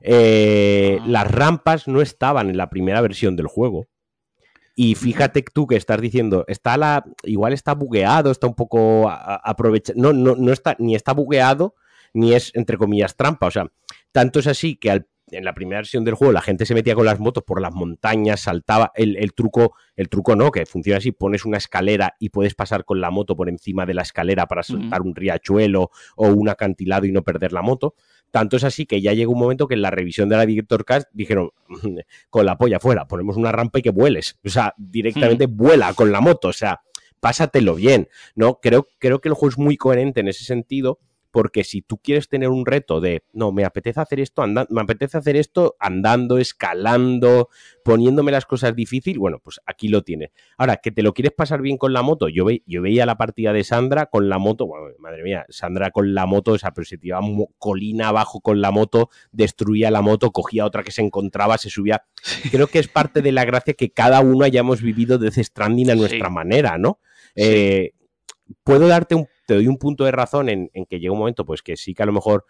Eh, 0.00 0.98
ah. 1.00 1.04
Las 1.06 1.30
rampas 1.30 1.88
no 1.88 2.00
estaban 2.00 2.50
en 2.50 2.56
la 2.56 2.70
primera 2.70 3.00
versión 3.00 3.36
del 3.36 3.46
juego. 3.46 3.86
Y 4.80 4.94
fíjate 4.94 5.42
tú 5.42 5.66
que 5.66 5.74
estás 5.74 6.00
diciendo, 6.00 6.44
está 6.46 6.76
la, 6.76 7.04
igual 7.24 7.52
está 7.52 7.74
bugueado, 7.74 8.30
está 8.30 8.46
un 8.46 8.54
poco 8.54 9.10
aprovechado. 9.10 10.00
No, 10.00 10.12
no, 10.12 10.36
no 10.36 10.52
está, 10.52 10.76
ni 10.78 10.94
está 10.94 11.12
bugueado, 11.14 11.74
ni 12.14 12.32
es, 12.32 12.52
entre 12.54 12.76
comillas, 12.76 13.16
trampa. 13.16 13.48
O 13.48 13.50
sea, 13.50 13.66
tanto 14.12 14.38
es 14.38 14.46
así 14.46 14.76
que 14.76 15.04
en 15.32 15.44
la 15.44 15.52
primera 15.52 15.80
versión 15.80 16.04
del 16.04 16.14
juego 16.14 16.32
la 16.32 16.42
gente 16.42 16.64
se 16.64 16.74
metía 16.74 16.94
con 16.94 17.06
las 17.06 17.18
motos 17.18 17.42
por 17.42 17.60
las 17.60 17.74
montañas, 17.74 18.38
saltaba. 18.38 18.92
El, 18.94 19.32
truco, 19.32 19.74
el 19.96 20.08
truco 20.08 20.36
no, 20.36 20.52
que 20.52 20.64
funciona 20.64 20.98
así: 20.98 21.10
pones 21.10 21.44
una 21.44 21.56
escalera 21.56 22.14
y 22.20 22.28
puedes 22.28 22.54
pasar 22.54 22.84
con 22.84 23.00
la 23.00 23.10
moto 23.10 23.34
por 23.34 23.48
encima 23.48 23.84
de 23.84 23.94
la 23.94 24.02
escalera 24.02 24.46
para 24.46 24.62
saltar 24.62 25.02
un 25.02 25.16
riachuelo 25.16 25.90
o 26.14 26.28
un 26.28 26.48
acantilado 26.48 27.04
y 27.04 27.10
no 27.10 27.24
perder 27.24 27.52
la 27.52 27.62
moto. 27.62 27.96
Tanto 28.30 28.56
es 28.56 28.64
así 28.64 28.86
que 28.86 29.00
ya 29.00 29.12
llegó 29.12 29.32
un 29.32 29.38
momento 29.38 29.66
que 29.66 29.74
en 29.74 29.82
la 29.82 29.90
revisión 29.90 30.28
de 30.28 30.36
la 30.36 30.46
Director 30.46 30.84
Cast 30.84 31.08
dijeron, 31.12 31.50
con 32.30 32.46
la 32.46 32.58
polla 32.58 32.78
fuera, 32.78 33.06
ponemos 33.06 33.36
una 33.36 33.52
rampa 33.52 33.78
y 33.78 33.82
que 33.82 33.90
vueles. 33.90 34.38
O 34.44 34.48
sea, 34.48 34.74
directamente 34.76 35.46
hmm. 35.46 35.56
vuela 35.56 35.94
con 35.94 36.12
la 36.12 36.20
moto. 36.20 36.48
O 36.48 36.52
sea, 36.52 36.80
pásatelo 37.20 37.74
bien. 37.74 38.08
¿no? 38.34 38.60
Creo, 38.60 38.88
creo 38.98 39.20
que 39.20 39.28
el 39.28 39.34
juego 39.34 39.50
es 39.50 39.58
muy 39.58 39.76
coherente 39.76 40.20
en 40.20 40.28
ese 40.28 40.44
sentido 40.44 40.98
porque 41.30 41.64
si 41.64 41.82
tú 41.82 41.98
quieres 41.98 42.28
tener 42.28 42.48
un 42.48 42.66
reto 42.66 43.00
de, 43.00 43.22
no, 43.32 43.52
me 43.52 43.64
apetece 43.64 44.00
hacer 44.00 44.20
esto 44.20 44.42
andando, 44.42 44.72
me 44.72 44.80
apetece 44.80 45.18
hacer 45.18 45.36
esto 45.36 45.76
andando, 45.78 46.38
escalando, 46.38 47.48
poniéndome 47.84 48.32
las 48.32 48.46
cosas 48.46 48.74
difíciles, 48.74 49.18
bueno, 49.18 49.38
pues 49.42 49.60
aquí 49.66 49.88
lo 49.88 50.02
tienes. 50.02 50.30
Ahora, 50.56 50.76
que 50.76 50.90
te 50.90 51.02
lo 51.02 51.12
quieres 51.12 51.32
pasar 51.32 51.60
bien 51.62 51.76
con 51.76 51.92
la 51.92 52.02
moto, 52.02 52.28
yo, 52.28 52.44
ve, 52.44 52.62
yo 52.66 52.82
veía 52.82 53.06
la 53.06 53.16
partida 53.16 53.52
de 53.52 53.64
Sandra 53.64 54.06
con 54.06 54.28
la 54.28 54.38
moto, 54.38 54.66
bueno, 54.66 54.86
madre 54.98 55.22
mía, 55.22 55.46
Sandra 55.48 55.90
con 55.90 56.14
la 56.14 56.26
moto, 56.26 56.52
o 56.52 56.58
sea, 56.58 56.72
pero 56.72 56.84
se 56.84 56.98
tiraba 56.98 57.26
colina 57.58 58.08
abajo 58.08 58.40
con 58.40 58.60
la 58.60 58.70
moto, 58.70 59.10
destruía 59.32 59.90
la 59.90 60.02
moto, 60.02 60.30
cogía 60.30 60.64
otra 60.64 60.82
que 60.82 60.90
se 60.90 61.02
encontraba, 61.02 61.58
se 61.58 61.70
subía. 61.70 62.04
Creo 62.50 62.66
que 62.66 62.78
es 62.78 62.88
parte 62.88 63.22
de 63.22 63.32
la 63.32 63.44
gracia 63.44 63.74
que 63.74 63.90
cada 63.90 64.20
uno 64.20 64.44
hayamos 64.44 64.82
vivido 64.82 65.18
desde 65.18 65.44
Stranding 65.44 65.90
a 65.90 65.94
nuestra 65.94 66.30
manera, 66.30 66.78
¿no? 66.78 67.00
Eh, 67.34 67.92
puedo 68.64 68.88
darte 68.88 69.14
un 69.14 69.26
te 69.46 69.54
doy 69.54 69.66
un 69.66 69.78
punto 69.78 70.04
de 70.04 70.12
razón 70.12 70.48
en, 70.48 70.68
que 70.88 71.00
llega 71.00 71.12
un 71.12 71.18
momento, 71.18 71.44
pues 71.44 71.62
que 71.62 71.76
sí 71.76 71.94
que 71.94 72.02
a 72.02 72.06
lo 72.06 72.12
mejor 72.12 72.44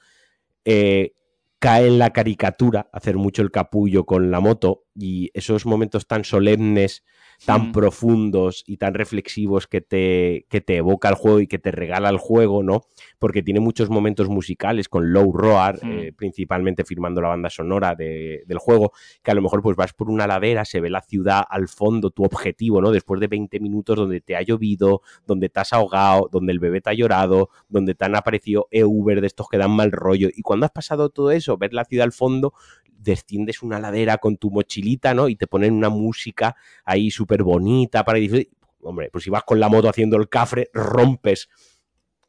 eh, 0.65 1.15
cae 1.59 1.87
en 1.87 1.99
la 1.99 2.11
caricatura 2.11 2.89
hacer 2.93 3.17
mucho 3.17 3.43
el 3.43 3.51
capullo 3.51 4.05
con 4.05 4.31
la 4.31 4.41
moto 4.41 4.85
y 4.99 5.31
esos 5.35 5.67
momentos 5.67 6.07
tan 6.07 6.25
solemnes 6.25 7.05
tan 7.45 7.73
profundos 7.73 8.65
y 8.67 8.79
tan 8.79 8.95
reflexivos 8.95 9.67
que 9.67 9.81
te, 9.81 10.47
que 10.49 10.61
te 10.61 10.77
evoca 10.77 11.09
el 11.09 11.15
juego 11.15 11.41
y 11.41 11.47
que 11.47 11.59
te 11.59 11.71
regala 11.71 12.09
el 12.09 12.19
juego, 12.19 12.63
¿no? 12.63 12.83
Porque 13.19 13.43
tiene 13.43 13.61
muchos 13.61 13.91
momentos 13.91 14.29
musicales 14.29 14.89
con 14.89 15.13
Low 15.13 15.33
Roar, 15.33 15.79
eh, 15.85 16.13
principalmente 16.17 16.85
firmando 16.85 17.21
la 17.21 17.29
banda 17.29 17.49
sonora 17.49 17.95
del 17.95 18.59
juego, 18.59 18.93
que 19.23 19.31
a 19.31 19.35
lo 19.35 19.43
mejor 19.43 19.63
pues 19.63 19.77
vas 19.77 19.93
por 19.93 20.11
una 20.11 20.27
ladera, 20.27 20.65
se 20.65 20.81
ve 20.81 20.91
la 20.91 21.01
ciudad 21.01 21.45
al 21.49 21.69
fondo, 21.69 22.11
tu 22.11 22.25
objetivo, 22.25 22.81
¿no? 22.81 22.91
Después 22.91 23.21
de 23.21 23.29
20 23.29 23.61
minutos 23.61 23.97
donde 23.97 24.21
te 24.21 24.35
ha 24.35 24.43
llovido, 24.43 25.03
donde 25.27 25.49
te 25.49 25.61
has 25.61 25.73
ahogado, 25.73 26.29
donde 26.33 26.53
el 26.53 26.59
bebé 26.59 26.81
te 26.81 26.91
ha 26.91 26.95
llorado, 26.95 27.51
donde 27.69 27.95
te 27.95 28.05
han 28.05 28.17
aparecido 28.17 28.67
e-Uber 28.71 29.21
de 29.21 29.27
estos 29.27 29.49
que 29.49 29.59
dan 29.59 29.71
mal 29.71 29.93
rollo. 29.93 30.29
Y 30.35 30.43
cuando 30.43 30.67
has 30.67 30.73
pasado 30.73 31.09
todo 31.11 31.31
eso, 31.31 31.57
ver 31.57 31.73
la 31.73 31.85
ciudad 31.85 32.05
al 32.05 32.13
fondo, 32.13 32.53
desciendes 32.99 33.63
una 33.63 33.79
ladera 33.79 34.19
con 34.19 34.37
tu 34.37 34.51
mochilita, 34.51 35.15
¿no? 35.15 35.29
Y 35.29 35.37
te 35.37 35.47
ponen 35.47 35.73
una 35.73 35.89
música 35.89 36.57
ahí 36.85 37.11
súper 37.11 37.43
bonita 37.43 38.05
para 38.05 38.19
decir, 38.19 38.51
hombre, 38.81 39.09
pues 39.11 39.25
si 39.25 39.31
vas 39.31 39.45
con 39.45 39.61
la 39.61 39.69
moto 39.69 39.89
haciendo 39.89 40.17
el 40.17 40.29
cafre, 40.29 40.71
rompes. 40.73 41.49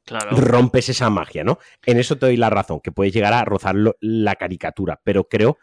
Claro. 0.06 0.32
Rompes 0.32 0.90
esa 0.90 1.10
magia, 1.10 1.44
¿no? 1.44 1.60
En 1.86 2.00
eso 2.00 2.18
te 2.18 2.26
doy 2.26 2.38
la 2.38 2.50
razón, 2.50 2.80
que 2.80 2.92
puedes 2.92 3.14
llegar 3.14 3.34
a 3.34 3.46
rozar 3.46 3.76
la 4.00 4.36
caricatura, 4.36 5.00
pero 5.04 5.28
creo 5.28 5.60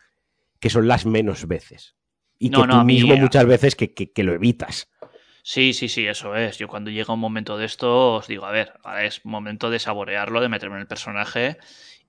que 0.61 0.71
son 0.71 0.87
las 0.87 1.05
menos 1.05 1.49
veces. 1.49 1.97
Y 2.39 2.51
que 2.51 2.63
tú 2.63 2.85
mismo 2.85 3.15
eh, 3.15 3.21
muchas 3.21 3.47
veces 3.47 3.75
que, 3.75 3.93
que, 3.95 4.23
lo 4.23 4.35
evitas. 4.35 4.91
Sí, 5.43 5.73
sí, 5.73 5.89
sí, 5.89 6.07
eso 6.07 6.37
es. 6.37 6.59
Yo 6.59 6.69
cuando 6.69 6.91
llega 6.91 7.15
un 7.15 7.21
momento 7.21 7.57
de 7.57 7.65
esto 7.65 8.15
os 8.15 8.27
digo, 8.29 8.45
a 8.45 8.53
ver, 8.53 8.75
es 9.03 9.25
momento 9.25 9.71
de 9.71 9.79
saborearlo, 9.79 10.41
de 10.41 10.49
meterme 10.49 10.77
en 10.77 10.83
el 10.83 10.87
personaje 10.87 11.57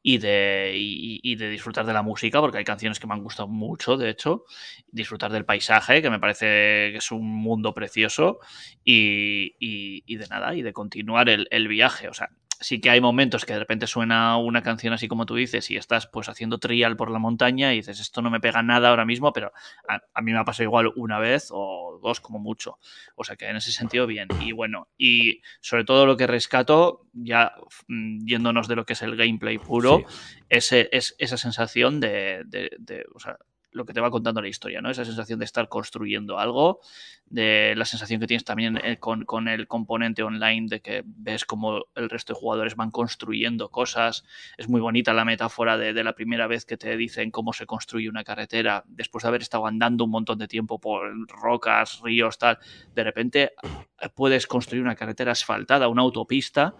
y 0.03 0.19
de, 0.19 0.73
y, 0.75 1.35
de 1.35 1.49
disfrutar 1.49 1.85
de 1.85 1.93
la 1.93 2.01
música, 2.01 2.39
porque 2.39 2.59
hay 2.59 2.63
canciones 2.63 2.99
que 2.99 3.07
me 3.07 3.13
han 3.13 3.23
gustado 3.23 3.47
mucho, 3.47 3.97
de 3.97 4.09
hecho, 4.09 4.45
disfrutar 4.91 5.31
del 5.31 5.45
paisaje, 5.45 6.01
que 6.01 6.09
me 6.09 6.19
parece 6.19 6.45
que 6.91 6.97
es 6.97 7.11
un 7.11 7.25
mundo 7.27 7.73
precioso, 7.73 8.39
y, 8.83 9.55
y 9.59 10.15
de 10.15 10.27
nada, 10.27 10.55
y 10.55 10.61
de 10.61 10.73
continuar 10.73 11.29
el, 11.29 11.47
el 11.51 11.67
viaje. 11.67 12.07
O 12.07 12.13
sea, 12.13 12.29
sí 12.59 12.81
que 12.81 12.89
hay 12.89 13.01
momentos 13.01 13.45
que 13.45 13.53
de 13.53 13.59
repente 13.59 13.87
suena 13.87 14.37
una 14.37 14.61
canción 14.61 14.93
así 14.93 15.07
como 15.07 15.25
tú 15.25 15.35
dices 15.35 15.69
y 15.71 15.77
estás 15.77 16.07
pues 16.07 16.29
haciendo 16.29 16.57
trial 16.57 16.97
por 16.97 17.11
la 17.11 17.19
montaña 17.19 17.73
y 17.73 17.77
dices 17.77 17.99
esto 17.99 18.21
no 18.21 18.29
me 18.29 18.39
pega 18.39 18.63
nada 18.63 18.89
ahora 18.89 19.05
mismo, 19.05 19.33
pero 19.33 19.51
a, 19.87 20.21
mí 20.21 20.31
me 20.31 20.39
ha 20.39 20.45
pasado 20.45 20.63
igual 20.63 20.91
una 20.95 21.19
vez 21.19 21.49
o 21.51 21.99
dos 22.01 22.19
como 22.19 22.39
mucho. 22.39 22.79
O 23.15 23.23
sea 23.23 23.35
que 23.35 23.47
en 23.47 23.55
ese 23.55 23.71
sentido 23.71 24.07
bien. 24.07 24.27
Y 24.39 24.51
bueno, 24.51 24.87
y 24.97 25.41
sobre 25.61 25.83
todo 25.83 26.05
lo 26.05 26.17
que 26.17 26.27
rescato, 26.27 27.05
ya 27.13 27.53
mm, 27.87 28.25
yéndonos 28.25 28.67
de 28.67 28.75
lo 28.75 28.85
que 28.85 28.93
es 28.93 29.01
el 29.01 29.15
gameplay 29.15 29.57
puro, 29.57 30.03
ese, 30.49 30.89
es 30.91 31.15
esa 31.17 31.37
sensación 31.37 31.99
de, 31.99 32.43
de, 32.45 32.71
de 32.79 33.05
o 33.13 33.19
sea, 33.19 33.37
lo 33.71 33.85
que 33.85 33.93
te 33.93 34.01
va 34.01 34.11
contando 34.11 34.41
la 34.41 34.47
historia, 34.47 34.81
¿no? 34.81 34.89
Esa 34.89 35.05
sensación 35.05 35.39
de 35.39 35.45
estar 35.45 35.69
construyendo 35.69 36.39
algo, 36.39 36.79
de 37.25 37.73
la 37.75 37.85
sensación 37.85 38.19
que 38.19 38.27
tienes 38.27 38.43
también 38.43 38.77
eh, 38.83 38.97
con, 38.97 39.47
el 39.47 39.67
componente 39.67 40.23
online 40.23 40.67
de 40.69 40.81
que 40.81 41.03
ves 41.05 41.45
cómo 41.45 41.85
el 41.95 42.09
resto 42.09 42.33
de 42.33 42.39
jugadores 42.39 42.75
van 42.75 42.91
construyendo 42.91 43.69
cosas. 43.69 44.23
Es 44.57 44.69
muy 44.69 44.81
bonita 44.81 45.13
la 45.13 45.25
metáfora 45.25 45.77
de, 45.77 46.03
la 46.03 46.13
primera 46.13 46.47
vez 46.47 46.65
que 46.65 46.77
te 46.77 46.95
dicen 46.97 47.31
cómo 47.31 47.53
se 47.53 47.65
construye 47.65 48.09
una 48.09 48.23
carretera, 48.23 48.83
después 48.87 49.23
de 49.23 49.29
haber 49.29 49.41
estado 49.41 49.65
andando 49.67 50.05
un 50.05 50.11
montón 50.11 50.39
de 50.39 50.47
tiempo 50.47 50.79
por 50.79 51.27
rocas, 51.29 51.99
ríos, 52.03 52.37
tal. 52.37 52.57
De 52.95 53.03
repente 53.03 53.53
eh, 54.01 54.09
puedes 54.13 54.47
construir 54.47 54.83
una 54.83 54.95
carretera 54.95 55.33
asfaltada, 55.33 55.87
una 55.87 56.01
autopista 56.01 56.75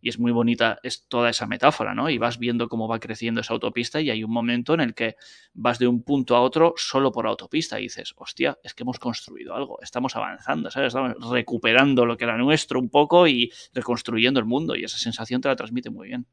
y 0.00 0.08
es 0.08 0.18
muy 0.18 0.32
bonita 0.32 0.78
es 0.82 1.06
toda 1.08 1.30
esa 1.30 1.46
metáfora, 1.46 1.94
¿no? 1.94 2.08
Y 2.10 2.18
vas 2.18 2.38
viendo 2.38 2.68
cómo 2.68 2.88
va 2.88 3.00
creciendo 3.00 3.40
esa 3.40 3.54
autopista 3.54 4.00
y 4.00 4.10
hay 4.10 4.24
un 4.24 4.30
momento 4.30 4.74
en 4.74 4.80
el 4.80 4.94
que 4.94 5.16
vas 5.54 5.78
de 5.78 5.86
un 5.86 6.02
punto 6.02 6.36
a 6.36 6.40
otro 6.40 6.74
solo 6.76 7.10
por 7.12 7.26
autopista 7.26 7.78
y 7.78 7.84
dices, 7.84 8.14
hostia, 8.16 8.58
es 8.62 8.74
que 8.74 8.84
hemos 8.84 8.98
construido 8.98 9.54
algo, 9.54 9.78
estamos 9.82 10.14
avanzando, 10.16 10.70
¿sabes? 10.70 10.88
Estamos 10.88 11.16
recuperando 11.30 12.06
lo 12.06 12.16
que 12.16 12.24
era 12.24 12.36
nuestro 12.36 12.78
un 12.78 12.90
poco 12.90 13.26
y 13.26 13.52
reconstruyendo 13.74 14.40
el 14.40 14.46
mundo 14.46 14.76
y 14.76 14.84
esa 14.84 14.98
sensación 14.98 15.40
te 15.40 15.48
la 15.48 15.56
transmite 15.56 15.90
muy 15.90 16.08
bien. 16.08 16.26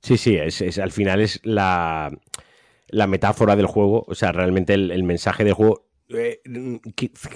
Sí, 0.00 0.16
sí, 0.16 0.36
es, 0.36 0.78
al 0.78 0.92
final 0.92 1.20
es 1.20 1.40
la, 1.42 2.10
la, 2.88 3.06
metáfora 3.06 3.56
del 3.56 3.66
juego, 3.66 4.04
o 4.06 4.14
sea, 4.14 4.30
realmente 4.30 4.74
el, 4.74 5.02
mensaje 5.02 5.42
del 5.42 5.54
juego. 5.54 5.88
Eh, 6.10 6.42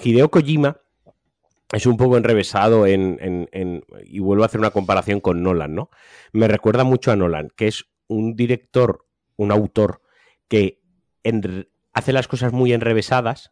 Hideo 0.03 0.29
Kojima 0.29 0.77
es 1.71 1.85
un 1.85 1.97
poco 1.97 2.17
enrevesado 2.17 2.87
en, 2.87 3.47
y 4.03 4.19
vuelvo 4.19 4.43
a 4.43 4.47
hacer 4.47 4.59
una 4.59 4.71
comparación 4.71 5.19
con 5.19 5.43
Nolan, 5.43 5.75
¿no? 5.75 5.89
Me 6.33 6.47
recuerda 6.47 6.83
mucho 6.83 7.11
a 7.11 7.15
Nolan, 7.15 7.49
que 7.55 7.67
es 7.67 7.85
un 8.07 8.35
director, 8.35 9.05
un 9.35 9.51
autor 9.51 10.01
que 10.47 10.81
hace 11.93 12.11
las 12.11 12.27
cosas 12.27 12.53
muy 12.53 12.73
enrevesadas 12.73 13.51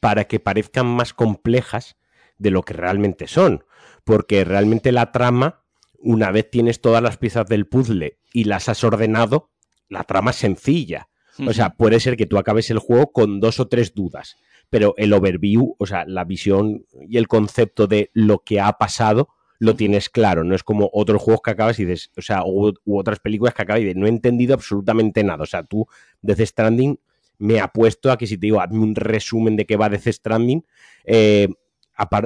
para 0.00 0.24
que 0.24 0.40
parezcan 0.40 0.86
más 0.86 1.14
complejas 1.14 1.96
de 2.38 2.50
lo 2.50 2.62
que 2.62 2.74
realmente 2.74 3.28
son, 3.28 3.64
porque 4.02 4.44
realmente 4.44 4.90
la 4.90 5.12
trama, 5.12 5.62
una 5.98 6.32
vez 6.32 6.50
tienes 6.50 6.80
todas 6.80 7.02
las 7.02 7.18
piezas 7.18 7.46
del 7.46 7.68
puzzle 7.68 8.18
y 8.32 8.44
las 8.44 8.68
has 8.68 8.82
ordenado, 8.82 9.52
la 9.88 10.02
trama 10.04 10.32
es 10.32 10.38
sencilla. 10.38 11.08
O 11.46 11.52
sea, 11.54 11.70
puede 11.70 11.98
ser 11.98 12.16
que 12.18 12.26
tú 12.26 12.36
acabes 12.36 12.68
el 12.70 12.78
juego 12.78 13.12
con 13.12 13.40
dos 13.40 13.58
o 13.58 13.68
tres 13.68 13.94
dudas 13.94 14.36
pero 14.72 14.94
el 14.96 15.12
overview, 15.12 15.76
o 15.76 15.84
sea, 15.84 16.06
la 16.06 16.24
visión 16.24 16.86
y 17.06 17.18
el 17.18 17.28
concepto 17.28 17.86
de 17.86 18.10
lo 18.14 18.38
que 18.38 18.58
ha 18.58 18.72
pasado, 18.78 19.28
lo 19.58 19.76
tienes 19.76 20.08
claro. 20.08 20.44
No 20.44 20.54
es 20.54 20.62
como 20.62 20.88
otros 20.94 21.20
juegos 21.20 21.42
que 21.44 21.50
acabas 21.50 21.78
y 21.78 21.84
dices, 21.84 22.10
o 22.16 22.22
sea, 22.22 22.42
u, 22.46 22.72
otras 22.86 23.20
películas 23.20 23.52
que 23.52 23.60
acabas 23.60 23.82
y 23.82 23.84
dices, 23.84 23.98
no 23.98 24.06
he 24.06 24.08
entendido 24.08 24.54
absolutamente 24.54 25.22
nada. 25.24 25.42
O 25.42 25.46
sea, 25.46 25.62
tú, 25.62 25.86
Death 26.22 26.40
Stranding, 26.40 26.98
me 27.36 27.60
apuesto 27.60 28.10
a 28.10 28.16
que 28.16 28.26
si 28.26 28.38
te 28.38 28.46
digo, 28.46 28.62
hazme 28.62 28.78
un 28.78 28.94
resumen 28.94 29.56
de 29.56 29.66
qué 29.66 29.76
va 29.76 29.90
Death 29.90 30.08
Stranding, 30.08 30.64
eh, 31.04 31.48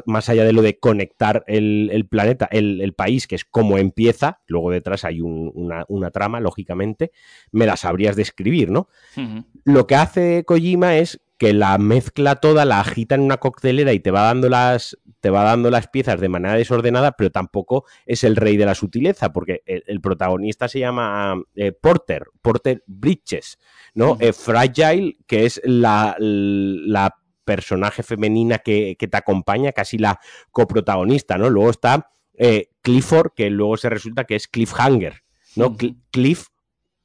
más 0.06 0.28
allá 0.28 0.44
de 0.44 0.52
lo 0.52 0.62
de 0.62 0.78
conectar 0.78 1.42
el, 1.48 2.06
planeta, 2.08 2.48
el, 2.52 2.92
país, 2.92 3.26
que 3.26 3.34
es 3.34 3.44
como 3.44 3.76
empieza, 3.76 4.38
luego 4.46 4.70
detrás 4.70 5.04
hay 5.04 5.20
una, 5.20 6.10
trama, 6.12 6.38
lógicamente, 6.38 7.10
me 7.50 7.66
la 7.66 7.76
sabrías 7.76 8.14
describir, 8.14 8.70
¿no? 8.70 8.88
Lo 9.64 9.88
que 9.88 9.96
hace 9.96 10.44
Kojima 10.44 10.96
es 10.98 11.20
que 11.38 11.52
la 11.52 11.76
mezcla 11.78 12.36
toda, 12.36 12.64
la 12.64 12.80
agita 12.80 13.14
en 13.14 13.20
una 13.20 13.36
coctelera 13.36 13.92
y 13.92 14.00
te 14.00 14.10
va 14.10 14.22
dando 14.22 14.48
las, 14.48 14.96
te 15.20 15.30
va 15.30 15.44
dando 15.44 15.70
las 15.70 15.88
piezas 15.88 16.20
de 16.20 16.28
manera 16.28 16.54
desordenada, 16.54 17.12
pero 17.12 17.30
tampoco 17.30 17.84
es 18.06 18.24
el 18.24 18.36
rey 18.36 18.56
de 18.56 18.64
la 18.64 18.74
sutileza, 18.74 19.32
porque 19.32 19.62
el, 19.66 20.00
protagonista 20.00 20.68
se 20.68 20.80
llama 20.80 21.40
eh, 21.54 21.72
Porter, 21.72 22.24
Porter 22.40 22.82
Bridges, 22.86 23.58
¿no? 23.94 24.16
Eh, 24.20 24.32
Fragile, 24.32 25.16
que 25.26 25.44
es 25.44 25.60
la, 25.64 26.16
la 26.18 27.14
personaje 27.46 28.02
femenina 28.02 28.58
que, 28.58 28.96
te 28.98 29.16
acompaña, 29.16 29.72
casi 29.72 29.98
la 29.98 30.20
coprotagonista, 30.50 31.38
¿no? 31.38 31.48
Luego 31.48 31.70
está 31.70 32.10
eh, 32.34 32.70
Clifford, 32.82 33.32
que 33.34 33.48
luego 33.50 33.76
se 33.76 33.88
resulta 33.88 34.24
que 34.24 34.36
es 34.36 34.48
Cliffhanger, 34.48 35.22
¿no? 35.54 35.76
Cliff 36.10 36.48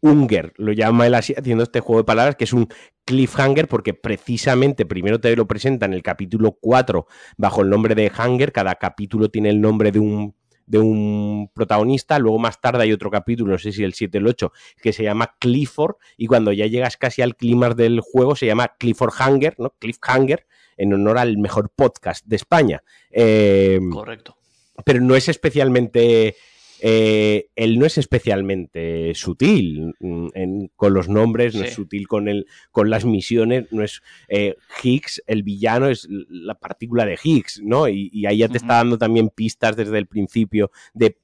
Unger, 0.01 0.53
lo 0.57 0.73
llama 0.73 1.07
él 1.07 1.13
así, 1.13 1.33
haciendo 1.37 1.63
este 1.63 1.79
juego 1.79 2.01
de 2.01 2.05
palabras, 2.05 2.35
que 2.35 2.45
es 2.45 2.53
un 2.53 2.67
cliffhanger, 3.05 3.67
porque 3.67 3.93
precisamente 3.93 4.85
primero 4.85 5.19
te 5.19 5.35
lo 5.35 5.47
presenta 5.47 5.85
en 5.85 5.93
el 5.93 6.03
capítulo 6.03 6.57
4 6.59 7.05
bajo 7.37 7.61
el 7.61 7.69
nombre 7.69 7.95
de 7.95 8.11
Hanger, 8.15 8.51
cada 8.51 8.75
capítulo 8.75 9.29
tiene 9.29 9.49
el 9.49 9.61
nombre 9.61 9.91
de 9.91 9.99
un 9.99 10.35
de 10.71 10.79
un 10.79 11.51
protagonista, 11.53 12.17
luego 12.17 12.39
más 12.39 12.61
tarde 12.61 12.83
hay 12.83 12.93
otro 12.93 13.11
capítulo, 13.11 13.51
no 13.51 13.57
sé 13.57 13.73
si 13.73 13.83
el 13.83 13.93
7 13.93 14.17
o 14.17 14.21
el 14.21 14.27
8, 14.27 14.53
que 14.81 14.93
se 14.93 15.03
llama 15.03 15.35
Clifford, 15.37 15.95
y 16.15 16.27
cuando 16.27 16.53
ya 16.53 16.65
llegas 16.65 16.95
casi 16.95 17.21
al 17.21 17.35
clima 17.35 17.71
del 17.71 17.99
juego 17.99 18.37
se 18.37 18.45
llama 18.45 18.75
Clifford 18.79 19.11
Hanger, 19.19 19.55
¿no? 19.57 19.75
Cliffhanger, 19.79 20.47
en 20.77 20.93
honor 20.93 21.17
al 21.17 21.37
mejor 21.37 21.71
podcast 21.75 22.25
de 22.25 22.37
España. 22.37 22.83
Em, 23.09 23.89
Correcto. 23.89 24.37
Pero 24.85 25.01
no 25.01 25.15
es 25.15 25.27
especialmente 25.27 26.35
eh, 26.83 27.49
él 27.55 27.77
no 27.77 27.85
es 27.85 27.99
especialmente 27.99 29.13
sutil 29.13 29.93
mm, 29.99 30.65
con 30.75 30.93
los 30.95 31.09
nombres, 31.09 31.53
no 31.53 31.63
es 31.63 31.73
sutil 31.73 32.07
con, 32.07 32.27
el, 32.27 32.47
con 32.71 32.89
las 32.89 33.05
misiones, 33.05 33.67
no 33.71 33.83
es 33.83 34.01
eh, 34.27 34.55
Higgs, 34.81 35.21
el 35.27 35.43
villano 35.43 35.89
es 35.89 36.07
la 36.09 36.55
partícula 36.55 37.05
de 37.05 37.19
Higgs, 37.21 37.61
¿no? 37.63 37.87
Y, 37.87 38.25
ahí 38.25 38.39
ya 38.39 38.49
te 38.49 38.57
está 38.57 38.75
dando 38.75 38.97
también 38.97 39.29
pistas 39.29 39.75
desde 39.75 39.97
el 39.99 40.07
principio 40.07 40.71
de, 40.93 41.15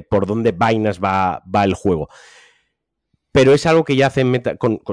por 0.00 0.26
dónde 0.26 0.50
vainas 0.50 1.00
va, 1.00 1.40
va 1.54 1.64
el 1.64 1.74
juego 1.74 2.08
pero 3.36 3.52
es 3.52 3.66
algo 3.66 3.84
que 3.84 3.96
ya 3.96 4.06
hace 4.06 4.24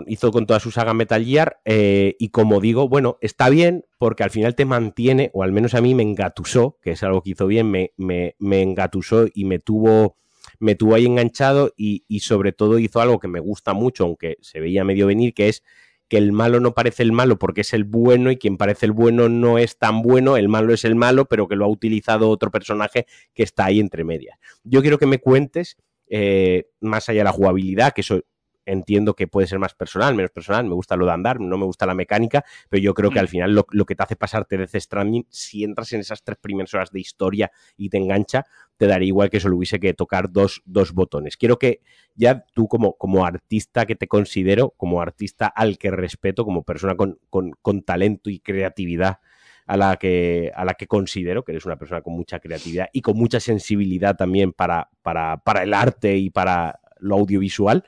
hizo 0.07 0.31
con 0.33 0.45
toda 0.45 0.59
su 0.59 0.69
saga 0.69 0.93
Metal 0.93 1.23
Gear 1.23 1.61
eh, 1.63 2.17
y 2.19 2.27
como 2.27 2.59
digo, 2.59 2.89
bueno, 2.89 3.17
está 3.21 3.49
bien 3.49 3.85
porque 3.97 4.23
al 4.23 4.31
final 4.31 4.53
te 4.53 4.65
mantiene, 4.65 5.31
o 5.33 5.43
al 5.43 5.53
menos 5.53 5.75
a 5.75 5.81
mí 5.81 5.95
me 5.95 6.03
engatusó, 6.03 6.77
que 6.81 6.91
es 6.91 7.03
algo 7.03 7.21
que 7.21 7.29
hizo 7.29 7.47
bien, 7.47 7.71
me, 7.71 7.93
me, 7.95 8.61
engatusó 8.61 9.27
y 9.33 9.45
me 9.45 9.59
tuvo, 9.59 10.17
me 10.59 10.75
tuvo 10.75 10.95
ahí 10.95 11.05
enganchado 11.05 11.73
y, 11.77 12.03
sobre 12.19 12.51
todo 12.51 12.79
hizo 12.79 12.99
algo 12.99 13.17
que 13.17 13.29
me 13.29 13.39
gusta 13.39 13.73
mucho, 13.73 14.03
aunque 14.03 14.35
se 14.41 14.59
veía 14.59 14.83
medio 14.83 15.07
venir, 15.07 15.33
que 15.33 15.47
es 15.47 15.63
que 16.09 16.17
el 16.17 16.33
malo 16.33 16.59
no 16.59 16.73
parece 16.73 17.01
el 17.03 17.13
malo 17.13 17.39
porque 17.39 17.61
es 17.61 17.71
el 17.71 17.85
bueno 17.85 18.29
y 18.29 18.35
quien 18.35 18.57
parece 18.57 18.87
el 18.87 18.91
bueno 18.91 19.29
no 19.29 19.57
es 19.57 19.77
tan 19.77 20.01
bueno, 20.01 20.35
el 20.35 20.49
malo 20.49 20.73
es 20.73 20.83
el 20.83 20.95
malo, 20.95 21.29
pero 21.29 21.47
que 21.47 21.55
lo 21.55 21.63
ha 21.63 21.69
utilizado 21.69 22.29
otro 22.29 22.51
personaje 22.51 23.05
que 23.33 23.43
está 23.43 23.63
ahí 23.63 23.79
entre 23.79 24.03
medias. 24.03 24.37
Yo 24.65 24.81
quiero 24.81 24.97
que 24.97 25.05
me 25.05 25.19
cuentes, 25.19 25.77
eh, 26.09 26.67
más 26.81 27.07
allá 27.07 27.21
de 27.21 27.23
la 27.23 27.31
jugabilidad, 27.31 27.93
que 27.93 28.01
eso 28.01 28.21
entiendo 28.65 29.15
que 29.15 29.27
puede 29.27 29.47
ser 29.47 29.59
más 29.59 29.73
personal, 29.73 30.15
menos 30.15 30.31
personal, 30.31 30.65
me 30.65 30.73
gusta 30.73 30.95
lo 30.95 31.05
de 31.05 31.11
andar, 31.11 31.39
no 31.39 31.57
me 31.57 31.65
gusta 31.65 31.85
la 31.85 31.93
mecánica, 31.93 32.43
pero 32.69 32.81
yo 32.81 32.93
creo 32.93 33.11
que 33.11 33.19
al 33.19 33.25
mm. 33.25 33.29
final 33.29 33.65
lo, 33.69 33.85
que 33.85 33.95
te 33.95 34.03
hace 34.03 34.15
pasarte 34.15 34.57
de 34.57 34.67
Stranding, 34.79 35.25
si 35.29 35.63
entras 35.63 35.91
en 35.93 36.01
esas 36.01 36.23
tres 36.23 36.37
primeras 36.39 36.73
horas 36.73 36.91
de 36.91 36.99
historia 36.99 37.51
y 37.77 37.89
te 37.89 37.97
engancha, 37.97 38.45
te 38.77 38.87
daría 38.87 39.07
igual 39.07 39.29
que 39.29 39.39
solo 39.39 39.57
hubiese 39.57 39.79
que 39.79 39.93
tocar 39.93 40.31
dos, 40.31 40.61
dos 40.65 40.93
botones. 40.93 41.37
Quiero 41.37 41.59
que 41.59 41.81
ya 42.15 42.45
tú 42.53 42.67
como, 42.67 42.93
como 42.97 43.25
artista 43.25 43.85
que 43.85 43.95
te 43.95 44.07
considero, 44.07 44.71
como 44.77 45.01
artista 45.01 45.47
al 45.47 45.77
que 45.77 45.91
respeto, 45.91 46.45
como 46.45 46.63
persona 46.63 46.95
con, 46.95 47.19
con, 47.29 47.81
talento 47.83 48.29
y 48.29 48.39
creatividad, 48.39 49.19
a 49.65 49.77
la, 49.77 49.95
que, 49.95 50.51
a 50.55 50.65
la 50.65 50.73
que 50.73 50.87
considero 50.87 51.43
que 51.43 51.53
eres 51.53 51.65
una 51.65 51.77
persona 51.77 52.01
con 52.01 52.13
mucha 52.13 52.39
creatividad 52.39 52.89
y 52.91 53.01
con 53.01 53.15
mucha 53.15 53.39
sensibilidad 53.39 54.17
también 54.17 54.51
para, 54.51 54.89
para, 55.01 55.37
para 55.37 55.63
el 55.63 55.73
arte 55.73 56.17
y 56.17 56.29
para 56.29 56.81
lo 56.99 57.15
audiovisual 57.15 57.85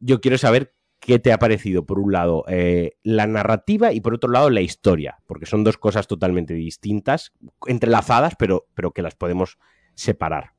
yo 0.00 0.20
quiero 0.20 0.38
saber 0.38 0.74
qué 1.00 1.18
te 1.18 1.32
ha 1.32 1.38
parecido, 1.38 1.86
por 1.86 1.98
un 1.98 2.12
lado, 2.12 2.44
eh, 2.48 2.92
la 3.02 3.26
narrativa 3.26 3.92
y 3.92 4.00
por 4.00 4.14
otro 4.14 4.30
lado, 4.30 4.50
la 4.50 4.60
historia, 4.60 5.18
porque 5.26 5.46
son 5.46 5.64
dos 5.64 5.78
cosas 5.78 6.06
totalmente 6.06 6.54
distintas, 6.54 7.32
entrelazadas, 7.66 8.34
pero, 8.38 8.66
pero 8.74 8.92
que 8.92 9.02
las 9.02 9.14
podemos 9.14 9.58
separar. 9.94 10.52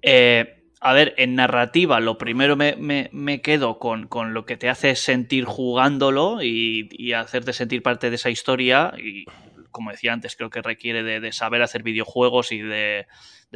Eh, 0.00 0.56
a 0.80 0.92
ver, 0.92 1.14
en 1.16 1.34
narrativa, 1.34 1.98
lo 2.00 2.18
primero 2.18 2.54
me, 2.56 3.40
quedo 3.42 3.78
con, 3.78 4.08
lo 4.32 4.46
que 4.46 4.56
te 4.56 4.68
hace 4.68 4.94
sentir 4.94 5.44
jugándolo 5.44 6.42
y, 6.42 7.12
hacerte 7.12 7.52
sentir 7.52 7.82
parte 7.82 8.10
de 8.10 8.16
esa 8.16 8.30
historia. 8.30 8.94
Y 8.96 9.24
como 9.70 9.90
decía 9.90 10.12
antes, 10.12 10.36
creo 10.36 10.50
que 10.50 10.62
requiere 10.62 11.02
de, 11.02 11.32
saber 11.32 11.62
hacer 11.62 11.82
videojuegos 11.82 12.52
y 12.52 12.60
de, 12.60 13.06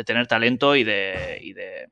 tener 0.04 0.26
talento 0.26 0.76
y 0.76 0.82
de 0.82 1.52
de 1.54 1.88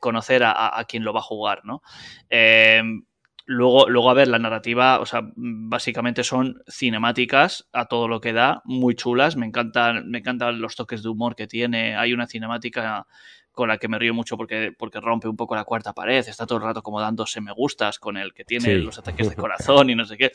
conocer 0.00 0.42
a, 0.44 0.84
quien 0.88 1.04
lo 1.04 1.12
va 1.12 1.20
a 1.20 1.24
jugar, 1.24 1.62
¿no? 1.64 1.82
Em, 2.28 3.04
luego, 3.46 3.88
luego, 3.88 4.10
a 4.10 4.14
ver, 4.14 4.28
la 4.28 4.38
narrativa, 4.38 5.00
o 5.00 5.06
sea, 5.06 5.22
básicamente 5.34 6.24
son 6.24 6.62
cinemáticas 6.68 7.68
a 7.72 7.86
todo 7.86 8.08
lo 8.08 8.20
que 8.20 8.32
da, 8.32 8.62
muy 8.64 8.94
chulas. 8.94 9.36
Me 9.36 9.46
encantan, 9.46 10.08
me 10.08 10.18
encantan 10.18 10.60
los 10.60 10.76
toques 10.76 11.02
de 11.02 11.08
humor 11.08 11.36
que 11.36 11.46
tiene. 11.46 11.96
Hay 11.96 12.12
una 12.12 12.26
cinemática 12.26 13.06
con 13.52 13.68
la 13.68 13.78
que 13.78 13.88
me 13.88 13.98
río 13.98 14.14
mucho 14.14 14.36
porque, 14.36 14.72
porque 14.76 15.00
rompe 15.00 15.28
un 15.28 15.36
poco 15.36 15.54
la 15.54 15.64
cuarta 15.64 15.92
pared, 15.92 16.26
está 16.26 16.46
todo 16.46 16.58
el 16.58 16.64
rato 16.64 16.82
como 16.82 17.00
dándose 17.00 17.40
me 17.40 17.52
gustas 17.52 17.98
con 17.98 18.16
el 18.16 18.32
que 18.32 18.44
tiene 18.44 18.74
los 18.76 18.98
ataques 18.98 19.28
de 19.28 19.36
corazón 19.36 19.90
y 19.90 19.94
no 19.94 20.04
sé 20.04 20.16
qué, 20.16 20.32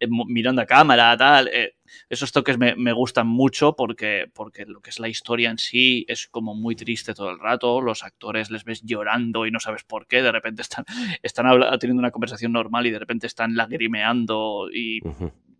eh, 0.00 0.08
mirando 0.08 0.62
a 0.62 0.66
cámara, 0.66 1.16
tal. 1.16 1.48
Eh, 1.48 1.76
esos 2.08 2.32
toques 2.32 2.58
me, 2.58 2.92
gustan 2.92 3.26
mucho 3.26 3.76
porque, 3.76 4.30
porque 4.32 4.64
lo 4.66 4.80
que 4.80 4.90
es 4.90 4.98
la 4.98 5.08
historia 5.08 5.50
en 5.50 5.58
sí 5.58 6.04
es 6.08 6.26
como 6.28 6.54
muy 6.54 6.74
triste 6.74 7.14
todo 7.14 7.30
el 7.30 7.38
rato, 7.38 7.80
los 7.80 8.02
actores 8.02 8.50
les 8.50 8.64
ves 8.64 8.82
llorando 8.82 9.46
y 9.46 9.50
no 9.50 9.60
sabes 9.60 9.84
por 9.84 10.06
qué, 10.06 10.22
de 10.22 10.32
repente 10.32 10.62
están, 10.62 10.84
están 11.22 11.46
teniendo 11.78 12.00
una 12.00 12.10
conversación 12.10 12.52
normal 12.52 12.86
y 12.86 12.90
de 12.90 12.98
repente 12.98 13.26
están 13.26 13.54
lagrimeando 13.54 14.68
y... 14.72 15.00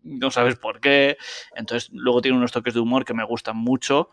no 0.03 0.29
sabes 0.29 0.55
por 0.55 0.79
qué. 0.79 1.17
Entonces, 1.55 1.89
luego 1.91 2.21
tiene 2.21 2.37
unos 2.37 2.51
toques 2.51 2.75
de 2.75 2.79
humor 2.79 3.05
que 3.05 3.15
me 3.15 3.23
gustan 3.23 3.57
mucho 3.57 4.11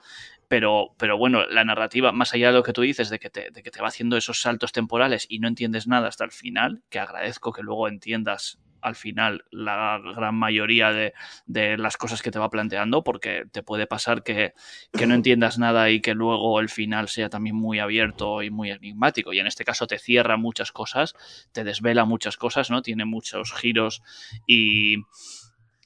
pero, 0.52 0.94
pero 0.98 1.16
bueno, 1.16 1.46
la 1.46 1.64
narrativa, 1.64 2.12
más 2.12 2.34
allá 2.34 2.48
de 2.48 2.52
lo 2.52 2.62
que 2.62 2.74
tú 2.74 2.82
dices, 2.82 3.08
de 3.08 3.18
que, 3.18 3.30
te, 3.30 3.50
de 3.50 3.62
que 3.62 3.70
te 3.70 3.80
va 3.80 3.88
haciendo 3.88 4.18
esos 4.18 4.42
saltos 4.42 4.70
temporales 4.70 5.24
y 5.30 5.38
no 5.38 5.48
entiendes 5.48 5.86
nada 5.86 6.08
hasta 6.08 6.24
el 6.24 6.30
final, 6.30 6.82
que 6.90 6.98
agradezco 6.98 7.54
que 7.54 7.62
luego 7.62 7.88
entiendas 7.88 8.58
al 8.82 8.94
final 8.94 9.46
la 9.50 9.98
gran 10.14 10.34
mayoría 10.34 10.92
de, 10.92 11.14
de, 11.46 11.78
las 11.78 11.96
cosas 11.96 12.20
que 12.20 12.30
te 12.30 12.38
va 12.38 12.50
planteando, 12.50 13.02
porque 13.02 13.44
te 13.50 13.62
puede 13.62 13.86
pasar 13.86 14.22
que, 14.22 14.52
que, 14.92 15.06
no 15.06 15.14
entiendas 15.14 15.56
nada 15.56 15.88
y 15.88 16.02
que 16.02 16.12
luego 16.12 16.60
el 16.60 16.68
final 16.68 17.08
sea 17.08 17.30
también 17.30 17.56
muy 17.56 17.78
abierto 17.78 18.42
y 18.42 18.50
muy 18.50 18.72
enigmático. 18.72 19.32
Y 19.32 19.38
en 19.38 19.46
este 19.46 19.64
caso 19.64 19.86
te 19.86 19.98
cierra 19.98 20.36
muchas 20.36 20.70
cosas, 20.70 21.14
te 21.52 21.64
desvela 21.64 22.04
muchas 22.04 22.36
cosas, 22.36 22.70
¿no? 22.70 22.82
Tiene 22.82 23.06
muchos 23.06 23.54
giros 23.54 24.02
y 24.46 24.98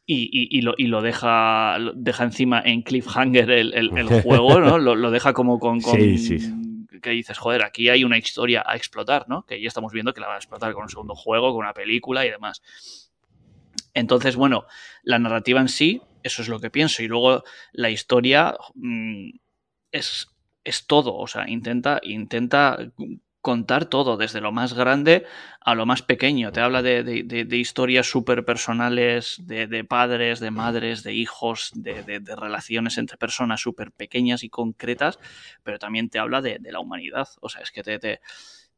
y, 0.06 0.60
lo, 0.60 0.74
y 0.78 0.86
lo 0.86 1.02
deja, 1.02 1.78
deja 1.94 2.24
encima 2.24 2.62
en 2.64 2.82
cliffhanger 2.82 3.50
el, 3.50 3.74
el, 3.74 3.90
juego, 4.22 4.60
¿no? 4.60 4.78
Lo, 4.78 5.10
deja 5.10 5.32
como 5.32 5.58
con, 5.58 5.80
que 5.80 7.10
dices, 7.10 7.38
joder, 7.38 7.64
aquí 7.64 7.88
hay 7.88 8.04
una 8.04 8.18
historia 8.18 8.64
a 8.66 8.76
explotar, 8.76 9.28
¿no? 9.28 9.44
Que 9.44 9.60
ya 9.60 9.68
estamos 9.68 9.92
viendo 9.92 10.12
que 10.12 10.20
la 10.20 10.28
va 10.28 10.34
a 10.34 10.38
explotar 10.38 10.72
con 10.72 10.84
un 10.84 10.88
segundo 10.88 11.14
juego, 11.14 11.52
con 11.52 11.64
una 11.64 11.74
película 11.74 12.24
y 12.24 12.30
demás. 12.30 12.62
Entonces, 13.94 14.36
bueno, 14.36 14.66
la 15.02 15.18
narrativa 15.18 15.60
en 15.60 15.68
sí, 15.68 16.02
eso 16.22 16.42
es 16.42 16.48
lo 16.48 16.60
que 16.60 16.70
pienso. 16.70 17.02
Y 17.02 17.08
luego 17.08 17.44
la 17.72 17.90
historia 17.90 18.56
mm, 18.74 19.30
es, 19.90 20.28
es 20.64 20.86
todo. 20.86 21.16
O 21.16 21.26
sea, 21.26 21.48
intenta, 21.48 22.00
intenta 22.02 22.78
contar 23.46 23.84
todo, 23.84 24.16
desde 24.16 24.40
lo 24.40 24.50
más 24.50 24.74
grande 24.74 25.24
a 25.60 25.76
lo 25.76 25.86
más 25.86 26.02
pequeño. 26.02 26.50
Te 26.50 26.60
habla 26.60 26.82
de, 26.82 27.46
historias 27.52 28.10
súper 28.10 28.44
personales, 28.44 29.40
de, 29.44 29.84
padres, 29.84 30.40
de 30.40 30.50
madres, 30.50 31.04
de 31.04 31.14
hijos, 31.14 31.70
de, 31.76 32.20
relaciones 32.36 32.98
entre 32.98 33.16
personas 33.16 33.60
súper 33.60 33.92
pequeñas 33.92 34.42
y 34.42 34.48
concretas, 34.48 35.20
pero 35.62 35.78
también 35.78 36.10
te 36.10 36.18
habla 36.18 36.42
de, 36.42 36.58
la 36.60 36.80
humanidad. 36.80 37.28
O 37.40 37.48
sea, 37.48 37.62
es 37.62 37.70
que 37.70 37.84
te, 37.84 38.20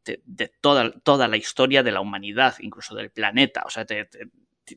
de 0.05 0.53
toda, 0.61 0.91
toda 1.01 1.29
la 1.29 1.39
historia 1.39 1.83
de 1.83 1.93
la 1.93 2.03
humanidad, 2.03 2.57
incluso 2.61 2.95
del 2.95 3.11
planeta. 3.11 3.63
O 3.65 3.71
sea, 3.71 3.87
te, 3.87 4.07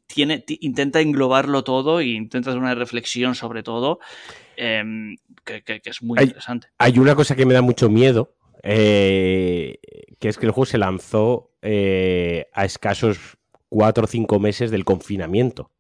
tiene, 0.08 0.46
intenta 0.62 1.02
englobarlo 1.02 1.66
todo 1.66 2.00
e 2.00 2.08
intenta 2.08 2.52
hacer 2.52 2.62
una 2.62 2.76
reflexión 2.76 3.36
sobre 3.36 3.62
todo 3.62 4.00
em, 4.56 5.18
que, 5.44 5.82
es 5.84 6.02
muy 6.02 6.18
interesante. 6.22 6.70
Hay 6.78 6.98
una 6.98 7.14
cosa 7.14 7.36
que 7.36 7.46
me 7.46 7.54
da 7.54 7.62
mucho 7.62 7.90
miedo, 7.90 8.36
eh, 8.64 9.80
que 10.20 10.30
es 10.30 10.38
que 10.38 10.46
el 10.46 10.52
juego 10.52 10.66
se 10.66 10.78
lanzó 10.78 11.52
eh, 11.62 12.48
a 12.54 12.66
escasos 12.66 13.38
cuatro 13.70 14.06
o 14.06 14.08
cinco 14.08 14.40
meses 14.40 14.72
del 14.72 14.86
confinamiento. 14.86 15.72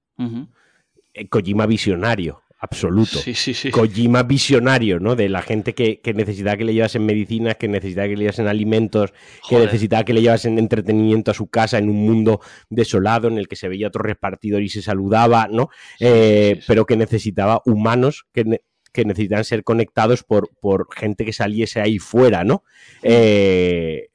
Kojima 1.30 1.66
visionario 1.66 2.44
absoluto. 2.62 3.18
Sí, 3.18 3.34
sí, 3.34 3.56
sí. 3.56 3.72
Kojima 3.72 4.22
visionario, 4.24 5.00
¿no? 5.00 5.16
De 5.16 5.28
la 5.30 5.42
gente 5.42 5.74
que, 5.74 6.00
que 6.00 6.14
necesitaba 6.14 6.58
que 6.58 6.64
le 6.64 6.76
llevasen 6.76 7.06
medicinas, 7.06 7.58
que 7.58 7.68
necesitaba 7.68 8.08
que 8.08 8.16
le 8.16 8.22
llevasen 8.22 8.48
alimentos, 8.48 9.14
que 9.50 9.58
necesitaba 9.58 10.04
que 10.04 10.14
le 10.14 10.22
llevasen 10.22 10.60
entretenimiento 10.60 11.32
a 11.32 11.34
su 11.34 11.48
casa 11.48 11.80
en 11.80 11.90
un 11.90 12.06
mundo 12.06 12.40
desolado 12.70 13.28
en 13.28 13.40
el 13.40 13.48
que 13.48 13.56
se 13.56 13.68
veía 13.68 13.88
otro 13.88 14.04
repartidor 14.04 14.62
y 14.62 14.70
se 14.70 14.84
saludaba, 14.84 15.48
¿no? 15.52 15.70
Eh, 16.00 16.62
pero 16.68 16.86
que 16.86 16.96
necesitaba 16.96 17.62
humanos 17.66 18.28
que, 18.32 18.62
que 18.92 19.06
necesitaban 19.06 19.46
ser 19.46 19.64
conectados 19.64 20.24
por, 20.24 20.50
por 20.60 20.88
gente 20.96 21.26
que 21.26 21.34
saliese 21.34 21.82
ahí 21.82 22.00
fuera, 22.00 22.44
¿no? 22.44 22.64
Eh, 23.04 24.10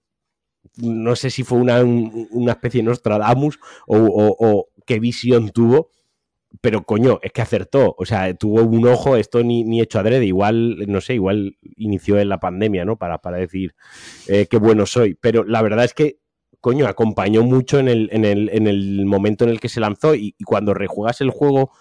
no 0.76 1.16
sé 1.16 1.30
si 1.30 1.42
fue 1.42 1.58
una, 1.58 1.82
una 1.82 2.52
especie 2.52 2.80
de 2.80 2.88
Nostradamus 2.88 3.58
o, 3.86 3.96
o 4.38 4.68
qué 4.84 5.00
visión 5.00 5.50
tuvo, 5.50 5.90
pero 6.60 6.84
coño, 6.84 7.18
es 7.22 7.32
que 7.32 7.42
acertó. 7.42 7.94
O 7.98 8.04
sea, 8.04 8.32
tuvo 8.34 8.62
un 8.62 8.86
ojo, 8.86 9.16
esto 9.16 9.42
ni, 9.42 9.64
ni 9.64 9.80
hecho 9.80 9.98
adrede. 9.98 10.24
Igual, 10.26 10.86
no 10.86 11.00
sé, 11.00 11.14
igual 11.14 11.56
inició 11.76 12.18
en 12.18 12.28
la 12.28 12.40
pandemia, 12.40 12.84
¿no? 12.84 12.96
Para, 12.96 13.18
para 13.18 13.38
decir 13.38 13.74
eh, 14.26 14.46
qué 14.48 14.56
bueno 14.56 14.86
soy. 14.86 15.14
Pero 15.14 15.44
la 15.44 15.62
verdad 15.62 15.84
es 15.84 15.94
que, 15.94 16.18
coño, 16.60 16.86
acompañó 16.86 17.42
mucho 17.42 17.78
en 17.78 17.88
el, 17.88 18.08
en 18.12 18.24
el, 18.24 18.50
en 18.52 18.66
el 18.66 19.04
momento 19.06 19.44
en 19.44 19.50
el 19.50 19.60
que 19.60 19.68
se 19.68 19.80
lanzó. 19.80 20.14
Y, 20.14 20.34
y 20.38 20.44
cuando 20.44 20.74
rejuegas 20.74 21.20
el 21.20 21.30
juego 21.30 21.72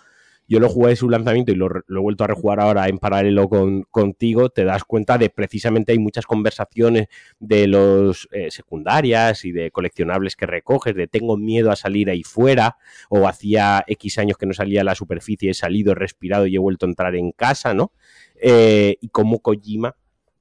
yo 0.47 0.59
lo 0.59 0.69
jugué 0.69 0.91
en 0.91 0.97
su 0.97 1.09
lanzamiento 1.09 1.51
y 1.51 1.55
lo, 1.55 1.67
he 1.67 1.99
vuelto 1.99 2.23
a 2.23 2.27
rejugar 2.27 2.59
ahora 2.59 2.87
en 2.87 2.99
paralelo 2.99 3.49
con, 3.49 3.83
contigo, 3.83 4.49
te 4.49 4.63
das 4.63 4.83
cuenta 4.83 5.17
de 5.17 5.29
precisamente 5.29 5.91
hay 5.91 5.99
muchas 5.99 6.25
conversaciones 6.25 7.07
de 7.39 7.67
los 7.67 8.27
eh, 8.31 8.51
secundarias 8.51 9.43
y 9.45 9.51
de 9.51 9.71
coleccionables 9.71 10.35
que 10.35 10.45
recoges, 10.45 10.95
de 10.95 11.07
tengo 11.07 11.37
miedo 11.37 11.71
a 11.71 11.75
salir 11.75 12.09
ahí 12.09 12.23
fuera, 12.23 12.77
o 13.09 13.27
hacía 13.27 13.83
X 13.87 14.19
años 14.19 14.37
que 14.37 14.45
no 14.45 14.53
salía 14.53 14.81
a 14.81 14.83
la 14.83 14.95
superficie, 14.95 15.49
he 15.49 15.53
salido, 15.53 15.93
he 15.93 15.95
respirado 15.95 16.45
y 16.45 16.55
he 16.55 16.59
vuelto 16.59 16.85
a 16.85 16.89
entrar 16.89 17.15
en 17.15 17.31
casa, 17.31 17.73
¿no? 17.73 17.91
Eh, 18.39 18.97
y 19.01 19.09
cómo 19.09 19.39
Kojima 19.39 19.95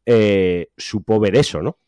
eh, 0.05 0.69
supo 0.77 1.19
ver 1.19 1.37
eso, 1.37 1.62
¿no? 1.62 1.79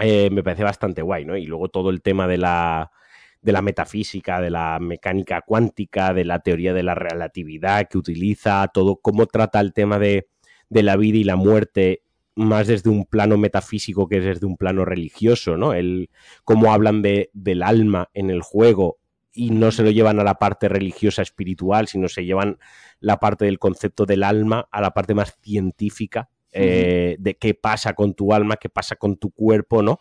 me 0.00 0.44
parece 0.44 0.62
bastante 0.62 1.02
guay, 1.02 1.24
¿no? 1.24 1.36
Y 1.36 1.46
luego 1.46 1.70
todo 1.70 1.90
el 1.90 2.02
tema 2.02 2.28
de 2.28 2.38
la 2.38 2.92
de 3.40 3.52
la 3.52 3.62
metafísica, 3.62 4.40
de 4.40 4.50
la 4.50 4.78
mecánica 4.80 5.42
cuántica, 5.42 6.12
de 6.12 6.24
la 6.24 6.40
teoría 6.40 6.74
de 6.74 6.82
la 6.82 6.94
relatividad 6.94 7.88
que 7.88 7.98
utiliza, 7.98 8.68
todo 8.72 8.96
cómo 8.96 9.26
trata 9.26 9.60
el 9.60 9.72
tema 9.72 9.98
de, 9.98 10.28
la 10.70 10.96
vida 10.96 11.18
y 11.18 11.24
la 11.24 11.36
muerte 11.36 12.02
más 12.34 12.66
desde 12.66 12.90
un 12.90 13.04
plano 13.04 13.36
metafísico 13.36 14.08
que 14.08 14.20
desde 14.20 14.46
un 14.46 14.56
plano 14.56 14.84
religioso, 14.84 15.56
¿no? 15.56 15.72
El, 15.72 16.10
cómo 16.44 16.72
hablan 16.72 17.02
de, 17.02 17.30
del 17.32 17.62
alma 17.62 18.10
en 18.14 18.30
el 18.30 18.42
juego 18.42 18.98
y 19.32 19.50
no 19.50 19.70
se 19.70 19.82
lo 19.82 19.90
llevan 19.90 20.20
a 20.20 20.24
la 20.24 20.34
parte 20.34 20.68
religiosa 20.68 21.22
espiritual, 21.22 21.88
sino 21.88 22.08
se 22.08 22.24
llevan 22.24 22.58
la 23.00 23.18
parte 23.18 23.44
del 23.44 23.58
concepto 23.58 24.04
del 24.04 24.24
alma 24.24 24.68
a 24.70 24.80
la 24.80 24.90
parte 24.92 25.14
más 25.14 25.36
científica 25.42 26.28
eh, 26.50 27.16
de 27.18 27.36
qué 27.36 27.54
pasa 27.54 27.94
con 27.94 28.14
tu 28.14 28.32
alma, 28.32 28.56
qué 28.56 28.68
pasa 28.68 28.96
con 28.96 29.16
tu 29.16 29.30
cuerpo, 29.30 29.82
¿no? 29.82 29.98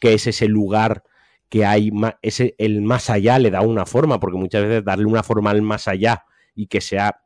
Que 0.00 0.14
es 0.14 0.26
ese 0.26 0.46
lugar 0.46 1.02
que 1.48 1.64
hay 1.64 1.90
ese, 2.22 2.54
el 2.58 2.82
más 2.82 3.10
allá 3.10 3.38
le 3.38 3.50
da 3.50 3.62
una 3.62 3.86
forma, 3.86 4.20
porque 4.20 4.38
muchas 4.38 4.62
veces 4.62 4.84
darle 4.84 5.06
una 5.06 5.22
forma 5.22 5.50
al 5.50 5.62
más 5.62 5.88
allá 5.88 6.24
y 6.54 6.66
que 6.66 6.80
sea 6.80 7.22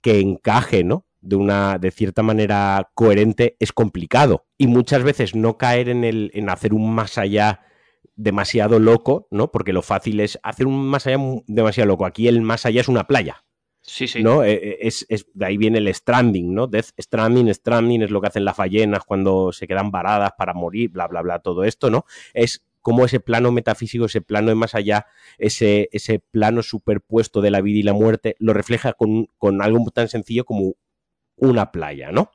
que 0.00 0.20
encaje, 0.20 0.84
¿no? 0.84 1.06
De 1.20 1.36
una, 1.36 1.78
de 1.78 1.90
cierta 1.90 2.22
manera 2.22 2.90
coherente, 2.94 3.56
es 3.58 3.72
complicado. 3.72 4.46
Y 4.58 4.66
muchas 4.66 5.02
veces 5.02 5.34
no 5.34 5.56
caer 5.56 5.88
en 5.88 6.04
el, 6.04 6.30
en 6.34 6.50
hacer 6.50 6.74
un 6.74 6.94
más 6.94 7.16
allá 7.16 7.62
demasiado 8.14 8.78
loco, 8.78 9.26
¿no? 9.30 9.50
Porque 9.50 9.72
lo 9.72 9.80
fácil 9.80 10.20
es 10.20 10.38
hacer 10.42 10.66
un 10.66 10.86
más 10.86 11.06
allá 11.06 11.18
demasiado 11.46 11.88
loco. 11.88 12.04
Aquí 12.04 12.28
el 12.28 12.42
más 12.42 12.66
allá 12.66 12.82
es 12.82 12.88
una 12.88 13.06
playa. 13.06 13.44
Sí, 13.86 14.08
sí. 14.08 14.22
¿no? 14.22 14.42
Eh, 14.42 14.54
eh, 14.54 14.78
es, 14.80 15.04
es, 15.10 15.26
de 15.34 15.46
ahí 15.46 15.58
viene 15.58 15.78
el 15.78 15.94
stranding, 15.94 16.54
¿no? 16.54 16.66
Death 16.66 16.92
stranding, 16.98 17.52
stranding 17.52 18.02
es 18.02 18.10
lo 18.10 18.20
que 18.20 18.28
hacen 18.28 18.44
las 18.44 18.56
ballenas 18.56 19.04
cuando 19.04 19.52
se 19.52 19.66
quedan 19.66 19.90
varadas 19.90 20.32
para 20.38 20.54
morir, 20.54 20.90
bla, 20.90 21.06
bla, 21.06 21.20
bla, 21.20 21.38
todo 21.40 21.64
esto, 21.64 21.90
¿no? 21.90 22.06
Es 22.32 22.64
cómo 22.84 23.06
ese 23.06 23.18
plano 23.18 23.50
metafísico, 23.50 24.04
ese 24.04 24.20
plano 24.20 24.50
de 24.50 24.56
más 24.56 24.74
allá, 24.74 25.06
ese, 25.38 25.88
ese 25.90 26.18
plano 26.18 26.62
superpuesto 26.62 27.40
de 27.40 27.50
la 27.50 27.62
vida 27.62 27.78
y 27.78 27.82
la 27.82 27.94
muerte, 27.94 28.36
lo 28.38 28.52
refleja 28.52 28.92
con, 28.92 29.62
algo 29.62 29.90
tan 29.90 30.08
sencillo 30.08 30.44
como 30.44 30.74
una 31.34 31.72
playa, 31.72 32.12
¿no? 32.12 32.30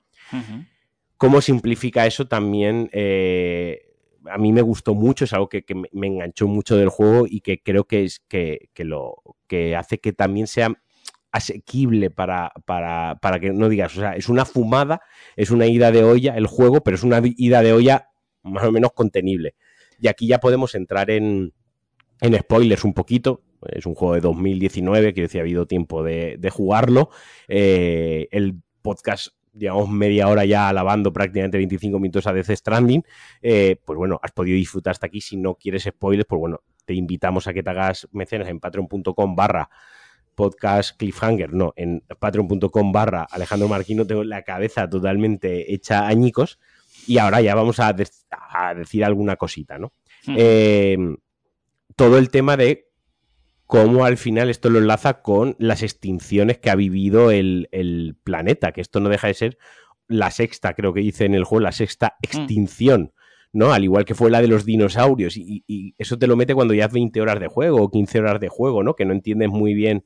¿Cómo 1.18 1.42
simplifica 1.42 2.08
eso 2.08 2.28
también? 2.28 2.90
Eh, 2.94 3.94
a 4.26 4.40
mí 4.40 4.52
me 4.52 4.64
gustó 4.64 4.96
mucho, 4.96 5.26
es 5.26 5.34
algo 5.34 5.50
que, 5.50 5.64
me 5.92 6.08
enganchó 6.08 6.48
mucho 6.48 6.76
del 6.78 6.90
juego 6.90 7.28
y 7.30 7.42
que 7.42 7.62
creo 7.62 7.84
que 7.84 8.06
es 8.06 8.20
que, 8.28 8.72
lo 8.78 9.22
que 9.46 9.76
hace 9.76 10.00
que 10.00 10.14
también 10.14 10.48
sea 10.48 10.74
asequible 11.32 12.10
para, 12.10 12.52
para, 12.66 13.20
para, 13.22 13.40
que 13.40 13.52
no 13.52 13.70
digas, 13.70 13.96
o 13.96 14.00
sea, 14.00 14.14
es 14.14 14.30
una 14.30 14.46
fumada, 14.46 15.02
es 15.36 15.52
una 15.52 15.68
ida 15.68 15.92
de 15.92 16.04
olla 16.04 16.36
el 16.36 16.48
juego, 16.48 16.82
pero 16.82 16.96
es 16.96 17.04
una 17.04 17.22
ida 17.24 17.62
de 17.62 17.72
olla 17.72 18.10
más 18.42 18.64
o 18.64 18.72
menos 18.72 18.94
contenible. 18.94 19.54
Y 20.00 20.08
aquí 20.08 20.28
ya 20.28 20.40
podemos 20.40 20.76
entrar 20.76 21.10
en, 21.10 21.54
spoilers 22.40 22.84
un 22.84 22.94
poquito. 22.94 23.44
Es 23.74 23.86
un 23.86 23.96
juego 23.96 24.16
de 24.16 24.22
2019, 24.22 25.14
que 25.14 25.22
decía, 25.22 25.42
ha 25.42 25.44
habido 25.44 25.68
tiempo 25.68 26.04
de, 26.04 26.50
jugarlo. 26.52 27.10
Eh, 27.48 28.28
el 28.32 28.56
podcast 28.82 29.34
digamos, 29.52 29.90
media 29.90 30.28
hora 30.28 30.46
ya 30.46 30.70
alabando 30.70 31.12
prácticamente 31.12 31.58
25 31.58 32.00
minutos 32.00 32.28
a 32.28 32.34
Death 32.34 32.52
Stranding, 32.52 33.04
eh, 33.42 33.78
pues 33.84 33.98
bueno, 33.98 34.20
has 34.24 34.32
podido 34.32 34.56
disfrutar 34.56 34.92
hasta 34.92 35.08
aquí. 35.08 35.22
Si 35.22 35.36
no 35.38 35.56
quieres 35.56 35.84
spoilers, 35.84 36.28
pues 36.28 36.40
bueno, 36.40 36.62
te 36.86 36.94
invitamos 36.94 37.48
a 37.48 37.54
que 37.54 37.62
te 37.62 37.70
hagas 37.70 38.08
mecenas 38.12 38.48
en 38.48 38.60
patreon.com 38.60 39.36
barra 39.36 39.70
podcast 40.40 40.96
cliffhanger, 40.96 41.54
no, 41.54 41.74
en 41.76 42.02
patreon.com 42.18 42.92
barra 42.94 43.28
Alejandro 43.30 43.68
Marquino 43.68 44.08
tengo 44.08 44.24
la 44.24 44.44
cabeza 44.44 44.90
totalmente 44.90 45.74
hecha 45.74 46.08
añicos 46.08 46.60
y 47.06 47.18
ahora 47.18 47.42
ya 47.42 47.56
vamos 47.56 47.82
a, 47.82 47.94
decir 48.76 49.04
alguna 49.04 49.36
cosita, 49.36 49.78
¿no? 49.78 49.94
Em, 50.28 51.18
todo 51.96 52.18
el 52.18 52.30
tema 52.30 52.58
de 52.58 52.88
cómo 53.66 54.06
al 54.06 54.18
final 54.18 54.50
esto 54.50 54.70
lo 54.70 54.80
enlaza 54.80 55.22
con 55.22 55.56
las 55.60 55.84
extinciones 55.84 56.58
que 56.58 56.70
ha 56.70 56.76
vivido 56.76 57.32
el, 57.32 58.18
planeta, 58.24 58.72
que 58.72 58.82
esto 58.82 59.00
no 59.00 59.10
deja 59.10 59.28
de 59.28 59.34
ser 59.34 59.58
la 60.08 60.32
sexta, 60.32 60.74
creo 60.74 60.94
que 60.94 61.02
dice 61.02 61.26
en 61.26 61.36
el 61.36 61.44
juego, 61.44 61.62
la 61.62 61.72
sexta 61.72 62.16
mm. 62.20 62.26
extinción. 62.26 63.14
¿no? 63.52 63.74
Al 63.74 63.84
igual 63.84 64.06
que 64.06 64.16
fue 64.16 64.30
la 64.30 64.42
de 64.42 64.48
los 64.48 64.66
dinosaurios. 64.66 65.36
Y, 65.36 65.96
eso 65.98 66.18
te 66.18 66.28
lo 66.28 66.36
mete 66.36 66.54
cuando 66.54 66.74
ya 66.74 66.86
has 66.86 66.94
20 66.94 67.20
horas 67.22 67.40
de 67.40 67.48
juego 67.48 67.82
o 67.82 67.92
15 67.92 68.20
horas 68.20 68.40
de 68.40 68.48
juego, 68.48 68.84
¿no? 68.84 68.96
Que 68.96 69.06
no 69.06 69.14
entiendes 69.14 69.50
muy 69.50 69.74
bien 69.74 70.06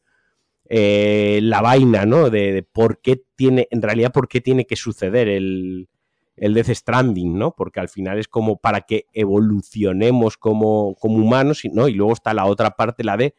eh, 0.70 1.40
la 1.44 1.62
vaina, 1.62 2.06
¿no? 2.06 2.30
De, 2.30 2.54
de, 2.54 2.64
por 2.64 3.02
qué 3.02 3.22
tiene, 3.36 3.68
en 3.70 3.82
realidad, 3.82 4.14
por 4.14 4.30
qué 4.30 4.40
tiene 4.40 4.66
que 4.66 4.78
suceder 4.78 5.28
el, 5.28 5.90
el 6.36 6.54
Death 6.54 6.70
Stranding, 6.70 7.38
¿no? 7.38 7.56
Porque 7.56 7.80
al 7.80 7.90
final 7.90 8.20
es 8.20 8.28
como 8.28 8.58
para 8.58 8.82
que 8.82 9.08
evolucionemos 9.14 10.38
como, 10.38 10.96
como 10.96 11.18
humanos, 11.18 11.62
¿no? 11.72 11.88
Y 11.88 11.94
luego 11.94 12.14
está 12.14 12.34
la 12.34 12.46
otra 12.46 12.72
parte, 12.72 13.04
la 13.04 13.18
de 13.18 13.36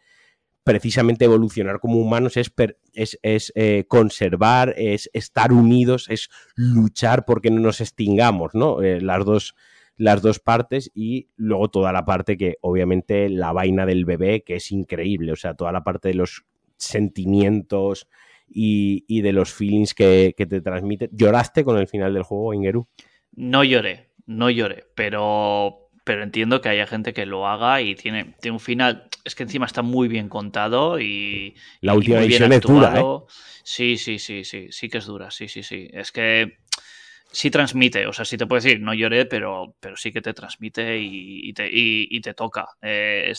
precisamente 0.64 1.26
evolucionar 1.26 1.78
como 1.78 1.98
humanos 1.98 2.36
es, 2.38 2.50
es, 2.94 3.52
eh, 3.54 3.84
conservar, 3.86 4.74
es 4.78 5.10
estar 5.12 5.52
unidos, 5.52 6.08
es 6.08 6.30
luchar 6.56 7.26
porque 7.26 7.50
no 7.50 7.60
nos 7.60 7.82
extingamos, 7.82 8.54
¿no? 8.54 8.82
Eh, 8.82 9.00
las, 9.00 9.24
dos, 9.26 9.54
las 9.96 10.22
dos 10.22 10.40
partes 10.40 10.90
y 10.94 11.28
luego 11.36 11.68
toda 11.68 11.92
la 11.92 12.06
parte 12.06 12.38
que 12.38 12.56
obviamente 12.62 13.28
la 13.28 13.52
vaina 13.52 13.84
del 13.84 14.06
bebé, 14.06 14.42
que 14.42 14.56
es 14.56 14.72
increíble, 14.72 15.32
o 15.32 15.36
sea, 15.36 15.54
toda 15.54 15.70
la 15.70 15.84
parte 15.84 16.08
de 16.08 16.14
los 16.14 16.46
sentimientos, 16.78 18.08
y, 18.54 19.20
de 19.20 19.32
los 19.32 19.52
feelings 19.52 19.94
que, 19.94 20.34
te 20.36 20.60
transmite. 20.60 21.10
¿Lloraste 21.12 21.64
con 21.64 21.78
el 21.78 21.88
final 21.88 22.14
del 22.14 22.22
juego, 22.22 22.54
Ingeru? 22.54 22.88
No 23.32 23.64
lloré, 23.64 24.10
no 24.26 24.48
lloré, 24.48 24.84
pero, 24.94 25.90
pero 26.04 26.22
entiendo 26.22 26.60
que 26.60 26.68
haya 26.68 26.86
gente 26.86 27.12
que 27.12 27.26
lo 27.26 27.48
haga 27.48 27.82
y 27.82 27.96
tiene, 27.96 28.36
tiene 28.40 28.54
un 28.54 28.60
final. 28.60 29.08
Es 29.24 29.34
que 29.34 29.42
encima 29.42 29.66
está 29.66 29.82
muy 29.82 30.06
bien 30.06 30.28
contado 30.28 31.00
y. 31.00 31.56
La 31.80 31.94
última 31.94 32.20
edición 32.20 32.52
es 32.52 32.60
dura, 32.60 33.00
¿eh? 33.00 33.04
Sí, 33.64 33.96
sí, 33.96 34.18
sí, 34.18 34.44
sí, 34.44 34.68
sí 34.70 34.88
que 34.88 34.98
es 34.98 35.06
dura, 35.06 35.30
sí, 35.30 35.48
sí, 35.48 35.62
sí. 35.62 35.88
Es 35.92 36.12
que 36.12 36.58
sí 37.32 37.50
transmite, 37.50 38.06
o 38.06 38.12
sea, 38.12 38.24
sí 38.24 38.36
te 38.36 38.46
puedo 38.46 38.62
decir, 38.62 38.80
no 38.80 38.94
lloré, 38.94 39.26
pero, 39.26 39.74
pero 39.80 39.96
sí 39.96 40.12
que 40.12 40.20
te 40.20 40.32
transmite 40.32 40.98
y, 41.00 41.52
te, 41.52 41.68
y, 41.72 42.20
te, 42.20 42.34
toca. 42.34 42.68
Eh, 42.80 43.32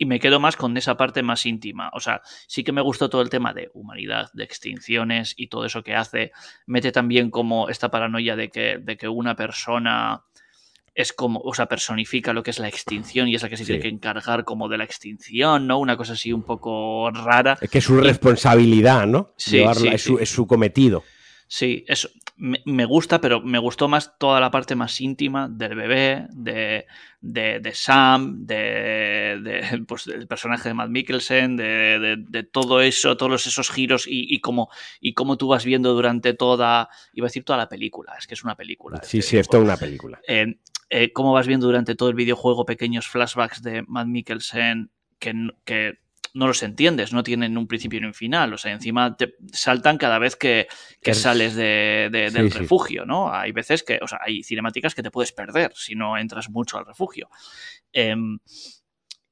y 0.00 0.06
me 0.06 0.18
quedo 0.18 0.40
más 0.40 0.56
con 0.56 0.74
esa 0.78 0.96
parte 0.96 1.22
más 1.22 1.44
íntima. 1.44 1.90
O 1.92 2.00
sea, 2.00 2.22
sí 2.46 2.64
que 2.64 2.72
me 2.72 2.80
gustó 2.80 3.10
todo 3.10 3.20
el 3.20 3.28
tema 3.28 3.52
de 3.52 3.70
humanidad, 3.74 4.30
de 4.32 4.44
extinciones 4.44 5.34
y 5.36 5.48
todo 5.48 5.66
eso 5.66 5.82
que 5.82 5.94
hace. 5.94 6.32
Mete 6.66 6.90
también 6.90 7.30
como 7.30 7.68
esta 7.68 7.90
paranoia 7.90 8.34
de 8.34 8.48
que, 8.48 8.78
de 8.80 8.96
que 8.96 9.08
una 9.08 9.36
persona 9.36 10.22
es 10.94 11.12
como, 11.12 11.40
o 11.40 11.52
sea, 11.52 11.66
personifica 11.66 12.32
lo 12.32 12.42
que 12.42 12.50
es 12.50 12.58
la 12.58 12.68
extinción 12.68 13.28
y 13.28 13.34
es 13.34 13.42
la 13.42 13.50
que 13.50 13.58
se 13.58 13.66
tiene 13.66 13.82
que 13.82 13.88
encargar 13.88 14.44
como 14.44 14.70
de 14.70 14.78
la 14.78 14.84
extinción, 14.84 15.66
¿no? 15.66 15.78
Una 15.78 15.98
cosa 15.98 16.14
así 16.14 16.32
un 16.32 16.44
poco 16.44 17.10
rara. 17.10 17.58
Es 17.60 17.68
que 17.68 17.78
es 17.78 17.84
su 17.84 18.00
responsabilidad, 18.00 19.06
¿no? 19.06 19.34
Sí, 19.36 19.58
Llevarla, 19.58 19.92
es, 19.92 20.02
su, 20.02 20.18
es 20.18 20.30
su 20.30 20.46
cometido. 20.46 21.04
Sí, 21.52 21.84
eso 21.88 22.08
me, 22.36 22.84
gusta, 22.84 23.20
pero 23.20 23.40
me 23.40 23.58
gustó 23.58 23.88
más 23.88 24.16
toda 24.18 24.38
la 24.38 24.52
parte 24.52 24.76
más 24.76 25.00
íntima 25.00 25.48
del 25.48 25.74
bebé, 25.74 26.28
de, 26.30 26.86
de, 27.20 27.72
Sam, 27.74 28.46
de, 28.46 29.82
pues, 29.88 30.04
del 30.04 30.28
personaje 30.28 30.68
de 30.68 30.74
Matt 30.74 30.90
Mikkelsen, 30.90 31.56
de, 31.56 32.48
todo 32.52 32.80
eso, 32.80 33.16
todos 33.16 33.48
esos 33.48 33.68
giros 33.68 34.06
y, 34.06 34.32
y, 34.32 34.40
cómo, 34.40 34.70
y 35.00 35.12
cómo 35.12 35.36
tú 35.36 35.48
vas 35.48 35.64
viendo 35.64 35.92
durante 35.92 36.34
toda, 36.34 36.88
iba 37.14 37.26
a 37.26 37.30
decir 37.30 37.44
toda 37.44 37.58
la 37.58 37.68
película, 37.68 38.14
es 38.16 38.28
que 38.28 38.34
es 38.34 38.44
una 38.44 38.54
película. 38.54 39.00
Sí, 39.02 39.20
sí, 39.20 39.36
es 39.36 39.48
toda 39.48 39.64
una 39.64 39.76
película. 39.76 40.20
Eh, 40.28 40.54
eh, 40.88 41.12
cómo 41.12 41.32
vas 41.32 41.48
viendo 41.48 41.66
durante 41.66 41.96
todo 41.96 42.10
el 42.10 42.14
videojuego 42.14 42.64
pequeños 42.64 43.08
flashbacks 43.08 43.60
de 43.60 43.82
Matt 43.88 44.06
Mikkelsen 44.06 44.92
que, 45.18 45.34
que 45.64 45.98
no 46.34 46.46
los 46.46 46.62
entiendes, 46.62 47.12
no 47.12 47.22
tienen 47.22 47.58
un 47.58 47.66
principio 47.66 48.00
ni 48.00 48.06
un 48.06 48.14
final. 48.14 48.52
O 48.52 48.58
sea, 48.58 48.72
encima 48.72 49.16
te 49.16 49.34
saltan 49.52 49.98
cada 49.98 50.18
vez 50.18 50.36
que, 50.36 50.66
sales 51.12 51.54
del 51.54 52.50
refugio, 52.50 53.04
¿no? 53.04 53.32
Hay 53.32 53.52
veces 53.52 53.82
que, 53.82 53.98
o 54.02 54.06
sea, 54.06 54.20
hay 54.24 54.42
cinemáticas 54.42 54.94
que 54.94 55.02
te 55.02 55.10
puedes 55.10 55.32
perder 55.32 55.72
si 55.74 55.94
no 55.94 56.16
entras 56.16 56.50
mucho 56.50 56.78
al 56.78 56.86
refugio. 56.86 57.28
Em, 57.92 58.38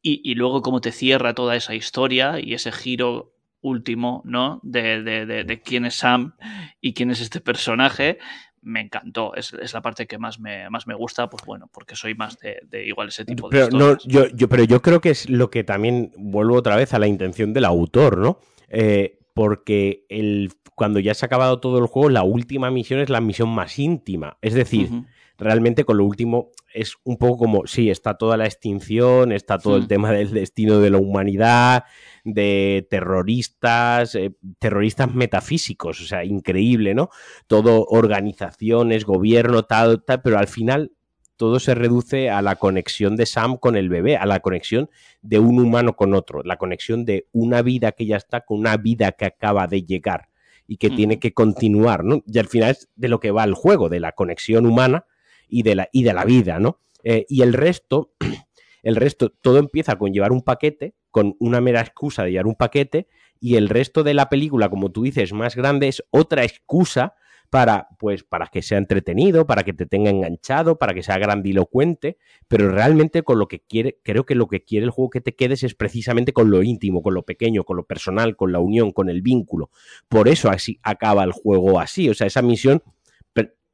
y, 0.00 0.34
luego 0.36 0.62
cómo 0.62 0.80
te 0.80 0.92
cierra 0.92 1.34
toda 1.34 1.54
esa 1.54 1.74
historia 1.74 2.40
y 2.40 2.54
ese 2.54 2.72
giro 2.72 3.34
último, 3.60 4.22
¿no? 4.24 4.60
De, 4.62 5.02
de, 5.02 5.62
quién 5.62 5.84
es 5.84 5.96
Sam 5.96 6.34
y 6.80 6.94
quién 6.94 7.10
es 7.10 7.20
este 7.20 7.40
personaje, 7.40 8.18
me 8.62 8.80
encantó. 8.80 9.34
Es, 9.34 9.52
la 9.72 9.82
parte 9.82 10.06
que 10.06 10.18
más 10.18 10.40
me, 10.40 10.68
más 10.70 10.86
me 10.86 10.94
gusta, 10.94 11.28
pues 11.28 11.44
bueno, 11.44 11.68
porque 11.72 11.96
soy 11.96 12.14
más 12.14 12.38
de, 12.38 12.86
igual 12.86 13.08
ese 13.08 13.24
tipo 13.24 13.48
de 13.48 13.56
pero 13.56 13.76
No, 13.76 13.98
yo, 14.04 14.26
yo, 14.28 14.48
pero 14.48 14.64
yo 14.64 14.82
creo 14.82 15.00
que 15.00 15.10
es 15.10 15.28
lo 15.28 15.50
que 15.50 15.64
también 15.64 16.12
vuelvo 16.16 16.56
otra 16.56 16.76
vez 16.76 16.94
a 16.94 16.98
la 16.98 17.06
intención 17.06 17.52
del 17.52 17.64
autor, 17.64 18.18
¿no? 18.18 18.38
Eh, 18.68 19.18
porque 19.34 20.04
el, 20.08 20.50
cuando 20.74 21.00
ya 21.00 21.14
se 21.14 21.24
ha 21.24 21.26
acabado 21.26 21.60
todo 21.60 21.78
el 21.78 21.86
juego, 21.86 22.08
la 22.08 22.22
última 22.22 22.70
misión 22.70 23.00
es 23.00 23.08
la 23.08 23.20
misión 23.20 23.48
más 23.48 23.78
íntima. 23.78 24.38
Es 24.42 24.54
decir, 24.54 24.90
realmente 25.38 25.84
con 25.84 25.98
lo 25.98 26.04
último 26.04 26.50
es 26.74 26.96
un 27.04 27.16
poco 27.16 27.38
como, 27.38 27.66
sí, 27.66 27.90
está 27.90 28.14
toda 28.14 28.36
la 28.36 28.46
extinción, 28.46 29.32
está 29.32 29.58
todo 29.58 29.76
el 29.76 29.84
hmm. 29.84 29.88
tema 29.88 30.12
del 30.12 30.32
destino 30.32 30.80
de 30.80 30.90
la 30.90 30.98
humanidad, 30.98 31.84
de 32.24 32.86
terroristas, 32.90 34.14
eh, 34.14 34.34
terroristas 34.58 35.14
metafísicos, 35.14 36.00
o 36.00 36.04
sea, 36.04 36.24
increíble, 36.24 36.94
¿no? 36.94 37.10
Todo 37.46 37.84
organizaciones, 37.84 39.04
gobierno, 39.04 39.64
tal, 39.64 40.04
tal, 40.04 40.22
pero 40.22 40.38
al 40.38 40.48
final 40.48 40.92
todo 41.38 41.60
se 41.60 41.74
reduce 41.74 42.30
a 42.30 42.42
la 42.42 42.56
conexión 42.56 43.16
de 43.16 43.24
Sam 43.24 43.56
con 43.56 43.76
el 43.76 43.88
bebé, 43.88 44.16
a 44.16 44.26
la 44.26 44.40
conexión 44.40 44.90
de 45.22 45.38
un 45.38 45.60
humano 45.60 45.94
con 45.94 46.12
otro, 46.12 46.42
la 46.42 46.56
conexión 46.56 47.04
de 47.04 47.28
una 47.32 47.62
vida 47.62 47.92
que 47.92 48.06
ya 48.06 48.16
está 48.16 48.40
con 48.42 48.58
una 48.58 48.76
vida 48.76 49.12
que 49.12 49.24
acaba 49.24 49.68
de 49.68 49.84
llegar 49.84 50.28
y 50.66 50.76
que 50.76 50.90
tiene 50.90 51.18
que 51.18 51.32
continuar, 51.32 52.04
¿no? 52.04 52.22
Y 52.26 52.38
al 52.38 52.48
final 52.48 52.72
es 52.72 52.90
de 52.96 53.08
lo 53.08 53.20
que 53.20 53.30
va 53.30 53.44
el 53.44 53.54
juego, 53.54 53.88
de 53.88 54.00
la 54.00 54.12
conexión 54.12 54.66
humana 54.66 55.06
y 55.48 55.62
de 55.62 55.76
la, 55.76 55.88
y 55.92 56.02
de 56.02 56.12
la 56.12 56.24
vida, 56.24 56.58
¿no? 56.58 56.80
Eh, 57.04 57.24
y 57.28 57.42
el 57.42 57.54
resto, 57.54 58.12
el 58.82 58.96
resto, 58.96 59.30
todo 59.30 59.58
empieza 59.58 59.96
con 59.96 60.12
llevar 60.12 60.32
un 60.32 60.42
paquete, 60.42 60.94
con 61.10 61.36
una 61.38 61.60
mera 61.60 61.80
excusa 61.80 62.24
de 62.24 62.32
llevar 62.32 62.46
un 62.46 62.54
paquete, 62.54 63.08
y 63.40 63.56
el 63.56 63.68
resto 63.68 64.02
de 64.02 64.14
la 64.14 64.28
película, 64.28 64.68
como 64.68 64.90
tú 64.90 65.02
dices, 65.02 65.32
más 65.32 65.54
grande, 65.54 65.88
es 65.88 66.02
otra 66.10 66.44
excusa 66.44 67.14
para, 67.50 67.88
pues, 67.98 68.24
para 68.24 68.48
que 68.48 68.62
sea 68.62 68.78
entretenido, 68.78 69.46
para 69.46 69.62
que 69.62 69.72
te 69.72 69.86
tenga 69.86 70.10
enganchado, 70.10 70.78
para 70.78 70.92
que 70.92 71.02
sea 71.02 71.18
grandilocuente, 71.18 72.18
pero 72.46 72.70
realmente 72.70 73.22
con 73.22 73.38
lo 73.38 73.48
que 73.48 73.60
quiere, 73.60 73.98
creo 74.02 74.26
que 74.26 74.34
lo 74.34 74.48
que 74.48 74.64
quiere 74.64 74.84
el 74.84 74.90
juego 74.90 75.10
que 75.10 75.20
te 75.20 75.34
quedes 75.34 75.62
es 75.62 75.74
precisamente 75.74 76.32
con 76.32 76.50
lo 76.50 76.62
íntimo, 76.62 77.02
con 77.02 77.14
lo 77.14 77.22
pequeño, 77.22 77.64
con 77.64 77.76
lo 77.76 77.84
personal, 77.84 78.36
con 78.36 78.52
la 78.52 78.58
unión, 78.58 78.92
con 78.92 79.08
el 79.08 79.22
vínculo. 79.22 79.70
Por 80.08 80.28
eso 80.28 80.50
así 80.50 80.78
acaba 80.82 81.24
el 81.24 81.32
juego 81.32 81.80
así, 81.80 82.08
o 82.10 82.14
sea, 82.14 82.26
esa 82.26 82.42
misión 82.42 82.82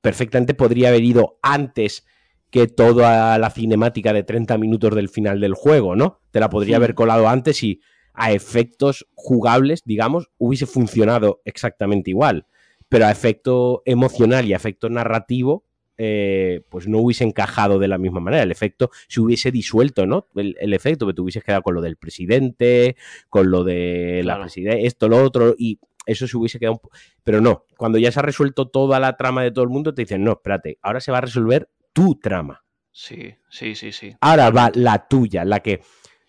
perfectamente 0.01 0.53
podría 0.53 0.91
haber 0.91 1.03
ido 1.03 1.39
antes 1.43 2.07
que 2.55 2.69
toda 2.69 3.37
la 3.37 3.51
cinemática 3.51 4.13
de 4.13 4.23
30 4.23 4.59
minutos 4.59 4.95
del 4.95 5.09
final 5.09 5.41
del 5.41 5.55
juego, 5.55 5.97
¿no? 5.97 6.21
Te 6.31 6.39
la 6.39 6.51
podría 6.51 6.77
haber 6.77 6.95
colado 6.95 7.29
antes 7.29 7.65
y 7.65 7.81
a 8.13 8.31
efectos 8.31 9.09
jugables, 9.15 9.83
digamos, 9.85 10.31
hubiese 10.39 10.65
funcionado 10.65 11.43
exactamente 11.45 12.11
igual. 12.11 12.47
Pero 12.89 13.07
a 13.07 13.11
efecto 13.11 13.83
emocional 13.87 14.47
y 14.47 14.53
a 14.53 14.57
efecto 14.57 14.89
narrativo, 14.89 15.65
eh, 15.99 16.61
pues 16.69 16.87
no 16.87 16.99
hubiese 16.99 17.25
encajado 17.25 17.81
de 17.81 17.89
la 17.89 17.99
misma 17.99 18.21
manera. 18.21 18.45
El 18.45 18.53
efecto 18.53 18.93
se 19.09 19.21
hubiese 19.21 19.51
disuelto, 19.51 20.07
¿no? 20.07 20.29
El, 20.37 20.73
efecto 20.75 21.09
que 21.09 21.15
te 21.15 21.23
hubieses 21.23 21.43
quedado 21.43 21.63
con 21.63 21.75
lo 21.75 21.83
del 21.83 21.97
presidente, 21.97 22.95
con 23.31 23.51
lo 23.51 23.65
de 23.65 24.23
la 24.25 24.41
presidenta, 24.41 24.79
esto, 24.79 25.09
lo 25.09 25.25
otro, 25.25 25.57
y 25.59 25.81
eso 26.07 26.29
se 26.29 26.37
hubiese 26.37 26.61
quedado 26.61 26.81
un 26.81 26.91
Pero 27.25 27.41
no, 27.41 27.65
cuando 27.77 27.99
ya 27.99 28.13
se 28.13 28.21
ha 28.21 28.23
resuelto 28.23 28.69
toda 28.69 29.01
la 29.01 29.17
trama 29.17 29.43
de 29.43 29.51
todo 29.51 29.65
el 29.65 29.71
mundo, 29.71 29.93
te 29.93 30.03
dicen, 30.03 30.23
no, 30.23 30.35
espérate, 30.35 30.79
ahora 30.83 31.01
se 31.01 31.11
va 31.11 31.19
a 31.19 31.23
resolver 31.23 31.69
tu 31.95 32.17
trama. 32.21 32.63
Sí, 32.93 33.35
sí, 33.49 33.75
sí, 33.75 33.91
sí. 33.91 34.15
Ahora 34.21 34.51
va 34.51 34.71
la 34.75 35.09
tuya, 35.09 35.47
la 35.47 35.61
que 35.61 35.81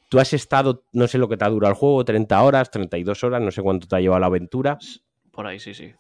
tú 0.07 0.19
has 0.19 0.31
estado, 0.31 0.85
no 0.93 1.07
sé 1.07 1.17
lo 1.17 1.27
que 1.27 1.35
te 1.35 1.43
ha 1.43 1.49
durado 1.49 1.73
el 1.73 1.77
juego, 1.77 2.05
30 2.05 2.41
horas, 2.41 2.71
32 2.71 3.21
horas, 3.25 3.41
no 3.41 3.51
sé 3.51 3.61
cuánto 3.61 3.85
te 3.85 3.97
ha 3.97 3.99
llevado 3.99 4.21
la 4.21 4.27
aventura. 4.27 4.77
Por 5.31 5.45
ahí, 5.45 5.59
sí, 5.59 5.73
sí 5.73 5.93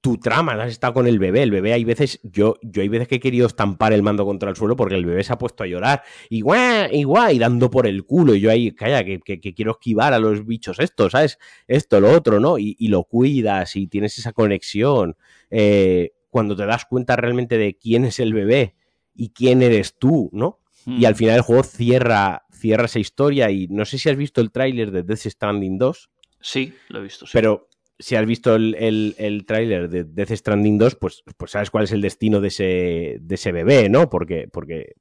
tu 0.00 0.16
trama, 0.16 0.52
has 0.52 0.70
estado 0.70 0.94
con 0.94 1.06
el 1.06 1.18
bebé. 1.18 1.42
El 1.42 1.50
bebé 1.50 1.72
hay 1.72 1.84
veces, 1.84 2.20
yo, 2.22 2.56
yo 2.62 2.82
hay 2.82 2.88
veces 2.88 3.08
que 3.08 3.16
he 3.16 3.20
querido 3.20 3.46
estampar 3.46 3.92
el 3.92 4.02
mando 4.02 4.24
contra 4.24 4.48
el 4.48 4.56
suelo 4.56 4.76
porque 4.76 4.94
el 4.94 5.04
bebé 5.04 5.24
se 5.24 5.32
ha 5.32 5.38
puesto 5.38 5.64
a 5.64 5.66
llorar 5.66 6.02
y 6.30 6.40
guay, 6.40 6.90
y 6.92 7.04
y 7.34 7.38
dando 7.38 7.70
por 7.70 7.86
el 7.86 8.04
culo. 8.04 8.34
Y 8.34 8.40
yo 8.40 8.50
ahí, 8.50 8.72
calla, 8.72 9.04
que, 9.04 9.20
quiero 9.20 9.72
esquivar 9.72 10.14
a 10.14 10.18
los 10.18 10.46
bichos 10.46 10.78
estos, 10.78 11.12
¿sabes? 11.12 11.38
Esto, 11.66 12.00
lo 12.00 12.12
otro, 12.12 12.38
¿no? 12.38 12.58
Y, 12.58 12.76
lo 12.88 13.04
cuidas 13.04 13.76
y 13.76 13.86
tienes 13.86 14.18
esa 14.18 14.32
conexión. 14.32 15.16
Eh, 15.50 16.12
cuando 16.30 16.56
te 16.56 16.66
das 16.66 16.84
cuenta 16.84 17.16
realmente 17.16 17.58
de 17.58 17.76
quién 17.76 18.04
es 18.04 18.20
el 18.20 18.34
bebé 18.34 18.74
y 19.14 19.30
quién 19.30 19.62
eres 19.62 19.98
tú, 19.98 20.30
¿no? 20.32 20.60
Y 20.86 21.04
al 21.04 21.14
hmm. 21.14 21.16
final 21.16 21.36
el 21.36 21.42
juego 21.42 21.62
cierra, 21.64 22.46
cierra 22.52 22.86
esa 22.86 22.98
historia 22.98 23.50
y 23.50 23.68
no 23.68 23.84
sé 23.84 23.98
si 23.98 24.08
has 24.08 24.16
visto 24.16 24.40
el 24.40 24.50
tráiler 24.50 24.90
de 24.90 25.02
Death 25.02 25.26
Stranding 25.26 25.78
2. 25.78 26.10
Sí, 26.40 26.72
lo 26.88 27.00
he 27.00 27.02
visto. 27.02 27.26
Sí. 27.26 27.32
Pero 27.34 27.68
si 27.98 28.14
has 28.14 28.24
visto 28.24 28.54
el, 28.54 29.14
el, 29.18 29.44
tráiler 29.44 29.88
de 29.88 30.04
Death 30.04 30.30
Stranding 30.30 30.78
2, 30.78 30.94
pues, 30.94 31.24
pues 31.36 31.50
sabes 31.50 31.70
cuál 31.70 31.84
es 31.84 31.92
el 31.92 32.00
destino 32.00 32.40
de 32.40 32.48
ese, 32.48 33.18
de 33.20 33.34
ese 33.34 33.52
bebé, 33.52 33.88
¿no? 33.88 34.08
Porque, 34.08 34.48
porque 34.50 34.94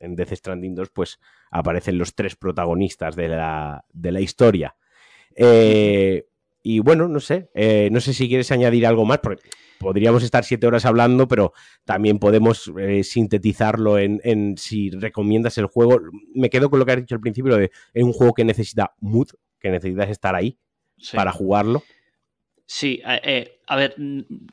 en 0.00 0.16
Death 0.16 0.34
Stranding 0.34 0.74
2 0.74 0.90
pues 0.90 1.20
aparecen 1.50 1.98
los 1.98 2.14
tres 2.14 2.36
protagonistas 2.36 3.16
de 3.16 3.28
la, 3.28 3.84
de 3.92 4.12
la 4.12 4.20
historia. 4.20 4.76
Eh, 5.34 6.26
y 6.70 6.80
bueno, 6.80 7.08
no 7.08 7.18
sé, 7.18 7.48
eh, 7.54 7.88
no 7.90 7.98
sé 7.98 8.12
si 8.12 8.28
quieres 8.28 8.52
añadir 8.52 8.86
algo 8.86 9.06
más, 9.06 9.20
porque 9.20 9.48
podríamos 9.78 10.22
estar 10.22 10.44
siete 10.44 10.66
horas 10.66 10.84
hablando, 10.84 11.26
pero 11.26 11.54
también 11.86 12.18
podemos 12.18 12.70
eh, 12.78 13.02
sintetizarlo 13.04 13.98
en, 13.98 14.20
en, 14.22 14.58
si 14.58 14.90
recomiendas 14.90 15.56
el 15.56 15.64
juego. 15.64 15.98
Me 16.34 16.50
quedo 16.50 16.68
con 16.68 16.78
lo 16.78 16.84
que 16.84 16.92
has 16.92 16.98
dicho 16.98 17.14
al 17.14 17.22
principio, 17.22 17.56
de 17.56 17.70
es 17.94 18.04
un 18.04 18.12
juego 18.12 18.34
que 18.34 18.44
necesita 18.44 18.92
mood, 19.00 19.28
que 19.58 19.70
necesitas 19.70 20.10
estar 20.10 20.34
ahí 20.34 20.58
para 21.14 21.32
jugarlo. 21.32 21.82
Sí, 22.66 23.00
eh, 23.06 23.62
a 23.66 23.76
ver, 23.76 23.96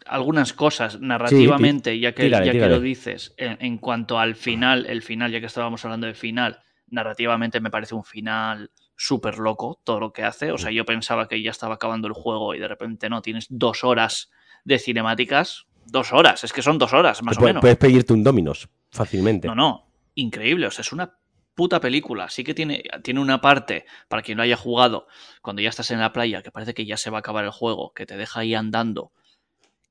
algunas 0.06 0.54
cosas 0.54 1.02
narrativamente, 1.02 2.00
ya 2.00 2.14
que, 2.14 2.30
ya 2.30 2.50
que 2.50 2.70
lo 2.70 2.80
dices, 2.80 3.34
en, 3.36 3.78
cuanto 3.78 4.20
al 4.20 4.36
final, 4.36 4.86
el 4.86 5.02
final, 5.02 5.34
ya 5.34 5.42
que 5.42 5.48
estábamos 5.48 5.84
hablando 5.84 6.08
del 6.08 6.16
final, 6.16 6.62
narrativamente 6.88 7.60
me 7.60 7.72
parece 7.72 7.94
un 7.94 8.06
final 8.06 8.72
súper 8.96 9.38
loco 9.38 9.80
todo 9.84 10.00
lo 10.00 10.14
que 10.14 10.24
hace. 10.24 10.52
O 10.52 10.58
sea, 10.58 10.72
yo 10.72 10.86
pensaba 10.86 11.28
que 11.28 11.42
ya 11.42 11.52
estaba 11.52 11.76
acabando 11.76 12.08
el 12.08 12.14
juego 12.14 12.56
y 12.56 12.60
de 12.60 12.68
repente 12.68 13.10
no, 13.10 13.22
tienes 13.22 13.48
dos 13.50 13.84
horas 13.84 14.32
de 14.64 14.80
cinemáticas. 14.80 15.66
Dos 15.86 16.14
horas, 16.14 16.44
es 16.44 16.52
que 16.52 16.64
son 16.64 16.80
dos 16.80 16.94
horas, 16.94 17.22
más 17.22 17.38
o 17.38 17.42
menos. 17.42 17.62
Puedes 17.62 17.78
pedirte 17.78 18.14
un 18.14 18.24
Dominos 18.24 18.68
fácilmente. 18.90 19.48
No, 19.48 19.56
no, 19.56 19.88
increíble. 20.16 20.66
O 20.66 20.72
sea, 20.72 20.82
es 20.82 20.92
una 20.92 21.16
puta 21.54 21.80
película. 21.80 22.30
Sí 22.30 22.44
que 22.44 22.54
tiene, 22.54 22.84
tiene 23.04 23.20
una 23.20 23.40
parte, 23.42 23.86
para 24.08 24.22
quien 24.22 24.38
lo 24.38 24.44
haya 24.44 24.58
jugado, 24.58 25.08
cuando 25.42 25.62
ya 25.62 25.70
estás 25.70 25.92
en 25.92 26.00
la 26.00 26.12
playa, 26.12 26.42
que 26.42 26.52
parece 26.52 26.74
que 26.74 26.86
ya 26.86 26.98
se 26.98 27.10
va 27.10 27.18
a 27.18 27.20
acabar 27.20 27.46
el 27.46 27.52
juego, 27.52 27.94
que 27.94 28.06
te 28.06 28.18
deja 28.18 28.42
ahí 28.42 28.56
andando, 28.56 29.12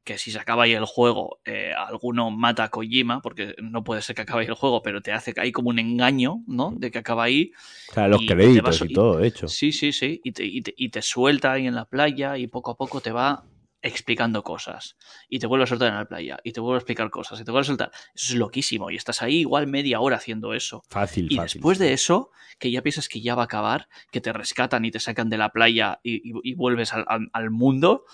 que 0.04 0.18
si 0.18 0.30
se 0.30 0.38
acaba 0.38 0.64
ahí 0.64 0.72
el 0.72 0.84
juego, 0.84 1.40
eh, 1.44 1.72
alguno 1.74 2.30
mata 2.30 2.64
a 2.64 2.68
Kojima, 2.68 3.20
porque 3.20 3.54
no 3.62 3.82
puede 3.82 4.02
ser 4.02 4.14
que 4.14 4.22
acabe 4.22 4.42
ahí 4.42 4.48
el 4.48 4.54
juego, 4.54 4.82
pero 4.82 5.00
te 5.00 5.12
hace 5.12 5.34
ahí 5.38 5.50
como 5.50 5.70
un 5.70 5.78
engaño, 5.78 6.42
¿no? 6.46 6.72
De 6.76 6.90
que 6.90 6.98
acaba 6.98 7.24
ahí. 7.24 7.52
Claro, 7.92 8.10
los 8.10 8.26
créditos 8.26 8.82
y, 8.82 8.92
todo, 8.92 9.20
hecho. 9.24 9.48
Sí, 9.48 9.72
sí, 9.72 9.92
sí. 9.92 10.20
Y 10.22 10.32
te, 10.32 10.44
y, 10.44 10.62
te, 10.62 10.74
y 10.76 10.90
te 10.90 11.02
suelta 11.02 11.52
ahí 11.52 11.66
en 11.66 11.74
la 11.74 11.86
playa 11.86 12.36
y 12.36 12.46
poco 12.46 12.72
a 12.72 12.76
poco 12.76 13.00
te 13.00 13.12
va 13.12 13.44
explicando 13.84 14.42
cosas 14.42 14.96
y 15.28 15.38
te 15.38 15.46
vuelve 15.46 15.64
a 15.64 15.66
soltar 15.66 15.88
en 15.90 15.96
la 15.96 16.06
playa 16.06 16.38
y 16.42 16.52
te 16.52 16.60
vuelve 16.60 16.76
a 16.76 16.78
explicar 16.78 17.10
cosas 17.10 17.38
y 17.38 17.44
te 17.44 17.50
vuelve 17.50 17.64
a 17.64 17.68
soltar. 17.68 17.90
Eso 18.14 18.32
es 18.32 18.38
loquísimo 18.38 18.90
y 18.90 18.96
estás 18.96 19.20
ahí 19.22 19.40
igual 19.40 19.66
media 19.66 20.00
hora 20.00 20.16
haciendo 20.16 20.54
eso. 20.54 20.82
Fácil. 20.88 21.28
Y 21.30 21.38
después 21.38 21.78
de 21.78 21.92
eso, 21.92 22.30
que 22.58 22.70
ya 22.70 22.80
piensas 22.80 23.08
que 23.08 23.20
ya 23.20 23.34
va 23.34 23.42
a 23.42 23.44
acabar, 23.44 23.88
que 24.10 24.22
te 24.22 24.32
rescatan 24.32 24.86
y 24.86 24.90
te 24.90 25.00
sacan 25.00 25.28
de 25.28 25.36
la 25.36 25.50
playa 25.50 26.00
y, 26.02 26.54
vuelves 26.54 26.92
al, 26.94 27.50
mundo, 27.50 28.06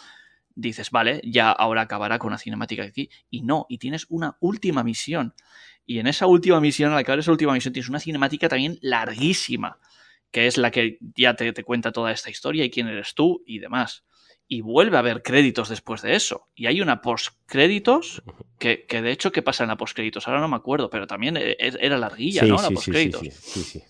dices, 0.61 0.91
vale, 0.91 1.21
ya 1.25 1.51
ahora 1.51 1.83
acabará 1.83 2.19
con 2.19 2.29
una 2.29 2.39
cinemática 2.39 2.85
aquí. 2.85 3.11
Y 3.31 3.43
no, 3.43 3.67
y 3.69 3.79
tienes 3.79 4.07
una 4.09 4.37
última 4.41 4.83
misión. 4.83 5.35
Y 5.87 5.99
en 5.99 6.07
esa 6.07 6.27
última 6.27 6.61
misión, 6.61 6.93
al 6.93 6.99
acabar 6.99 7.19
esa 7.19 7.33
última 7.33 7.53
misión, 7.53 7.73
tienes 7.73 7.89
una 7.89 8.01
cinemática 8.01 8.49
también 8.49 8.79
larguísima, 8.81 9.79
que 10.31 10.47
es 10.47 10.59
la 10.59 10.71
que 10.71 10.99
ya 11.17 11.35
te, 11.35 11.53
te 11.53 11.65
cuenta 11.65 11.93
toda 11.93 12.13
esta 12.13 12.31
historia 12.31 12.65
y 12.65 12.71
quién 12.71 12.87
eres 12.87 13.15
tú 13.15 13.43
y 13.47 13.59
demás 13.59 14.05
y 14.53 14.63
vuelve 14.63 14.97
a 14.97 14.99
haber 14.99 15.23
créditos 15.23 15.69
después 15.69 16.03
de 16.03 16.17
eso. 16.17 16.49
Y 16.57 16.67
hay 16.67 16.81
una 16.81 17.01
post-créditos 17.01 18.21
que, 18.59 18.85
que, 18.85 19.01
de 19.01 19.13
hecho, 19.13 19.31
¿qué 19.31 19.43
pasa 19.43 19.63
en 19.63 19.69
la 19.69 19.77
post-créditos? 19.77 20.27
Ahora 20.27 20.41
no 20.41 20.49
me 20.49 20.57
acuerdo, 20.57 20.91
pero 20.91 21.07
también 21.07 21.37
e, 21.37 21.53
e, 21.53 21.73
era 21.81 21.97
larguilla, 21.97 22.43
¿no? 22.43 22.61
La 22.61 22.69
post-créditos. 22.71 23.21
Sí, 23.21 23.63
sí, 23.63 23.83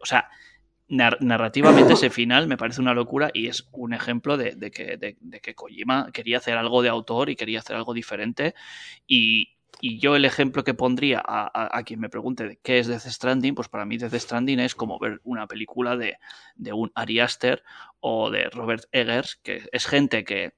o 0.00 0.06
sea, 0.06 0.30
narrativamente 0.94 1.94
ese 1.94 2.10
final 2.10 2.46
me 2.46 2.56
parece 2.56 2.80
una 2.80 2.94
locura 2.94 3.30
y 3.32 3.48
es 3.48 3.68
un 3.72 3.92
ejemplo 3.92 4.36
de, 4.36 4.70
que, 4.70 4.96
de, 4.96 5.40
que, 5.40 5.54
Kojima 5.54 6.10
quería 6.12 6.38
hacer 6.38 6.56
algo 6.56 6.82
de 6.82 6.88
autor 6.88 7.30
y 7.30 7.36
quería 7.36 7.58
hacer 7.58 7.76
algo 7.76 7.94
diferente. 7.94 8.54
Y, 9.06 9.56
y 9.80 9.98
yo 9.98 10.16
el 10.16 10.24
ejemplo 10.24 10.64
que 10.64 10.74
pondría 10.74 11.22
a, 11.24 11.82
quien 11.84 12.00
me 12.00 12.08
pregunte 12.08 12.58
qué 12.62 12.78
es 12.78 12.86
Death 12.86 13.06
Stranding, 13.06 13.54
pues 13.54 13.68
para 13.68 13.84
mí 13.84 13.98
Death 13.98 14.14
Stranding 14.14 14.60
es 14.60 14.74
como 14.74 14.98
ver 14.98 15.20
una 15.24 15.46
película 15.46 15.96
de, 15.96 16.16
de 16.56 16.72
un 16.72 16.92
Ari 16.94 17.20
Aster 17.20 17.62
o 18.00 18.30
de 18.30 18.48
Robert 18.50 18.84
Eggers, 18.92 19.36
que 19.36 19.68
es 19.72 19.86
gente 19.86 20.24
que 20.24 20.54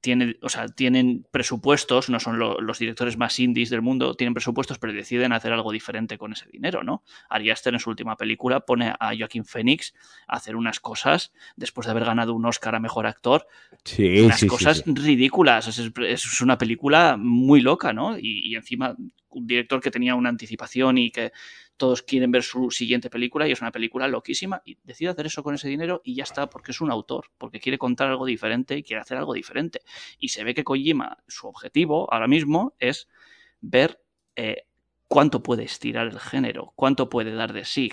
tiene, 0.00 0.36
o 0.42 0.48
sea, 0.48 0.68
tienen 0.68 1.26
presupuestos, 1.30 2.08
no 2.08 2.20
son 2.20 2.38
los 2.38 2.78
directores 2.78 3.16
más 3.16 3.38
indies 3.38 3.70
del 3.70 3.82
mundo, 3.82 4.14
tienen 4.14 4.34
presupuestos, 4.34 4.78
pero 4.78 4.92
deciden 4.92 5.32
hacer 5.32 5.52
algo 5.52 5.72
diferente 5.72 6.18
con 6.18 6.32
ese 6.32 6.48
dinero, 6.50 6.82
¿no? 6.82 7.02
Ari 7.28 7.50
Aster 7.50 7.74
en 7.74 7.80
su 7.80 7.90
última 7.90 8.16
película 8.16 8.60
pone 8.60 8.94
a 8.98 9.12
Joaquín 9.16 9.44
Phoenix 9.44 9.94
a 10.26 10.36
hacer 10.36 10.56
unas 10.56 10.80
cosas, 10.80 11.32
después 11.56 11.86
de 11.86 11.90
haber 11.92 12.04
ganado 12.04 12.34
un 12.34 12.46
Oscar 12.46 12.74
a 12.74 12.80
Mejor 12.80 13.06
Actor, 13.06 13.46
sí, 13.84 14.20
unas 14.20 14.44
cosas 14.44 14.82
ridículas. 14.86 15.68
Es, 15.68 16.40
una 16.40 16.56
película 16.56 17.16
muy 17.18 17.60
loca, 17.60 17.92
¿no? 17.92 18.18
y 18.18 18.54
encima 18.54 18.96
un 19.30 19.46
director 19.46 19.80
que 19.80 19.90
tenía 19.90 20.14
una 20.14 20.28
anticipación 20.28 20.98
y 20.98 21.10
que 21.10 21.32
todos 21.80 22.02
quieren 22.02 22.30
ver 22.30 22.42
su 22.42 22.70
siguiente 22.70 23.08
película 23.08 23.48
y 23.48 23.52
es 23.52 23.62
una 23.62 23.72
película 23.72 24.06
loquísima 24.06 24.60
y 24.66 24.76
decide 24.84 25.08
hacer 25.08 25.24
eso 25.24 25.42
con 25.42 25.54
ese 25.54 25.66
dinero 25.66 26.02
y 26.04 26.14
ya 26.14 26.24
está 26.24 26.50
porque 26.50 26.72
es 26.72 26.82
un 26.82 26.90
autor, 26.90 27.30
porque 27.38 27.58
quiere 27.58 27.78
contar 27.78 28.08
algo 28.08 28.26
diferente 28.26 28.76
y 28.76 28.82
quiere 28.82 29.00
hacer 29.00 29.16
algo 29.16 29.32
diferente. 29.32 29.80
Y 30.18 30.28
se 30.28 30.44
ve 30.44 30.52
que 30.52 30.62
Kojima, 30.62 31.16
su 31.26 31.48
objetivo 31.48 32.12
ahora 32.12 32.28
mismo 32.28 32.74
es 32.80 33.08
ver 33.62 33.98
eh, 34.36 34.66
cuánto 35.08 35.42
puede 35.42 35.62
estirar 35.62 36.08
el 36.08 36.20
género, 36.20 36.74
cuánto 36.76 37.08
puede 37.08 37.32
dar 37.32 37.54
de 37.54 37.64
sí, 37.64 37.90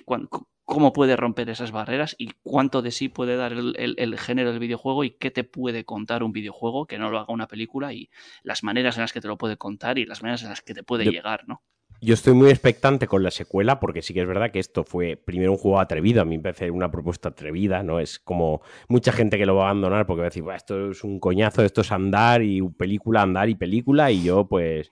cómo 0.66 0.92
puede 0.92 1.16
romper 1.16 1.50
esas 1.50 1.72
barreras 1.72 2.14
y 2.20 2.32
cuánto 2.44 2.82
de 2.82 2.92
sí 2.92 3.08
puede 3.08 3.38
dar 3.38 3.54
el, 3.54 4.20
género 4.20 4.52
del 4.52 4.60
videojuego 4.60 5.06
y 5.06 5.12
qué 5.12 5.32
te 5.32 5.46
puede 5.46 5.86
contar 5.86 6.24
un 6.24 6.34
videojuego 6.34 6.88
que 6.88 6.98
no 6.98 7.10
lo 7.10 7.20
haga 7.20 7.34
una 7.34 7.48
película 7.48 7.94
y 7.94 8.10
las 8.44 8.64
maneras 8.64 8.98
en 8.98 9.04
las 9.04 9.14
que 9.14 9.22
te 9.22 9.30
lo 9.30 9.38
puede 9.38 9.56
contar 9.56 9.98
y 9.98 10.06
las 10.06 10.22
maneras 10.22 10.44
en 10.44 10.50
las 10.50 10.62
que 10.62 10.74
te 10.74 10.84
puede 10.84 11.06
llegar, 11.06 11.48
¿no? 11.48 11.62
Yo 12.00 12.14
estoy 12.14 12.34
muy 12.34 12.50
expectante 12.52 13.08
con 13.08 13.24
la 13.24 13.32
secuela 13.32 13.80
porque 13.80 14.04
sí 14.04 14.14
que 14.14 14.22
es 14.22 14.28
verdad 14.28 14.52
que 14.52 14.60
esto 14.60 14.84
fue 14.84 15.18
primero 15.18 15.52
un 15.52 15.58
juego 15.58 15.80
atrevido. 15.80 16.22
A 16.22 16.26
mí 16.26 16.38
me 16.38 16.44
parece 16.44 16.70
una 16.70 16.92
propuesta 16.92 17.30
atrevida, 17.30 17.82
¿no? 17.82 18.00
Es 18.00 18.20
como 18.20 18.62
mucha 18.88 19.12
gente 19.12 19.38
que 19.38 19.48
lo 19.48 19.56
va 19.56 19.64
a 19.64 19.70
abandonar 19.70 20.06
porque 20.06 20.20
va 20.20 20.26
a 20.26 20.30
decir, 20.30 20.44
esto 20.56 20.92
es 20.92 21.04
un 21.04 21.20
coñazo, 21.20 21.64
esto 21.64 21.82
es 21.82 21.92
andar 21.92 22.44
y 22.44 22.62
película, 22.62 23.24
andar 23.24 23.50
y 23.50 23.56
película 23.56 24.12
y 24.12 24.24
yo 24.24 24.48
pues 24.48 24.92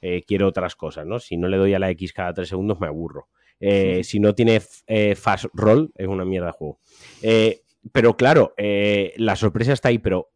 eh, 0.00 0.22
quiero 0.26 0.48
otras 0.48 0.76
cosas, 0.76 1.04
¿no? 1.04 1.18
Si 1.18 1.36
no 1.36 1.46
le 1.48 1.58
doy 1.58 1.74
a 1.74 1.78
la 1.78 1.90
X 1.90 2.14
cada 2.14 2.32
tres 2.32 2.48
segundos 2.48 2.80
me 2.80 2.86
aburro. 2.86 3.28
Eh, 3.60 4.02
si 4.02 4.18
no 4.18 4.34
tiene 4.34 4.60
eh, 4.86 5.14
fast 5.14 5.46
roll 5.52 5.90
es 5.94 6.06
una 6.06 6.24
mierda 6.24 6.48
de 6.48 6.52
juego. 6.52 6.78
pero 7.92 8.16
claro, 8.16 8.54
la 8.56 9.36
sorpresa 9.36 9.74
está 9.74 9.90
ahí, 9.90 9.98
pero 9.98 10.30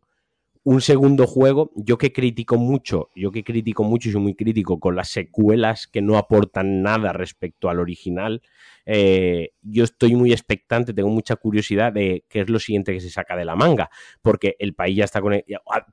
un 0.63 0.81
segundo 0.83 1.27
juego, 1.27 1.73
yo 1.75 1.97
que 1.97 2.13
critico 2.13 2.59
mucho, 2.59 3.11
yo 3.15 3.31
que 3.31 3.45
critico 3.45 3.83
mucho 3.83 4.09
y 4.09 4.13
soy 4.13 4.21
muy 4.21 4.35
crítico 4.35 4.79
con 4.79 4.95
las 4.95 5.09
secuelas 5.09 5.87
que 5.87 6.03
no 6.03 6.19
aportan 6.19 6.83
nada 6.83 7.13
respecto 7.13 7.71
al 7.71 7.81
original, 7.81 8.43
eh, 8.85 9.53
yo 9.63 9.85
estoy 9.85 10.15
muy 10.17 10.33
expectante, 10.33 10.93
tengo 10.93 11.09
mucha 11.09 11.37
curiosidad 11.37 11.93
de 11.93 12.25
qué 12.29 12.41
es 12.41 12.51
lo 12.51 12.59
siguiente 12.59 12.93
que 12.93 13.01
se 13.01 13.09
saca 13.09 13.37
de 13.37 13.47
la 13.47 13.57
manga, 13.57 13.89
porque 14.21 14.57
el 14.59 14.75
país 14.75 14.97
ya 14.97 15.05
está 15.05 15.23
con... 15.23 15.33
El, 15.33 15.45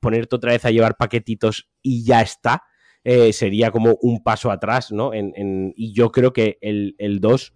ponerte 0.01 0.35
otra 0.35 0.51
vez 0.51 0.65
a 0.65 0.71
llevar 0.71 0.97
paquetitos 0.97 1.69
y 1.81 2.03
ya 2.03 2.21
está, 2.21 2.63
eh, 3.05 3.31
sería 3.31 3.71
como 3.71 3.97
un 4.01 4.21
paso 4.21 4.51
atrás, 4.51 4.91
¿no? 4.91 5.11
y 5.13 5.93
yo 5.93 6.11
creo 6.11 6.33
que 6.33 6.57
el, 6.59 7.19
2 7.21 7.53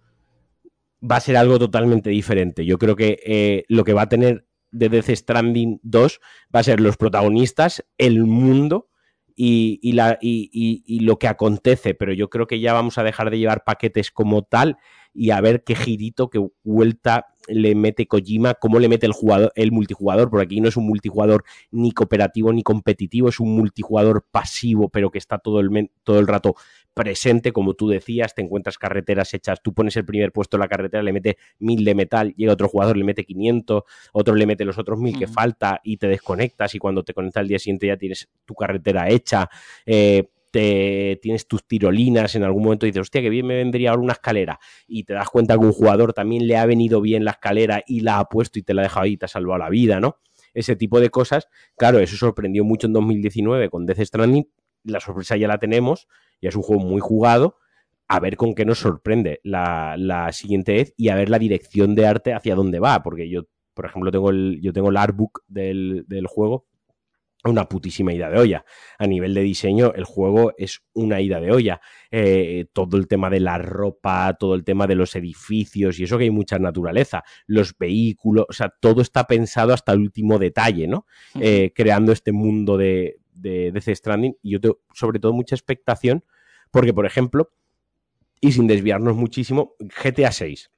va 1.10 1.16
a 1.16 1.20
ser 1.20 1.36
algo 1.36 1.58
totalmente 1.58 2.08
diferente. 2.08 2.64
Yo 2.64 2.78
creo 2.78 2.96
que 2.96 3.18
eh, 3.24 3.64
lo 3.68 3.84
que 3.84 3.92
va 3.92 4.02
a 4.02 4.08
tener 4.08 4.46
de 4.72 4.88
Death 4.88 5.10
Stranding 5.10 5.80
2 5.82 6.20
va 6.54 6.60
a 6.60 6.64
ser 6.64 6.80
los 6.80 6.96
protagonistas, 6.96 7.84
el 7.98 8.24
mundo 8.24 8.88
y, 9.36 9.92
la, 9.92 10.18
y, 10.20 11.00
lo 11.00 11.18
que 11.18 11.28
acontece, 11.28 11.94
pero 11.94 12.12
yo 12.12 12.28
creo 12.28 12.46
que 12.46 12.60
ya 12.60 12.72
vamos 12.72 12.98
a 12.98 13.02
dejar 13.02 13.30
de 13.30 13.38
llevar 13.38 13.64
paquetes 13.64 14.10
como 14.10 14.42
tal 14.42 14.76
y 15.14 15.30
a 15.30 15.40
ver 15.40 15.62
qué 15.64 15.74
girito, 15.74 16.30
qué 16.30 16.44
vuelta 16.64 17.26
le 17.48 17.74
mete 17.74 18.06
Kojima, 18.06 18.54
cómo 18.54 18.78
le 18.78 18.88
mete 18.88 19.06
el 19.06 19.12
jugador, 19.12 19.52
el 19.56 19.72
multijugador, 19.72 20.30
porque 20.30 20.44
aquí 20.44 20.60
no 20.60 20.68
es 20.68 20.76
un 20.76 20.86
multijugador 20.86 21.44
ni 21.70 21.92
cooperativo 21.92 22.52
ni 22.52 22.62
competitivo, 22.62 23.28
es 23.28 23.40
un 23.40 23.54
multijugador 23.56 24.26
pasivo, 24.30 24.88
pero 24.88 25.10
que 25.10 25.18
está 25.18 25.38
todo 25.38 25.60
el, 25.60 25.90
todo 26.04 26.18
el 26.18 26.26
rato 26.26 26.54
presente, 26.94 27.52
como 27.52 27.74
tú 27.74 27.88
decías, 27.88 28.34
te 28.34 28.42
encuentras 28.42 28.78
carreteras 28.78 29.32
hechas, 29.34 29.62
tú 29.62 29.72
pones 29.72 29.96
el 29.96 30.04
primer 30.04 30.32
puesto 30.32 30.56
en 30.56 30.60
la 30.60 30.68
carretera, 30.68 31.02
le 31.02 31.12
mete 31.12 31.38
mil 31.58 31.84
de 31.84 31.94
metal, 31.94 32.34
llega 32.36 32.52
otro 32.52 32.68
jugador, 32.68 32.96
le 32.96 33.04
mete 33.04 33.24
500, 33.24 33.82
otro 34.12 34.34
le 34.34 34.46
mete 34.46 34.64
los 34.64 34.78
otros 34.78 34.98
mil 34.98 35.18
que 35.18 35.26
falta 35.26 35.80
y 35.82 35.96
te 35.96 36.08
desconectas 36.08 36.74
y 36.74 36.78
cuando 36.78 37.02
te 37.02 37.14
conectas 37.14 37.40
al 37.40 37.48
día 37.48 37.58
siguiente 37.58 37.86
ya 37.86 37.96
tienes 37.96 38.28
tu 38.44 38.54
carretera 38.54 39.08
hecha. 39.08 39.48
Eh, 39.86 40.28
te, 40.50 41.18
tienes 41.22 41.48
tus 41.48 41.66
tirolinas 41.66 42.34
en 42.34 42.44
algún 42.44 42.64
momento 42.64 42.84
y 42.84 42.90
dices, 42.90 43.00
hostia, 43.00 43.22
que 43.22 43.30
bien 43.30 43.46
me 43.46 43.56
vendría 43.56 43.90
ahora 43.90 44.02
una 44.02 44.12
escalera. 44.12 44.60
Y 44.86 45.04
te 45.04 45.14
das 45.14 45.28
cuenta 45.30 45.54
que 45.54 45.64
un 45.64 45.72
jugador 45.72 46.12
también 46.12 46.46
le 46.46 46.58
ha 46.58 46.66
venido 46.66 47.00
bien 47.00 47.24
la 47.24 47.30
escalera 47.32 47.82
y 47.86 48.00
la 48.00 48.18
ha 48.18 48.26
puesto 48.26 48.58
y 48.58 48.62
te 48.62 48.74
la 48.74 48.82
ha 48.82 48.84
dejado 48.84 49.04
ahí 49.04 49.12
y 49.12 49.16
te 49.16 49.24
ha 49.24 49.28
salvado 49.28 49.58
la 49.58 49.70
vida, 49.70 49.98
¿no? 49.98 50.18
Ese 50.52 50.76
tipo 50.76 51.00
de 51.00 51.08
cosas. 51.08 51.48
Claro, 51.76 52.00
eso 52.00 52.16
sorprendió 52.16 52.64
mucho 52.64 52.86
en 52.86 52.92
2019 52.92 53.70
con 53.70 53.86
Death 53.86 54.00
Stranding. 54.00 54.46
La 54.84 55.00
sorpresa 55.00 55.38
ya 55.38 55.48
la 55.48 55.58
tenemos 55.58 56.06
ya 56.42 56.48
es 56.50 56.56
un 56.56 56.62
juego 56.62 56.82
muy 56.82 57.00
jugado. 57.00 57.56
A 58.08 58.20
ver 58.20 58.36
con 58.36 58.54
qué 58.54 58.66
nos 58.66 58.80
sorprende 58.80 59.40
la, 59.42 60.28
siguiente 60.32 60.74
vez 60.74 60.94
y 60.98 61.08
a 61.08 61.14
ver 61.14 61.30
la 61.30 61.38
dirección 61.38 61.94
de 61.94 62.06
arte 62.06 62.34
hacia 62.34 62.54
dónde 62.54 62.78
va. 62.78 63.02
Porque 63.02 63.30
yo, 63.30 63.44
por 63.72 63.86
ejemplo, 63.86 64.10
tengo 64.10 64.28
el, 64.28 64.60
yo 64.60 64.74
tengo 64.74 64.90
el 64.90 64.98
artbook 64.98 65.44
del, 65.46 66.04
juego 66.26 66.66
una 67.44 67.68
putísima 67.68 68.12
ida 68.12 68.30
de 68.30 68.38
olla. 68.38 68.64
A 68.98 69.06
nivel 69.06 69.34
de 69.34 69.40
diseño, 69.40 69.92
el 69.94 70.04
juego 70.04 70.52
es 70.58 70.80
una 70.92 71.20
ida 71.20 71.40
de 71.40 71.50
olla. 71.50 71.80
Eh, 72.10 72.66
todo 72.72 72.96
el 72.96 73.08
tema 73.08 73.30
de 73.30 73.40
la 73.40 73.58
ropa, 73.58 74.36
todo 74.38 74.54
el 74.54 74.62
tema 74.62 74.86
de 74.86 74.94
los 74.94 75.16
edificios 75.16 75.98
y 75.98 76.04
eso 76.04 76.18
que 76.18 76.24
hay 76.24 76.30
mucha 76.30 76.60
naturaleza, 76.60 77.24
los 77.46 77.76
vehículos, 77.76 78.46
o 78.48 78.52
sea, 78.52 78.72
todo 78.80 79.02
está 79.02 79.26
pensado 79.26 79.72
hasta 79.72 79.90
el 79.90 80.00
último 80.00 80.38
detalle, 80.38 80.86
¿no? 80.86 81.06
Eh, 81.40 81.72
creando 81.74 82.12
este 82.12 82.30
mundo 82.30 82.76
de, 82.76 83.21
de 83.42 83.72
Death 83.72 83.94
Stranding 83.96 84.36
y 84.42 84.52
yo 84.52 84.60
tengo 84.60 84.80
sobre 84.94 85.18
todo 85.18 85.32
mucha 85.32 85.54
expectación 85.54 86.24
porque, 86.70 86.94
por 86.94 87.06
ejemplo, 87.06 87.50
y 88.40 88.52
sin 88.52 88.66
desviarnos 88.66 89.16
muchísimo, 89.16 89.74
GTA 89.78 90.32
6. 90.32 90.70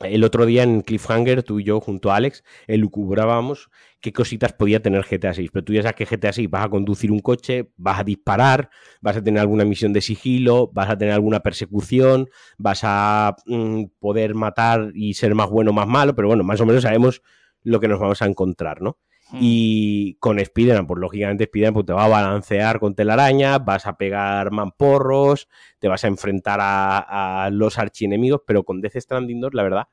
El 0.00 0.24
otro 0.24 0.46
día 0.46 0.62
en 0.64 0.82
Cliffhanger, 0.82 1.42
tú 1.42 1.60
y 1.60 1.64
yo 1.64 1.80
junto 1.80 2.10
a 2.10 2.16
Alex, 2.16 2.42
elucubrábamos 2.66 3.70
qué 4.00 4.12
cositas 4.12 4.52
podía 4.52 4.80
tener 4.82 5.04
GTA 5.04 5.34
6. 5.34 5.50
Pero 5.52 5.64
tú 5.64 5.72
ya 5.74 5.82
sabes 5.82 5.96
que 5.96 6.06
GTA 6.06 6.32
6 6.32 6.50
vas 6.50 6.64
a 6.64 6.68
conducir 6.70 7.12
un 7.12 7.20
coche, 7.20 7.70
vas 7.76 8.00
a 8.00 8.04
disparar, 8.04 8.70
vas 9.00 9.16
a 9.16 9.22
tener 9.22 9.40
alguna 9.40 9.64
misión 9.64 9.92
de 9.92 10.00
sigilo, 10.00 10.70
vas 10.72 10.90
a 10.90 10.98
tener 10.98 11.14
alguna 11.14 11.40
persecución, 11.40 12.28
vas 12.58 12.80
a 12.82 13.36
mm, 13.46 13.84
poder 14.00 14.34
matar 14.34 14.90
y 14.94 15.14
ser 15.14 15.34
más 15.34 15.50
bueno 15.50 15.70
o 15.70 15.74
más 15.74 15.86
malo, 15.86 16.16
pero 16.16 16.28
bueno, 16.28 16.42
más 16.42 16.60
o 16.60 16.66
menos 16.66 16.82
sabemos 16.82 17.22
lo 17.62 17.78
que 17.78 17.88
nos 17.88 18.00
vamos 18.00 18.22
a 18.22 18.26
encontrar, 18.26 18.82
¿no? 18.82 18.98
Y 19.34 20.14
con 20.14 20.38
Spider-Man, 20.38 20.86
pues 20.86 21.00
lógicamente 21.00 21.44
Spider-Man 21.44 21.74
pues, 21.74 21.86
te 21.86 21.92
va 21.92 22.04
a 22.04 22.08
balancear 22.08 22.78
con 22.78 22.94
telaraña, 22.94 23.58
vas 23.58 23.86
a 23.86 23.96
pegar 23.96 24.50
mamporros, 24.50 25.48
te 25.78 25.88
vas 25.88 26.04
a 26.04 26.08
enfrentar 26.08 26.58
a, 26.62 27.48
los 27.52 27.78
archienemigos, 27.78 28.42
pero 28.46 28.64
con 28.64 28.80
Death 28.80 28.96
Stranding 28.96 29.40
2, 29.40 29.54
la 29.54 29.62
verdad, 29.62 29.88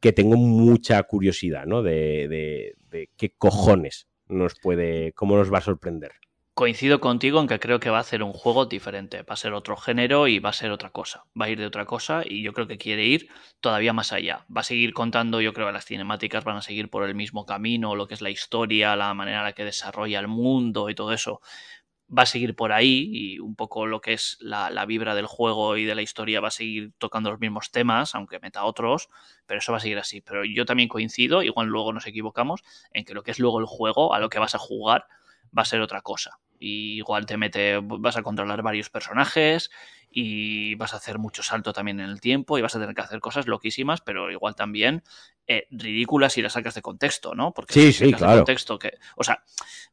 que 0.00 0.12
tengo 0.12 0.36
mucha 0.36 1.02
curiosidad, 1.02 1.66
¿no? 1.66 1.82
De, 1.82 2.28
de, 2.28 2.74
de 2.90 3.10
qué 3.16 3.34
cojones 3.36 4.08
nos 4.28 4.54
puede, 4.60 5.12
cómo 5.12 5.36
nos 5.36 5.52
va 5.52 5.58
a 5.58 5.62
sorprender 5.62 6.12
coincido 6.56 7.00
contigo 7.02 7.38
en 7.38 7.48
que 7.48 7.60
creo 7.60 7.80
que 7.80 7.90
va 7.90 7.98
a 7.98 8.00
hacer 8.00 8.22
un 8.22 8.32
juego 8.32 8.64
diferente, 8.64 9.20
va 9.22 9.34
a 9.34 9.36
ser 9.36 9.52
otro 9.52 9.76
género 9.76 10.26
y 10.26 10.38
va 10.38 10.48
a 10.48 10.52
ser 10.54 10.70
otra 10.70 10.88
cosa, 10.88 11.26
va 11.38 11.44
a 11.44 11.50
ir 11.50 11.58
de 11.58 11.66
otra 11.66 11.84
cosa 11.84 12.22
y 12.24 12.42
yo 12.42 12.54
creo 12.54 12.66
que 12.66 12.78
quiere 12.78 13.04
ir 13.04 13.28
todavía 13.60 13.92
más 13.92 14.10
allá. 14.14 14.46
Va 14.54 14.62
a 14.62 14.64
seguir 14.64 14.94
contando, 14.94 15.42
yo 15.42 15.52
creo 15.52 15.66
que 15.66 15.74
las 15.74 15.84
cinemáticas 15.84 16.44
van 16.44 16.56
a 16.56 16.62
seguir 16.62 16.88
por 16.88 17.04
el 17.04 17.14
mismo 17.14 17.44
camino, 17.44 17.94
lo 17.94 18.08
que 18.08 18.14
es 18.14 18.22
la 18.22 18.30
historia, 18.30 18.96
la 18.96 19.12
manera 19.12 19.40
en 19.40 19.44
la 19.44 19.52
que 19.52 19.66
desarrolla 19.66 20.18
el 20.18 20.28
mundo 20.28 20.88
y 20.88 20.94
todo 20.94 21.12
eso. 21.12 21.42
Va 22.10 22.22
a 22.22 22.26
seguir 22.26 22.56
por 22.56 22.72
ahí 22.72 23.10
y 23.12 23.38
un 23.38 23.54
poco 23.54 23.84
lo 23.86 24.00
que 24.00 24.14
es 24.14 24.38
la, 24.40 24.70
la 24.70 24.86
vibra 24.86 25.14
del 25.14 25.26
juego 25.26 25.76
y 25.76 25.84
de 25.84 25.94
la 25.94 26.00
historia 26.02 26.40
va 26.40 26.48
a 26.48 26.50
seguir 26.50 26.92
tocando 26.96 27.30
los 27.30 27.40
mismos 27.40 27.70
temas, 27.70 28.14
aunque 28.14 28.40
meta 28.40 28.64
otros, 28.64 29.10
pero 29.46 29.58
eso 29.58 29.72
va 29.72 29.78
a 29.78 29.80
seguir 29.82 29.98
así. 29.98 30.22
Pero 30.22 30.42
yo 30.46 30.64
también 30.64 30.88
coincido, 30.88 31.42
igual 31.42 31.66
luego 31.68 31.92
nos 31.92 32.06
equivocamos, 32.06 32.62
en 32.92 33.04
que 33.04 33.12
lo 33.12 33.22
que 33.22 33.32
es 33.32 33.38
luego 33.38 33.60
el 33.60 33.66
juego, 33.66 34.14
a 34.14 34.20
lo 34.20 34.30
que 34.30 34.38
vas 34.38 34.54
a 34.54 34.58
jugar, 34.58 35.06
va 35.56 35.62
a 35.62 35.66
ser 35.66 35.82
otra 35.82 36.00
cosa. 36.00 36.38
Y 36.58 36.96
igual 36.96 37.26
te 37.26 37.36
mete, 37.36 37.78
vas 37.82 38.16
a 38.16 38.22
controlar 38.22 38.62
varios 38.62 38.90
personajes 38.90 39.70
y 40.10 40.74
vas 40.76 40.94
a 40.94 40.96
hacer 40.96 41.18
mucho 41.18 41.42
salto 41.42 41.72
también 41.72 42.00
en 42.00 42.08
el 42.08 42.20
tiempo 42.20 42.56
y 42.56 42.62
vas 42.62 42.74
a 42.74 42.80
tener 42.80 42.94
que 42.94 43.02
hacer 43.02 43.20
cosas 43.20 43.46
loquísimas, 43.46 44.00
pero 44.00 44.30
igual 44.30 44.54
también 44.54 45.02
eh, 45.46 45.66
ridículas 45.70 46.32
si 46.32 46.42
las 46.42 46.54
sacas 46.54 46.74
de 46.74 46.82
contexto, 46.82 47.34
¿no? 47.34 47.52
Porque 47.52 47.74
sí, 47.74 47.92
sí, 47.92 48.12
claro. 48.12 48.38
contexto 48.38 48.78
que, 48.78 48.94
o 49.16 49.24
sea, 49.24 49.42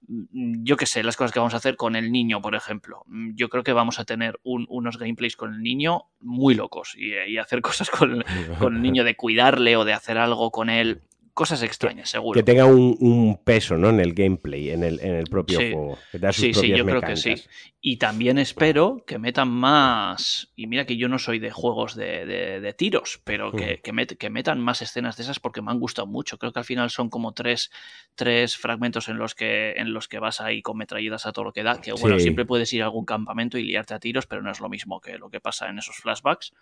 mm, 0.07 0.63
yo 0.63 0.77
qué 0.77 0.85
sé, 0.85 1.03
las 1.03 1.17
cosas 1.17 1.31
que 1.33 1.39
vamos 1.39 1.53
a 1.53 1.57
hacer 1.57 1.75
con 1.75 1.95
el 1.95 2.11
niño, 2.11 2.41
por 2.41 2.55
ejemplo. 2.55 3.03
Mm, 3.07 3.35
yo 3.35 3.49
creo 3.49 3.63
que 3.63 3.73
vamos 3.73 3.99
a 3.99 4.05
tener 4.05 4.39
unos 4.43 4.97
gameplays 4.97 5.35
con 5.35 5.53
el 5.53 5.61
niño 5.61 6.05
muy 6.21 6.53
locos 6.53 6.95
y, 6.95 7.37
hacer 7.37 7.61
cosas 7.61 7.89
con, 7.89 8.23
con 8.59 8.75
el 8.77 8.81
niño 8.81 9.03
de 9.03 9.15
cuidarle 9.15 9.75
o 9.75 9.83
de 9.83 9.93
hacer 9.93 10.17
algo 10.17 10.51
con 10.51 10.69
él 10.69 11.01
cosas 11.33 11.63
extrañas, 11.63 12.09
seguro. 12.09 12.37
Que 12.37 12.43
tenga 12.43 12.65
un, 12.65 13.39
peso 13.43 13.77
¿no? 13.77 13.89
en 13.89 13.99
el 13.99 14.13
gameplay, 14.13 14.69
en 14.69 14.83
el, 14.83 14.99
en 14.99 15.15
el 15.15 15.25
propio 15.25 15.57
juego. 15.57 15.97
sí, 16.31 16.53
sí, 16.53 16.69
yo 16.69 16.85
creo 16.85 17.01
que 17.01 17.15
sí. 17.15 17.35
Y 17.81 17.97
también 17.97 18.37
espero 18.37 19.03
que 19.05 19.17
metan 19.19 19.49
más. 19.49 20.51
Y 20.55 20.67
mira 20.67 20.85
que 20.85 20.95
yo 20.95 21.09
no 21.09 21.19
soy 21.19 21.39
de 21.39 21.51
juegos 21.51 21.95
de, 21.95 22.75
tiros, 22.77 23.19
pero 23.23 23.51
que, 23.51 23.81
mm. 23.83 24.15
que, 24.17 24.29
metan 24.29 24.59
más 24.59 24.81
escenas 24.81 25.17
de 25.17 25.23
esas 25.23 25.39
porque 25.39 25.61
me 25.61 25.71
han 25.71 25.79
gustado 25.79 26.07
mucho. 26.07 26.37
Creo 26.37 26.53
que 26.53 26.59
al 26.59 26.65
final 26.65 26.89
son 26.91 27.09
como 27.09 27.33
tres, 27.33 27.71
tres 28.15 28.55
fragmentos 28.55 29.09
en 29.09 29.17
los, 29.17 29.35
que, 29.35 29.73
en 29.73 29.93
los 29.93 30.07
que 30.07 30.19
vas 30.19 30.39
ahí 30.39 30.61
con 30.61 30.77
metralletas 30.77 31.25
a 31.25 31.33
todo 31.33 31.45
lo 31.45 31.51
que 31.51 31.63
da. 31.63 31.81
Que 31.81 31.93
bueno, 31.93 32.19
siempre 32.19 32.45
puedes 32.45 32.71
ir 32.73 32.83
a 32.83 32.85
algún 32.85 33.05
campamento 33.05 33.57
y 33.57 33.63
liarte 33.63 33.93
a 33.93 33.99
tiros, 33.99 34.27
pero 34.27 34.41
no 34.41 34.51
es 34.51 34.59
lo 34.59 34.69
mismo 34.69 35.01
que 35.01 35.17
lo 35.17 35.29
que 35.29 35.41
pasa 35.41 35.67
en 35.67 35.79
esos 35.79 35.97
flashbacks 35.97 36.53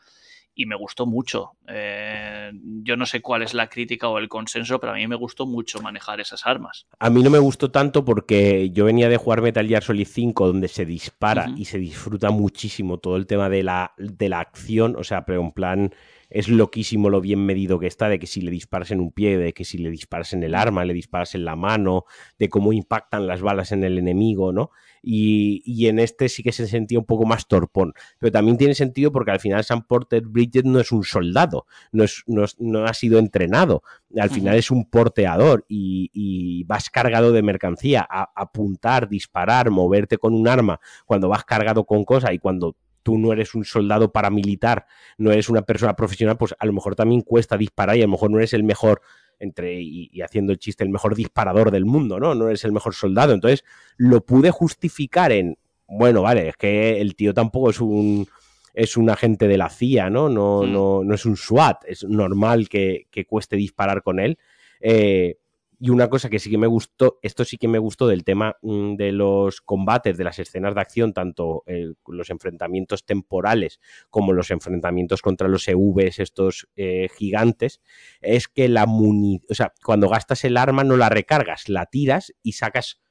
y 0.56 0.66
me 0.66 0.76
gustó 0.76 1.06
mucho. 1.06 1.52
Eh, 1.68 2.52
yo 2.84 2.98
no 2.98 3.06
sé 3.06 3.22
cuál 3.22 3.42
es 3.42 3.54
la 3.54 3.68
crítica 3.68 4.08
o 4.10 4.18
el 4.18 4.28
consenso, 4.28 4.80
pero 4.80 4.94
a 4.94 4.96
mí 4.96 5.08
me 5.08 5.16
gustó 5.16 5.46
mucho 5.46 5.82
manejar 5.82 6.20
esas 6.20 6.46
armas. 6.46 6.86
A 7.00 7.10
mí 7.10 7.24
no 7.24 7.30
me 7.30 7.40
gustó 7.40 7.72
tanto 7.72 8.04
porque 8.04 8.70
yo 8.72 8.86
venía 8.86 9.10
de 9.10 9.18
jugar 9.18 9.42
Metal 9.42 9.68
Gear 9.68 9.84
Solid 9.84 10.08
5 10.08 10.48
donde 10.48 10.68
se 10.68 10.86
dispara 10.86 11.48
y 11.56 11.66
se 11.66 11.78
disfruta 11.78 12.32
muchísimo 12.32 12.98
todo 12.98 13.16
el 13.16 13.28
tema 13.28 13.50
de 13.50 13.64
la, 13.64 13.94
de 13.98 14.30
la 14.30 14.40
acción, 14.40 14.96
o 14.98 15.04
sea, 15.04 15.26
pero 15.26 15.42
en 15.42 15.52
plan 15.52 15.94
es 16.32 16.48
loquísimo 16.48 17.10
lo 17.10 17.20
bien 17.20 17.46
medido 17.46 17.78
que 17.78 17.88
está, 17.88 18.08
de 18.08 18.18
que 18.18 18.26
si 18.26 18.42
le 18.42 18.52
disparas 18.52 18.92
en 18.92 19.02
un 19.02 19.12
pie, 19.12 19.38
de 19.38 19.54
que 19.54 19.66
si 19.66 19.78
le 19.78 19.92
disparas 19.92 20.32
en 20.32 20.44
el 20.44 20.56
arma, 20.56 20.86
le 20.86 20.94
disparas 20.94 21.36
en 21.36 21.44
la 21.44 21.58
mano, 21.58 22.06
de 22.40 22.50
cómo 22.50 22.72
impactan 22.72 23.28
las 23.28 23.42
balas 23.42 23.74
en 23.74 23.84
el 23.84 23.98
enemigo, 23.98 24.54
¿no? 24.54 24.72
Y, 25.04 25.88
en 25.88 26.00
este 26.00 26.30
sí 26.30 26.44
que 26.44 26.52
se 26.52 26.68
sentía 26.68 27.00
un 27.00 27.06
poco 27.06 27.26
más 27.26 27.48
torpón. 27.48 27.94
Pero 28.20 28.32
también 28.32 28.58
tiene 28.58 28.76
sentido 28.76 29.12
porque 29.12 29.32
al 29.32 29.40
final 29.40 29.64
Sam 29.64 29.86
Porter 29.86 30.22
Bridget 30.26 30.64
no 30.64 30.80
es 30.80 30.92
un 30.92 31.04
soldado, 31.04 31.66
no, 31.92 32.04
es, 32.04 32.24
no, 32.28 32.86
ha 32.86 32.94
sido 32.94 33.20
entrenado. 33.20 33.84
Al 34.18 34.30
final 34.30 34.56
es 34.56 34.72
un 34.72 34.90
porteador 34.90 35.66
y, 35.68 36.64
vas 36.66 36.90
cargado 36.90 37.34
de 37.34 37.42
mercancía. 37.42 38.08
A, 38.10 38.32
apuntar, 38.36 39.10
disparar, 39.10 39.70
moverte 39.70 40.18
con 40.18 40.34
un 40.34 40.48
arma 40.48 40.80
cuando 41.06 41.28
vas 41.28 41.44
cargado 41.44 41.84
con 41.84 42.06
cosas 42.06 42.32
y 42.34 42.40
cuando 42.40 42.76
tú 43.04 43.18
no 43.18 43.34
eres 43.34 43.56
un 43.56 43.66
soldado 43.66 44.12
paramilitar, 44.12 44.86
no 45.18 45.32
eres 45.32 45.50
una 45.50 45.62
persona 45.64 45.96
profesional, 45.96 46.38
pues 46.38 46.56
a 46.58 46.66
lo 46.66 46.74
mejor 46.74 46.96
también 46.96 47.22
cuesta 47.22 47.58
disparar 47.58 47.98
y 47.98 48.02
a 48.02 48.06
lo 48.06 48.12
mejor 48.12 48.32
no 48.32 48.38
eres 48.38 48.54
el 48.54 48.64
mejor 48.64 49.02
entre 49.40 49.82
y, 49.82 50.22
haciendo 50.22 50.52
el 50.52 50.60
chiste, 50.60 50.84
el 50.84 50.90
mejor 50.90 51.16
disparador 51.16 51.72
del 51.72 51.86
mundo, 51.86 52.20
¿no? 52.20 52.36
No 52.36 52.48
eres 52.48 52.64
el 52.64 52.72
mejor 52.72 52.94
soldado. 52.94 53.34
Entonces, 53.34 53.66
lo 53.98 54.24
pude 54.24 54.52
justificar 54.52 55.32
en, 55.32 55.58
bueno, 55.88 56.22
vale, 56.22 56.50
es 56.50 56.58
que 56.58 57.02
el 57.02 57.16
tío 57.16 57.34
tampoco 57.34 57.72
es 57.72 57.82
un 57.82 58.28
es 58.74 58.96
un 58.96 59.10
agente 59.10 59.50
de 59.50 59.58
la 59.58 59.70
CIA, 59.70 60.10
¿no? 60.10 60.30
No, 60.30 60.62
hmm. 60.62 60.72
no, 60.72 61.04
no 61.04 61.16
es 61.16 61.26
un 61.26 61.36
SWAT, 61.36 61.84
es 61.88 62.06
normal 62.06 62.70
que, 62.70 63.08
que 63.12 63.26
cueste 63.26 63.58
disparar 63.58 64.02
con 64.02 64.20
él. 64.20 64.38
Eh, 64.80 65.38
y 65.84 65.90
una 65.90 66.12
cosa 66.12 66.30
que 66.30 66.38
sí 66.38 66.52
que 66.52 66.60
me 66.60 66.68
gustó, 66.68 67.18
esto 67.24 67.44
sí 67.44 67.58
que 67.58 67.68
me 67.68 67.80
gustó 67.80 68.08
del 68.08 68.24
tema 68.24 68.56
mm, 68.62 68.98
de 68.98 69.12
los 69.12 69.62
combates, 69.62 70.16
de 70.16 70.24
las 70.24 70.38
escenas 70.38 70.76
de 70.76 70.82
acción, 70.82 71.12
tanto 71.12 71.64
los 72.06 72.30
enfrentamientos 72.30 73.04
temporales 73.04 73.80
como 74.12 74.32
los 74.32 74.52
enfrentamientos 74.52 75.24
contra 75.24 75.48
los 75.48 75.68
EVs, 75.68 76.20
estos 76.20 76.68
eh, 76.76 77.10
gigantes, 77.18 77.82
es 78.22 78.48
que 78.48 78.70
la 78.70 78.86
munición, 78.86 79.48
o 79.50 79.56
sea, 79.56 79.74
cuando 79.84 80.08
gastas 80.08 80.46
el 80.46 80.58
arma 80.58 80.84
no 80.84 80.98
la 80.98 81.10
recargas, 81.10 81.68
la 81.68 81.88
tiras 81.88 82.32
y 82.44 82.52
sacas, 82.52 83.02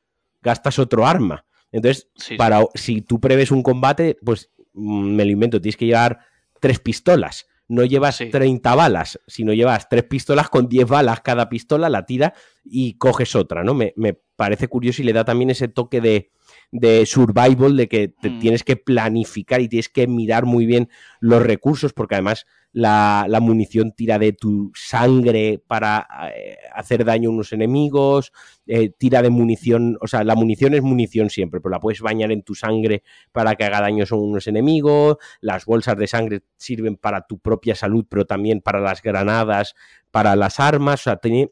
gastas 0.40 0.78
otro 0.78 1.08
arma. 1.08 1.46
Entonces, 1.72 2.08
para, 2.38 2.64
si 2.74 3.02
tú 3.02 3.18
prevés 3.18 3.50
un 3.50 3.64
combate, 3.64 4.16
pues 4.24 4.52
mm, 4.74 5.16
me 5.16 5.24
lo 5.24 5.32
invento, 5.32 5.60
tienes 5.60 5.76
que 5.76 5.86
llevar 5.86 6.20
tres 6.60 6.78
pistolas 6.78 7.49
no 7.70 7.84
llevas 7.84 8.18
30 8.18 8.74
balas, 8.74 9.20
sino 9.28 9.52
llevas 9.52 9.88
tres 9.88 10.02
pistolas 10.02 10.48
con 10.48 10.68
10 10.68 10.88
balas 10.88 11.20
cada 11.20 11.48
pistola, 11.48 11.88
la 11.88 12.04
tira 12.04 12.34
y 12.64 12.94
coges 12.94 13.36
otra, 13.36 13.62
¿no? 13.62 13.74
Me, 13.74 13.94
parece 14.34 14.66
curioso 14.68 15.02
y 15.02 15.04
le 15.04 15.12
da 15.12 15.24
también 15.24 15.50
ese 15.50 15.68
toque 15.68 16.00
de, 16.00 16.32
de 16.72 17.06
survival, 17.06 17.76
de 17.76 17.88
que 17.88 18.08
te 18.08 18.30
mm. 18.30 18.38
tienes 18.40 18.64
que 18.64 18.74
planificar 18.76 19.60
y 19.60 19.68
tienes 19.68 19.88
que 19.88 20.08
mirar 20.08 20.46
muy 20.46 20.66
bien 20.66 20.88
los 21.20 21.42
recursos, 21.42 21.92
porque 21.92 22.16
además 22.16 22.46
la, 22.72 23.38
munición 23.40 23.92
tira 23.92 24.18
de 24.18 24.32
tu 24.32 24.70
sangre 24.74 25.62
para 25.66 26.06
eh, 26.34 26.56
hacer 26.74 27.04
daño 27.04 27.30
a 27.30 27.32
unos 27.32 27.52
enemigos, 27.52 28.32
eh, 28.66 28.90
tira 28.90 29.22
de 29.22 29.30
munición, 29.30 29.98
o 30.00 30.06
sea, 30.06 30.24
la 30.24 30.34
munición 30.34 30.74
es 30.74 30.82
munición 30.82 31.30
siempre, 31.30 31.60
pero 31.60 31.70
la 31.70 31.80
puedes 31.80 32.00
bañar 32.00 32.32
en 32.32 32.42
tu 32.42 32.54
sangre 32.54 33.02
para 33.32 33.56
que 33.56 33.64
haga 33.64 33.80
daño 33.80 34.04
a 34.08 34.14
unos 34.14 34.46
enemigos, 34.46 35.16
las 35.40 35.64
bolsas 35.64 35.96
de 35.96 36.06
sangre 36.06 36.42
sirven 36.56 36.96
para 36.96 37.26
tu 37.26 37.38
propia 37.38 37.74
salud, 37.74 38.06
pero 38.08 38.26
también 38.26 38.60
para 38.60 38.80
las 38.80 39.02
granadas, 39.02 39.74
para 40.10 40.36
las 40.36 40.60
armas, 40.60 41.00
o 41.00 41.04
sea, 41.04 41.16
tiene 41.16 41.50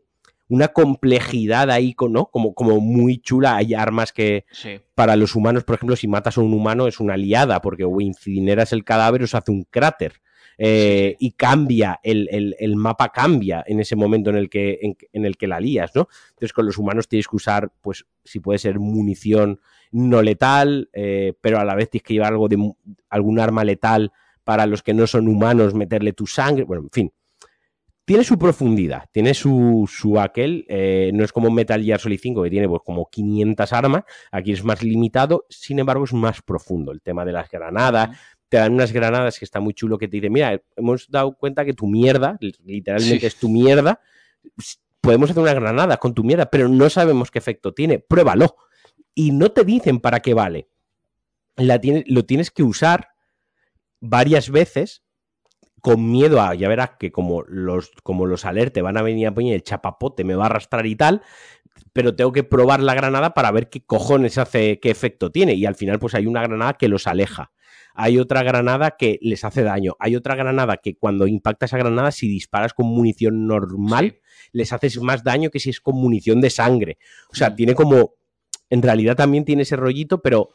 una 0.48 0.68
complejidad 0.68 1.70
ahí, 1.70 1.94
¿no? 2.08 2.26
Como, 2.26 2.54
como 2.54 2.80
muy 2.80 3.18
chula. 3.18 3.56
Hay 3.56 3.74
armas 3.74 4.12
que 4.12 4.46
para 4.94 5.14
los 5.14 5.36
humanos, 5.36 5.64
por 5.64 5.76
ejemplo, 5.76 5.94
si 5.94 6.08
matas 6.08 6.38
a 6.38 6.40
un 6.40 6.54
humano 6.54 6.86
es 6.86 7.00
una 7.00 7.16
liada, 7.16 7.60
porque 7.60 7.84
o 7.84 8.00
incineras 8.00 8.72
el 8.72 8.82
cadáver 8.82 9.22
o 9.22 9.26
se 9.26 9.36
hace 9.36 9.52
un 9.52 9.64
cráter. 9.64 10.22
Eh, 10.60 11.14
y 11.20 11.32
cambia, 11.32 12.00
el, 12.02 12.74
mapa 12.74 13.10
cambia 13.10 13.62
en 13.64 13.78
ese 13.78 13.94
momento 13.94 14.30
en 14.30 14.36
el, 14.36 14.50
que, 14.50 14.96
en, 15.12 15.24
el 15.24 15.36
que 15.36 15.46
la 15.46 15.60
lías, 15.60 15.92
¿no? 15.94 16.08
Entonces 16.30 16.52
con 16.52 16.66
los 16.66 16.78
humanos 16.78 17.06
tienes 17.06 17.28
que 17.28 17.36
usar, 17.36 17.70
pues, 17.80 18.06
si 18.24 18.40
puede 18.40 18.58
ser 18.58 18.80
munición 18.80 19.60
no 19.92 20.20
letal, 20.20 20.90
eh, 20.92 21.32
pero 21.40 21.60
a 21.60 21.64
la 21.64 21.76
vez 21.76 21.90
tienes 21.90 22.02
que 22.02 22.14
llevar 22.14 22.32
algo 22.32 22.48
de 22.48 22.72
algún 23.08 23.38
arma 23.38 23.62
letal 23.64 24.12
para 24.42 24.66
los 24.66 24.82
que 24.82 24.94
no 24.94 25.06
son 25.06 25.28
humanos, 25.28 25.74
meterle 25.74 26.12
tu 26.12 26.26
sangre, 26.26 26.64
bueno, 26.64 26.82
en 26.82 26.90
fin. 26.90 27.12
Tiene 28.04 28.24
su 28.24 28.38
profundidad, 28.38 29.04
tiene 29.12 29.34
su, 29.34 29.86
su 29.86 30.18
aquel, 30.18 30.64
eh, 30.68 31.10
no 31.12 31.24
es 31.24 31.30
como 31.30 31.50
Metal 31.50 31.84
Gear 31.84 32.00
Solid 32.00 32.18
5 32.18 32.42
que 32.42 32.48
tiene 32.48 32.66
pues 32.66 32.80
como 32.82 33.10
500 33.10 33.70
armas, 33.74 34.04
aquí 34.32 34.52
es 34.52 34.64
más 34.64 34.82
limitado, 34.82 35.44
sin 35.50 35.78
embargo 35.78 36.04
es 36.04 36.14
más 36.14 36.40
profundo, 36.40 36.90
el 36.90 37.02
tema 37.02 37.26
de 37.26 37.32
las 37.32 37.50
granadas, 37.50 38.16
te 38.48 38.56
dan 38.56 38.72
unas 38.72 38.92
granadas 38.92 39.38
que 39.38 39.44
está 39.44 39.60
muy 39.60 39.74
chulo 39.74 39.98
que 39.98 40.08
te 40.08 40.16
dicen, 40.16 40.32
mira, 40.32 40.60
hemos 40.76 41.10
dado 41.10 41.32
cuenta 41.36 41.64
que 41.64 41.74
tu 41.74 41.86
mierda, 41.86 42.38
literalmente 42.64 43.26
es 43.26 43.36
tu 43.36 43.48
mierda, 43.48 44.00
podemos 45.00 45.30
hacer 45.30 45.42
una 45.42 45.54
granada 45.54 45.98
con 45.98 46.14
tu 46.14 46.24
mierda, 46.24 46.50
pero 46.50 46.68
no 46.68 46.88
sabemos 46.88 47.30
qué 47.30 47.38
efecto 47.38 47.72
tiene, 47.74 47.98
pruébalo. 47.98 48.56
Y 49.14 49.32
no 49.32 49.50
te 49.50 49.64
dicen 49.64 50.00
para 50.00 50.20
qué 50.20 50.32
vale. 50.32 50.68
La 51.56 51.80
lo 52.06 52.24
tienes 52.24 52.50
que 52.50 52.62
usar 52.62 53.08
varias 54.00 54.48
veces 54.50 55.02
con 55.80 56.10
miedo 56.10 56.40
a, 56.40 56.54
ya 56.54 56.68
verás 56.68 56.92
que 56.98 57.10
como 57.10 57.42
los, 57.42 57.90
como 58.02 58.26
los 58.26 58.44
alerte 58.44 58.80
van 58.80 58.96
a 58.96 59.02
venir 59.02 59.26
a 59.26 59.34
poner 59.34 59.54
el 59.54 59.62
chapapote, 59.62 60.24
me 60.24 60.36
va 60.36 60.44
a 60.44 60.46
arrastrar 60.46 60.86
y 60.86 60.96
tal, 60.96 61.22
pero 61.92 62.14
tengo 62.14 62.32
que 62.32 62.44
probar 62.44 62.80
la 62.80 62.94
granada 62.94 63.34
para 63.34 63.50
ver 63.50 63.68
qué 63.68 63.84
cojones 63.84 64.38
hace, 64.38 64.80
qué 64.80 64.90
efecto 64.90 65.30
tiene. 65.32 65.54
Y 65.54 65.66
al 65.66 65.74
final, 65.74 65.98
pues 65.98 66.14
hay 66.14 66.26
una 66.26 66.42
granada 66.42 66.74
que 66.74 66.88
los 66.88 67.06
aleja 67.06 67.52
hay 68.00 68.20
otra 68.20 68.44
granada 68.44 68.92
que 68.96 69.18
les 69.22 69.44
hace 69.44 69.64
daño, 69.64 69.96
hay 69.98 70.14
otra 70.14 70.36
granada 70.36 70.76
que 70.76 70.96
cuando 70.96 71.26
impacta 71.26 71.66
esa 71.66 71.78
granada, 71.78 72.12
si 72.12 72.28
disparas 72.28 72.72
con 72.72 72.86
munición 72.86 73.48
normal, 73.48 74.20
les 74.52 74.72
haces 74.72 75.02
más 75.02 75.24
daño 75.24 75.50
que 75.50 75.58
si 75.58 75.70
es 75.70 75.80
con 75.80 75.96
munición 75.96 76.40
de 76.40 76.48
sangre. 76.48 76.98
O 77.32 77.34
sea, 77.34 77.50
mm. 77.50 77.56
tiene 77.56 77.74
como, 77.74 78.14
en 78.70 78.82
realidad 78.82 79.16
también 79.16 79.44
tiene 79.44 79.62
ese 79.62 79.74
rollito, 79.74 80.22
pero 80.22 80.50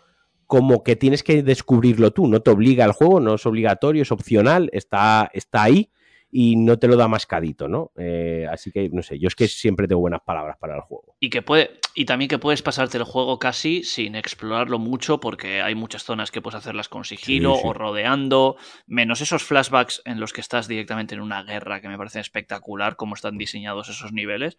como 0.48 0.84
que 0.84 0.96
tienes 0.96 1.22
que 1.22 1.44
descubrirlo 1.44 2.12
tú, 2.12 2.30
no 2.30 2.42
te 2.42 2.50
obliga 2.50 2.86
al 2.86 2.94
juego, 2.94 3.20
no 3.20 3.36
es 3.36 3.46
obligatorio, 3.46 4.04
es 4.04 4.14
opcional, 4.14 4.70
está, 4.72 5.30
está 5.34 5.64
ahí 5.64 5.92
y 6.36 6.56
no 6.56 6.80
te 6.80 6.88
lo 6.88 6.96
da 6.96 7.08
mascadito, 7.08 7.68
¿no? 7.68 7.92
Eh, 7.96 8.48
así 8.52 8.72
que, 8.72 8.90
no 8.90 9.04
sé, 9.04 9.20
yo 9.20 9.28
es 9.28 9.36
que 9.36 9.48
siempre 9.48 9.88
tengo 9.88 10.02
buenas 10.02 10.22
palabras 10.22 10.58
para 10.58 10.76
el 10.76 10.82
juego. 10.82 11.16
Y 11.20 11.30
que 11.30 11.44
puede, 11.44 11.80
y 11.94 12.06
también 12.06 12.28
que 12.28 12.40
puedes 12.40 12.64
pasarte 12.64 12.98
el 12.98 13.04
juego 13.04 13.38
casi 13.38 13.84
sin 13.84 14.16
explorarlo 14.16 14.80
mucho, 14.80 15.20
porque 15.20 15.62
hay 15.62 15.76
muchas 15.76 16.04
zonas 16.04 16.32
que 16.32 16.42
puedes 16.42 16.58
hacerlas 16.58 16.90
con 16.90 17.06
sigilo 17.06 17.54
o 17.54 17.72
rodeando, 17.74 18.56
menos 18.88 19.22
esos 19.22 19.44
flashbacks 19.44 20.02
en 20.06 20.20
los 20.20 20.34
que 20.34 20.42
estás 20.42 20.68
directamente 20.68 21.14
en 21.14 21.22
una 21.22 21.44
guerra, 21.44 21.82
que 21.82 21.88
me 21.88 22.00
parece 22.00 22.20
espectacular 22.20 22.96
cómo 22.96 23.14
están 23.14 23.38
diseñados 23.38 23.90
esos 23.90 24.12
niveles. 24.12 24.58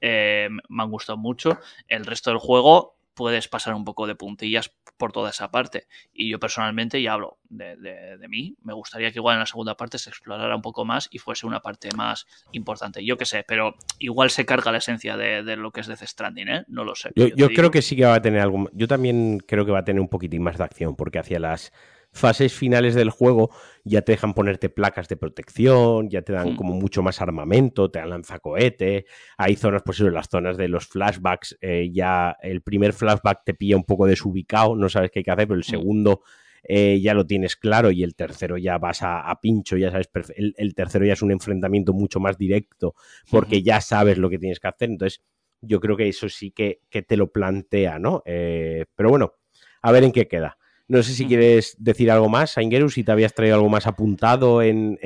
Eh, 0.00 0.48
me 0.68 0.82
han 0.82 0.90
gustado 0.90 1.18
mucho. 1.18 1.56
El 1.86 2.04
resto 2.04 2.30
del 2.30 2.40
juego 2.40 2.96
puedes 3.14 3.48
pasar 3.48 3.74
un 3.74 3.84
poco 3.84 4.06
de 4.06 4.14
puntillas 4.14 4.72
por 4.96 5.12
toda 5.12 5.30
esa 5.30 5.50
parte. 5.50 5.86
Y 6.12 6.30
yo 6.30 6.38
personalmente, 6.38 7.00
y 7.00 7.06
hablo 7.06 7.38
de, 7.48 7.76
de, 7.76 8.28
mí, 8.28 8.56
me 8.62 8.72
gustaría 8.72 9.10
que 9.10 9.18
igual 9.18 9.34
en 9.34 9.40
la 9.40 9.46
segunda 9.46 9.76
parte 9.76 9.98
se 9.98 10.10
explorara 10.10 10.54
un 10.54 10.62
poco 10.62 10.84
más 10.84 11.08
y 11.10 11.18
fuese 11.18 11.46
una 11.46 11.60
parte 11.60 11.88
más 11.96 12.26
importante. 12.52 13.04
Yo 13.04 13.16
qué 13.16 13.24
sé, 13.24 13.44
pero 13.46 13.74
igual 13.98 14.30
se 14.30 14.46
carga 14.46 14.72
la 14.72 14.78
esencia 14.78 15.16
de, 15.16 15.42
de, 15.42 15.56
lo 15.56 15.70
que 15.70 15.80
es 15.80 15.86
Death 15.86 16.04
Stranding, 16.04 16.48
¿eh? 16.48 16.64
No 16.68 16.84
lo 16.84 16.94
sé. 16.94 17.10
Yo, 17.14 17.28
yo 17.28 17.48
creo 17.48 17.70
que 17.70 17.82
sí 17.82 17.96
que 17.96 18.04
va 18.04 18.14
a 18.14 18.22
tener 18.22 18.40
algo. 18.40 18.68
Yo 18.72 18.88
también 18.88 19.38
creo 19.46 19.66
que 19.66 19.72
va 19.72 19.80
a 19.80 19.84
tener 19.84 20.00
un 20.00 20.08
poquitín 20.08 20.42
más 20.42 20.58
de 20.58 20.64
acción, 20.64 20.96
porque 20.96 21.18
hacia 21.18 21.38
las 21.38 21.72
fases 22.12 22.52
finales 22.52 22.94
del 22.94 23.10
juego 23.10 23.50
ya 23.84 24.02
te 24.02 24.12
dejan 24.12 24.34
ponerte 24.34 24.68
placas 24.68 25.08
de 25.08 25.16
protección, 25.16 26.10
ya 26.10 26.22
te 26.22 26.32
dan 26.32 26.52
hmm. 26.52 26.56
como 26.56 26.74
mucho 26.74 27.02
más 27.02 27.20
armamento, 27.20 27.90
te 27.90 27.98
dan 27.98 28.10
lanzacohete, 28.10 29.06
hay 29.38 29.56
zonas, 29.56 29.82
pues 29.84 30.00
en 30.00 30.12
las 30.12 30.28
zonas 30.28 30.56
de 30.56 30.68
los 30.68 30.86
flashbacks, 30.86 31.58
eh, 31.60 31.90
ya 31.92 32.36
el 32.42 32.62
primer 32.62 32.92
flashback 32.92 33.44
te 33.44 33.54
pilla 33.54 33.76
un 33.76 33.84
poco 33.84 34.06
desubicado, 34.06 34.76
no 34.76 34.88
sabes 34.88 35.10
qué 35.10 35.20
hay 35.20 35.24
que 35.24 35.30
hacer, 35.30 35.48
pero 35.48 35.58
el 35.58 35.66
hmm. 35.66 35.70
segundo 35.70 36.22
eh, 36.64 37.00
ya 37.02 37.14
lo 37.14 37.26
tienes 37.26 37.56
claro 37.56 37.90
y 37.90 38.04
el 38.04 38.14
tercero 38.14 38.56
ya 38.56 38.78
vas 38.78 39.00
a, 39.02 39.36
pincho, 39.40 39.76
ya 39.76 39.90
sabes, 39.90 40.08
el, 40.36 40.74
tercero 40.74 41.04
ya 41.04 41.14
es 41.14 41.22
un 41.22 41.32
enfrentamiento 41.32 41.92
mucho 41.92 42.20
más 42.20 42.38
directo 42.38 42.94
porque 43.30 43.62
ya 43.62 43.80
sabes 43.80 44.16
lo 44.18 44.30
que 44.30 44.38
tienes 44.38 44.60
que 44.60 44.68
hacer, 44.68 44.90
entonces 44.90 45.22
yo 45.60 45.80
creo 45.80 45.96
que 45.96 46.08
eso 46.08 46.28
sí 46.28 46.50
que, 46.50 46.80
que 46.88 47.02
te 47.02 47.16
lo 47.16 47.32
plantea, 47.32 47.98
¿no? 47.98 48.22
Eh, 48.26 48.84
pero 48.94 49.10
bueno, 49.10 49.34
a 49.80 49.92
ver 49.92 50.04
en 50.04 50.12
qué 50.12 50.28
queda. 50.28 50.58
No 50.88 51.02
sé 51.02 51.14
si 51.14 51.26
quieres 51.26 51.76
decir 51.78 52.10
algo 52.10 52.28
más, 52.28 52.58
Aingeru, 52.58 52.90
si 52.90 53.04
te 53.04 53.12
habías 53.12 53.34
traído 53.34 53.56
algo 53.56 53.68
más 53.68 53.86
apuntado 53.86 54.62
en, 54.62 54.98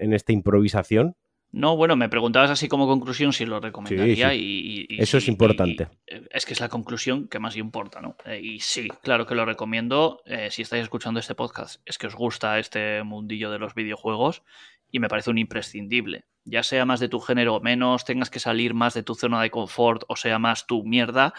esta 0.00 0.32
improvisación. 0.32 1.16
No, 1.50 1.76
bueno, 1.76 1.96
me 1.96 2.10
preguntabas 2.10 2.50
así 2.50 2.68
como 2.68 2.86
conclusión 2.86 3.32
si 3.32 3.46
lo 3.46 3.58
recomendaría 3.58 4.34
Y, 4.34 4.86
Eso 4.98 5.16
es 5.16 5.28
importante. 5.28 5.88
Eh, 6.06 6.28
es 6.30 6.44
que 6.44 6.52
es 6.52 6.60
la 6.60 6.68
conclusión 6.68 7.26
que 7.26 7.38
más 7.38 7.56
importa, 7.56 8.00
¿no? 8.02 8.16
Eh, 8.26 8.40
y 8.42 8.60
sí, 8.60 8.88
claro 9.02 9.26
que 9.26 9.34
lo 9.34 9.46
recomiendo. 9.46 10.20
Eh, 10.26 10.48
si 10.50 10.62
estáis 10.62 10.82
escuchando 10.82 11.20
este 11.20 11.34
podcast, 11.34 11.80
es 11.86 11.96
que 11.96 12.06
os 12.06 12.14
gusta 12.14 12.58
este 12.58 13.02
mundillo 13.02 13.50
de 13.50 13.58
los 13.58 13.74
videojuegos 13.74 14.42
y 14.90 14.98
me 14.98 15.08
parece 15.08 15.30
un 15.30 15.38
imprescindible. 15.38 16.24
Ya 16.44 16.62
sea 16.62 16.84
más 16.84 17.00
de 17.00 17.08
tu 17.08 17.20
género 17.20 17.56
o 17.56 17.60
menos, 17.60 18.04
tengas 18.04 18.30
que 18.30 18.40
salir 18.40 18.74
más 18.74 18.94
de 18.94 19.02
tu 19.02 19.14
zona 19.14 19.42
de 19.42 19.50
confort 19.50 20.04
o 20.08 20.16
sea 20.16 20.38
más 20.38 20.66
tu 20.66 20.84
mierda, 20.84 21.34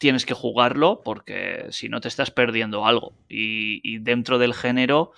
tienes 0.00 0.24
que 0.24 0.32
jugarlo 0.32 1.02
porque 1.04 1.66
si 1.70 1.90
no 1.90 2.00
te 2.00 2.08
estás 2.08 2.30
perdiendo 2.30 2.86
algo. 2.86 3.12
Y, 3.28 3.98
dentro 3.98 4.38
del 4.38 4.54
género 4.54 5.12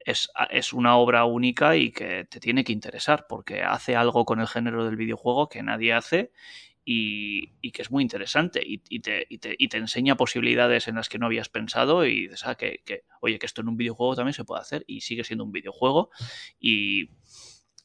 es, 0.00 0.28
es, 0.50 0.74
una 0.74 0.96
obra 0.98 1.24
única 1.24 1.76
y 1.76 1.90
que 1.92 2.26
te 2.26 2.38
tiene 2.38 2.62
que 2.62 2.72
interesar 2.72 3.26
porque 3.26 3.62
hace 3.62 3.96
algo 3.96 4.26
con 4.26 4.38
el 4.40 4.46
género 4.46 4.84
del 4.84 4.96
videojuego 4.96 5.48
que 5.48 5.62
nadie 5.62 5.94
hace 5.94 6.30
y, 6.84 7.70
que 7.72 7.80
es 7.80 7.90
muy 7.90 8.02
interesante 8.02 8.62
y, 8.62 9.00
te, 9.00 9.26
te, 9.40 9.76
enseña 9.78 10.16
posibilidades 10.16 10.88
en 10.88 10.96
las 10.96 11.08
que 11.08 11.18
no 11.18 11.24
habías 11.24 11.48
pensado 11.48 12.04
y 12.04 12.28
dices, 12.28 12.46
ah, 12.46 12.54
que, 12.54 12.82
que, 12.84 13.04
oye, 13.22 13.38
que 13.38 13.46
esto 13.46 13.62
en 13.62 13.68
un 13.68 13.78
videojuego 13.78 14.14
también 14.14 14.34
se 14.34 14.44
puede 14.44 14.60
hacer 14.60 14.84
y 14.86 15.00
sigue 15.00 15.24
siendo 15.24 15.44
un 15.44 15.52
videojuego 15.52 16.10
y 16.60 17.08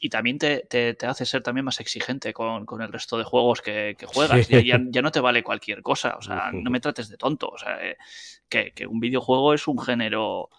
y 0.03 0.09
también 0.09 0.37
te, 0.37 0.97
hace 1.07 1.25
ser 1.25 1.43
también 1.43 1.63
más 1.63 1.79
exigente 1.79 2.33
con, 2.33 2.65
el 2.81 2.91
resto 2.91 3.17
de 3.17 3.23
juegos 3.23 3.61
que, 3.61 3.95
juegas. 4.05 4.49
Ya, 4.49 4.77
no 4.77 5.11
te 5.13 5.21
vale 5.21 5.43
cualquier 5.43 5.81
cosa, 5.81 6.17
o 6.17 6.21
sea, 6.21 6.51
no 6.51 6.69
me 6.69 6.81
trates 6.81 7.07
de 7.07 7.15
tonto. 7.15 7.47
O 7.47 7.57
sea, 7.57 7.77
eh, 7.81 7.95
que, 8.49 8.85
un 8.85 8.99
videojuego 8.99 9.53
es 9.53 9.65
un 9.65 9.79
género. 9.79 10.49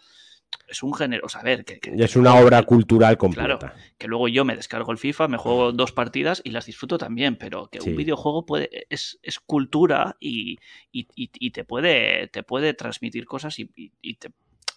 Es 0.67 0.83
un 0.83 0.95
género, 0.95 1.27
o 1.27 1.29
sea, 1.29 1.43
a 1.43 1.45
ver, 1.45 1.67
que, 1.67 1.79
es 1.83 2.17
una 2.17 2.37
obra 2.37 2.63
cultural 2.63 3.19
completa. 3.19 3.59
Claro, 3.59 3.75
que 3.99 4.09
luego 4.09 4.29
yo 4.29 4.47
me 4.47 4.57
descargo 4.57 4.93
el 4.93 4.99
FIFA, 4.99 5.29
me 5.29 5.37
juego 5.37 5.73
dos 5.73 5.93
partidas 5.93 6.41
y 6.43 6.51
las 6.51 6.65
disfruto 6.65 6.97
también, 6.97 7.37
pero 7.37 7.67
que 7.67 7.81
un 7.81 7.95
videojuego 7.95 8.47
puede, 8.47 8.87
es, 8.89 9.19
es 9.23 9.41
cultura 9.41 10.17
y, 10.21 10.59
y, 10.91 11.51
te, 11.51 11.65
puede, 11.65 12.29
te 12.29 12.43
puede 12.45 12.73
transmitir 12.73 13.27
cosas 13.27 13.59
y, 13.59 13.67
te 14.15 14.31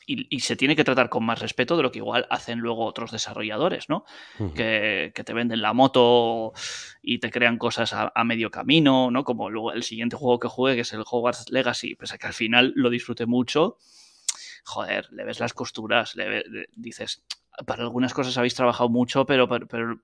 y, 0.09 0.39
se 0.39 0.55
tiene 0.55 0.75
que 0.77 0.85
tratar 0.85 1.09
con 1.09 1.25
más 1.25 1.39
respeto 1.39 1.75
de 1.75 1.83
lo 1.83 1.91
que 1.91 1.99
igual 1.99 2.25
hacen 2.29 2.59
luego 2.59 2.85
otros 2.85 3.11
desarrolladores, 3.11 3.89
¿no? 3.89 4.05
que, 4.55 5.11
te 5.13 5.33
venden 5.33 5.61
la 5.61 5.73
moto 5.73 6.53
y 7.01 7.19
te 7.19 7.29
crean 7.29 7.57
cosas 7.57 7.93
a, 7.93 8.23
medio 8.23 8.49
camino, 8.49 9.11
¿no? 9.11 9.25
Como 9.25 9.49
luego 9.49 9.73
el 9.73 9.83
siguiente 9.83 10.15
juego 10.15 10.39
que 10.39 10.47
juegue, 10.47 10.77
que 10.77 10.81
es 10.81 10.93
el 10.93 11.03
Hogwarts 11.05 11.51
Legacy, 11.51 11.95
pues 11.95 12.13
que 12.13 12.27
al 12.27 12.33
final 12.33 12.71
lo 12.75 12.89
disfrute 12.89 13.25
mucho, 13.25 13.77
joder, 14.63 15.11
le 15.11 15.25
ves 15.25 15.41
las 15.41 15.53
costuras, 15.53 16.15
le, 16.15 16.67
dices, 16.75 17.23
para 17.65 17.83
algunas 17.83 18.13
cosas 18.13 18.37
habéis 18.37 18.55
trabajado 18.55 18.87
mucho, 18.87 19.25
pero, 19.25 19.49
pero, 19.49 19.67
pero 19.67 19.99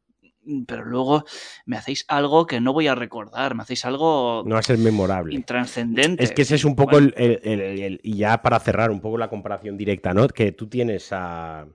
luego 0.45 1.25
me 1.65 1.77
hacéis 1.77 2.05
algo 2.07 2.45
que 2.45 2.59
no 2.59 2.73
voy 2.73 2.87
a 2.87 2.95
recordar, 2.95 3.55
me 3.55 3.63
hacéis 3.63 3.85
algo... 3.85 4.43
No 4.45 4.55
va 4.55 4.59
a 4.59 4.63
ser 4.63 4.77
memorable. 4.77 5.35
Intranscendente. 5.35 6.23
Es 6.23 6.31
que 6.31 6.43
ese 6.43 6.55
es 6.55 6.65
un 6.65 6.75
poco 6.75 6.97
el, 6.97 7.99
Y 8.03 8.17
ya 8.17 8.41
para 8.41 8.59
cerrar 8.59 8.91
un 8.91 9.01
poco 9.01 9.17
la 9.17 9.29
comparación 9.29 9.77
directa, 9.77 10.13
¿no? 10.13 10.27
Que 10.27 10.51
tú 10.51 10.67
tienes 10.67 11.09
a... 11.11 11.67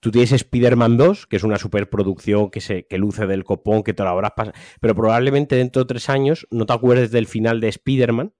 Tú 0.00 0.10
tienes 0.10 0.30
Spider-Man 0.30 0.98
2, 0.98 1.26
que 1.26 1.36
es 1.36 1.42
una 1.42 1.58
superproducción 1.58 2.50
que, 2.50 2.60
se, 2.60 2.86
que 2.86 2.98
luce 2.98 3.26
del 3.26 3.44
copón, 3.44 3.82
que 3.82 3.94
toda 3.94 4.14
la 4.14 4.34
pasa, 4.34 4.52
pero 4.80 4.94
probablemente 4.94 5.56
dentro 5.56 5.82
de 5.82 5.88
tres 5.88 6.08
años 6.10 6.46
no 6.50 6.66
te 6.66 6.74
acuerdes 6.74 7.10
del 7.10 7.26
final 7.26 7.60
de 7.60 7.68
Spider-Man, 7.68 8.32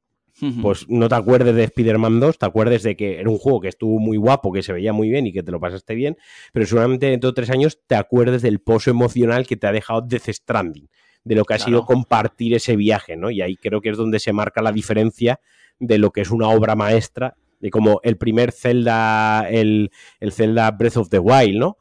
pues 0.61 0.89
no 0.89 1.09
te 1.09 1.15
acuerdes 1.15 1.55
de 1.55 1.65
Spider-Man 1.65 2.21
2, 2.21 2.39
te 2.39 2.47
acuerdes 2.47 2.83
de 2.83 2.97
que 2.97 3.21
era 3.21 3.31
un 3.31 3.39
juego 3.39 3.61
que 3.61 3.69
estuvo 3.69 3.99
muy 3.99 4.17
guapo, 4.17 4.53
que 4.53 4.63
se 4.63 4.73
veía 4.73 4.93
muy 4.93 5.09
bien 5.09 5.27
y 5.27 5.33
que 5.33 5.43
te 5.43 5.51
lo 5.51 5.61
pasaste 5.61 5.95
bien, 5.95 6.17
pero 6.53 6.67
seguramente 6.67 7.07
dentro 7.07 7.31
de 7.31 7.35
tres 7.35 7.51
años 7.51 7.81
te 7.87 7.95
acuerdes 7.95 8.43
del 8.43 8.61
pozo 8.61 8.91
emocional 8.91 9.47
que 9.47 9.57
te 9.57 9.67
ha 9.67 9.73
dejado 9.73 10.03
Death 10.03 10.29
Stranding, 10.29 10.89
de 11.25 11.35
lo 11.35 11.45
que 11.45 11.55
ha 11.55 11.59
sido 11.59 11.87
compartir 11.87 12.55
ese 12.55 12.77
viaje, 12.77 13.17
¿no? 13.17 13.31
Y 13.31 13.41
ahí 13.41 13.57
creo 13.57 13.81
que 13.81 13.89
es 13.89 13.97
donde 13.97 14.19
se 14.21 14.33
marca 14.33 14.61
la 14.61 14.73
diferencia 14.73 15.41
de 15.79 15.99
lo 15.99 16.11
que 16.11 16.21
es 16.21 16.31
una 16.31 16.49
obra 16.49 16.77
maestra, 16.77 17.35
de 17.61 17.71
como 17.71 18.01
el 18.03 18.19
primer 18.19 18.53
Zelda, 18.53 19.49
el, 19.49 19.91
el 20.21 20.33
Zelda 20.33 20.71
Breath 20.71 20.99
of 20.99 21.09
the 21.09 21.19
Wild, 21.19 21.59
¿no? 21.59 21.79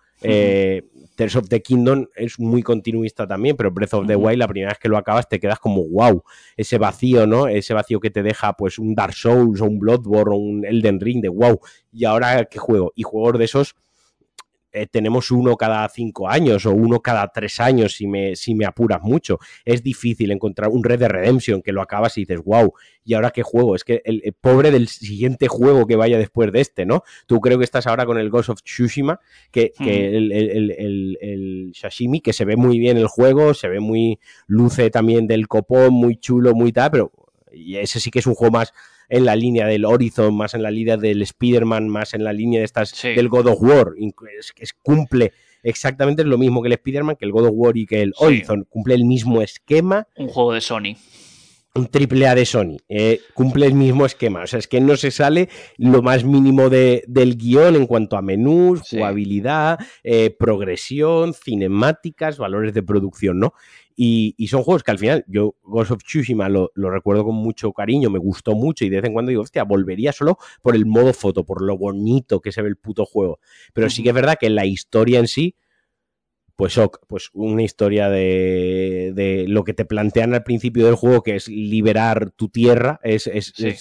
Tears 1.15 1.35
of 1.35 1.47
the 1.49 1.61
Kingdom 1.61 2.07
es 2.15 2.39
muy 2.39 2.61
continuista 2.61 3.27
también, 3.27 3.55
pero 3.55 3.71
Breath 3.71 3.93
of 3.93 4.07
the 4.07 4.15
Wild, 4.15 4.39
la 4.39 4.47
primera 4.47 4.71
vez 4.71 4.79
que 4.79 4.89
lo 4.89 4.97
acabas, 4.97 5.27
te 5.27 5.39
quedas 5.39 5.59
como 5.59 5.83
wow. 5.87 6.23
Ese 6.57 6.77
vacío, 6.77 7.25
¿no? 7.25 7.47
Ese 7.47 7.73
vacío 7.73 7.99
que 7.99 8.11
te 8.11 8.23
deja, 8.23 8.53
pues, 8.53 8.77
un 8.79 8.95
Dark 8.95 9.13
Souls 9.13 9.61
o 9.61 9.65
un 9.65 9.79
Bloodborne 9.79 10.35
o 10.35 10.37
un 10.37 10.65
Elden 10.65 10.99
Ring 10.99 11.21
de 11.21 11.29
wow. 11.29 11.59
¿Y 11.91 12.05
ahora 12.05 12.45
qué 12.45 12.59
juego? 12.59 12.91
Y 12.95 13.03
juegos 13.03 13.39
de 13.39 13.45
esos 13.45 13.75
eh, 14.75 14.87
tenemos 14.87 15.31
uno 15.31 15.55
cada 15.55 15.87
cinco 15.87 16.29
años 16.29 16.65
o 16.65 16.71
uno 16.71 16.99
cada 16.99 17.29
tres 17.29 17.59
años 17.59 17.95
si 17.95 18.07
me, 18.07 18.35
si 18.35 18.53
me 18.55 18.65
apuras 18.65 19.01
mucho. 19.01 19.39
Es 19.63 19.81
difícil 19.81 20.31
encontrar 20.31 20.69
un 20.69 20.83
Red 20.83 20.99
de 20.99 21.07
Redemption 21.07 21.61
que 21.61 21.71
lo 21.71 21.81
acabas 21.81 22.17
y 22.17 22.21
dices, 22.21 22.43
wow, 22.43 22.73
¿y 23.03 23.13
ahora 23.13 23.31
qué 23.31 23.41
juego? 23.41 23.75
Es 23.75 23.83
que 23.83 24.01
el, 24.03 24.21
pobre 24.41 24.71
del 24.71 24.87
siguiente 24.87 25.47
juego 25.47 25.87
que 25.87 25.95
vaya 25.95 26.17
después 26.17 26.51
de 26.51 26.61
este, 26.61 26.85
¿no? 26.85 27.03
Tú 27.25 27.39
creo 27.39 27.57
que 27.57 27.63
estás 27.63 27.87
ahora 27.87 28.05
con 28.05 28.17
el 28.17 28.29
Ghost 28.29 28.49
of 28.49 28.61
Tsushima, 28.61 29.19
que, 29.51 29.71
el, 29.79 30.31
el, 30.31 31.71
Shashimi, 31.73 32.19
que 32.19 32.33
se 32.33 32.45
ve 32.45 32.55
muy 32.57 32.77
bien 32.77 32.97
el 32.97 33.07
juego, 33.07 33.53
se 33.53 33.69
ve 33.69 33.79
muy, 33.79 34.19
luce 34.47 34.89
también 34.89 35.27
del 35.27 35.47
copón, 35.47 35.93
muy 35.93 36.17
chulo, 36.17 36.53
muy 36.53 36.71
tal, 36.71 36.91
pero 36.91 37.11
y 37.55 37.77
ese 37.77 37.99
sí 37.99 38.11
que 38.11 38.19
es 38.19 38.27
un 38.27 38.35
juego 38.35 38.51
más 38.51 38.73
en 39.09 39.25
la 39.25 39.35
línea 39.35 39.67
del 39.67 39.85
Horizon, 39.85 40.35
más 40.35 40.53
en 40.53 40.63
la 40.63 40.71
línea 40.71 40.97
del 40.97 41.21
Spider-Man, 41.21 41.87
más 41.89 42.13
en 42.13 42.23
la 42.23 42.33
línea 42.33 42.59
de 42.59 42.65
estas 42.65 43.01
del 43.01 43.29
God 43.29 43.47
of 43.47 43.61
War. 43.61 43.93
Es, 44.57 44.73
cumple 44.73 45.33
exactamente 45.63 46.23
lo 46.23 46.37
mismo 46.37 46.61
que 46.61 46.67
el 46.67 46.73
Spider-Man, 46.73 47.15
que 47.15 47.25
el 47.25 47.31
God 47.31 47.47
of 47.47 47.53
War 47.53 47.77
y 47.77 47.85
que 47.85 48.01
el 48.01 48.13
Horizon. 48.17 48.65
Cumple 48.69 48.95
el 48.95 49.05
mismo 49.05 49.41
esquema. 49.41 50.07
Un 50.15 50.27
juego 50.27 50.53
de 50.53 50.61
Sony 50.61 50.95
un 51.75 51.87
triple 51.87 52.27
A 52.27 52.35
de 52.35 52.45
Sony. 52.45 52.77
Eh, 52.87 53.19
cumple 53.33 53.67
el 53.67 53.73
mismo 53.73 54.05
esquema. 54.05 54.43
O 54.43 54.47
sea, 54.47 54.59
es 54.59 54.67
que 54.67 54.79
no 54.79 54.95
se 54.95 55.11
sale 55.11 55.49
lo 55.77 56.01
más 56.01 56.23
mínimo 56.23 56.69
de, 56.69 57.03
del 57.07 57.37
guion 57.37 57.75
en 57.75 57.85
cuanto 57.85 58.17
a 58.17 58.21
menús, 58.21 58.81
jugabilidad, 58.89 59.77
eh, 60.03 60.33
progresión, 60.37 61.33
cinemáticas, 61.33 62.37
valores 62.37 62.73
de 62.73 62.81
producción, 62.81 63.39
¿no? 63.39 63.53
Y, 63.95 64.35
son 64.47 64.63
juegos 64.63 64.83
que 64.83 64.91
al 64.91 64.99
final, 64.99 65.23
yo 65.27 65.55
Ghost 65.63 65.91
of 65.91 66.03
Tsushima 66.03 66.49
lo, 66.49 66.71
recuerdo 66.75 67.23
con 67.23 67.35
mucho 67.35 67.71
cariño, 67.71 68.09
me 68.09 68.19
gustó 68.19 68.53
mucho 68.53 68.83
y 68.85 68.89
de 68.89 68.97
vez 68.97 69.05
en 69.05 69.13
cuando 69.13 69.29
digo, 69.29 69.41
hostia, 69.41 69.63
volvería 69.63 70.11
solo 70.11 70.37
por 70.61 70.75
el 70.75 70.85
modo 70.85 71.13
foto, 71.13 71.45
por 71.45 71.61
lo 71.61 71.77
bonito 71.77 72.41
que 72.41 72.51
se 72.51 72.61
ve 72.61 72.67
el 72.67 72.75
puto 72.75 73.05
juego. 73.05 73.39
Pero 73.73 73.89
sí 73.89 74.03
que 74.03 74.09
es 74.09 74.15
verdad 74.15 74.37
que 74.39 74.49
la 74.49 74.65
historia 74.65 75.19
en 75.19 75.27
sí, 75.27 75.55
pues 76.55 76.79
pues 77.07 77.29
una 77.33 77.63
historia 77.63 78.09
de, 78.09 79.45
lo 79.47 79.63
que 79.63 79.73
te 79.73 79.85
plantean 79.85 80.33
al 80.33 80.43
principio 80.43 80.85
del 80.85 80.95
juego, 80.95 81.21
que 81.21 81.35
es 81.35 81.47
liberar 81.47 82.31
tu 82.31 82.49
tierra, 82.49 82.99
es, 83.03 83.29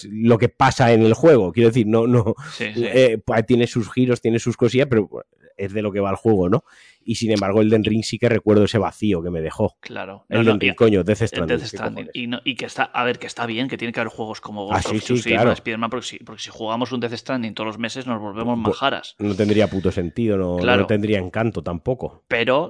lo 0.09 0.37
que 0.37 0.49
pasa 0.49 0.93
en 0.93 1.03
el 1.03 1.13
juego. 1.13 1.51
Quiero 1.51 1.69
decir, 1.69 1.87
no, 1.87 2.07
no, 2.07 2.35
eh, 2.59 3.21
tiene 3.47 3.67
sus 3.67 3.91
giros, 3.91 4.21
tiene 4.21 4.39
sus 4.39 4.57
cosillas, 4.57 4.87
pero 4.89 5.09
es 5.57 5.73
de 5.73 5.81
lo 5.81 5.91
que 5.91 5.99
va 5.99 6.09
el 6.09 6.15
juego, 6.15 6.49
¿no? 6.49 6.63
Y 7.07 7.15
sin 7.15 7.31
embargo, 7.31 7.61
el 7.61 7.69
Den 7.69 7.83
Ring 7.83 8.03
sí 8.03 8.17
que 8.17 8.27
recuerdo 8.27 8.63
ese 8.63 8.79
vacío 8.79 9.21
que 9.21 9.29
me 9.29 9.39
dejó. 9.39 9.77
Claro. 9.79 10.25
El 10.27 10.43
Den 10.43 10.59
Ring, 10.59 10.73
coño, 10.73 11.03
Death 11.03 11.21
Stranding. 11.21 11.57
Death 11.57 11.67
Stranding. 11.67 12.09
Y, 12.13 12.25
no, 12.25 12.39
y, 12.43 12.55
que 12.55 12.65
está, 12.65 12.83
a 12.83 13.03
ver, 13.03 13.19
que 13.19 13.27
está 13.27 13.45
bien, 13.45 13.67
que 13.67 13.77
tiene 13.77 13.93
que 13.93 13.99
haber 13.99 14.11
juegos 14.11 14.41
como 14.41 14.65
Ghost 14.65 14.87
ah, 14.87 14.89
sí, 14.89 14.95
of 14.97 15.03
Tsushima, 15.03 15.35
claro. 15.35 15.51
Spider-Man, 15.51 15.89
porque, 15.91 16.07
si, 16.07 16.17
porque 16.19 16.41
si 16.41 16.49
jugamos 16.49 16.91
un 16.91 16.99
Death 16.99 17.13
Stranding 17.13 17.53
todos 17.53 17.67
los 17.67 17.77
meses 17.77 18.07
nos 18.07 18.19
volvemos 18.19 18.57
majaras. 18.57 19.15
No 19.19 19.35
tendría 19.35 19.67
puto 19.67 19.91
sentido, 19.91 20.37
no, 20.37 20.57
claro. 20.57 20.81
no 20.81 20.87
tendría 20.87 21.19
encanto 21.19 21.61
tampoco. 21.61 22.23
Pero 22.27 22.69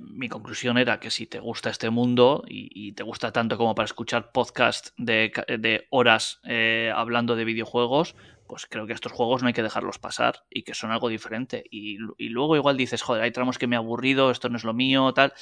mi 0.00 0.28
conclusión 0.28 0.76
era 0.76 0.98
que 0.98 1.10
si 1.10 1.26
te 1.26 1.38
gusta 1.38 1.70
este 1.70 1.88
mundo 1.90 2.42
y, 2.48 2.70
y 2.74 2.92
te 2.92 3.04
gusta 3.04 3.32
tanto 3.32 3.56
como 3.56 3.76
para 3.76 3.84
escuchar 3.84 4.32
podcast 4.32 4.88
de, 4.96 5.32
de 5.58 5.86
horas 5.90 6.40
eh, 6.44 6.92
hablando 6.94 7.36
de 7.36 7.44
videojuegos, 7.44 8.16
pues 8.48 8.66
creo 8.66 8.86
que 8.86 8.94
estos 8.94 9.12
juegos 9.12 9.42
no 9.42 9.48
hay 9.48 9.54
que 9.54 9.62
dejarlos 9.62 9.98
pasar 9.98 10.44
y 10.50 10.62
que 10.62 10.74
son 10.74 10.90
algo 10.90 11.08
diferente. 11.08 11.62
Y, 11.70 11.98
y, 12.16 12.30
luego 12.30 12.56
igual 12.56 12.76
dices, 12.76 13.02
joder, 13.02 13.22
hay 13.22 13.30
tramos 13.30 13.58
que 13.58 13.66
me 13.66 13.76
ha 13.76 13.80
aburrido, 13.80 14.30
esto 14.30 14.48
no 14.48 14.56
es 14.56 14.64
lo 14.64 14.74
mío, 14.74 15.12
tal. 15.12 15.32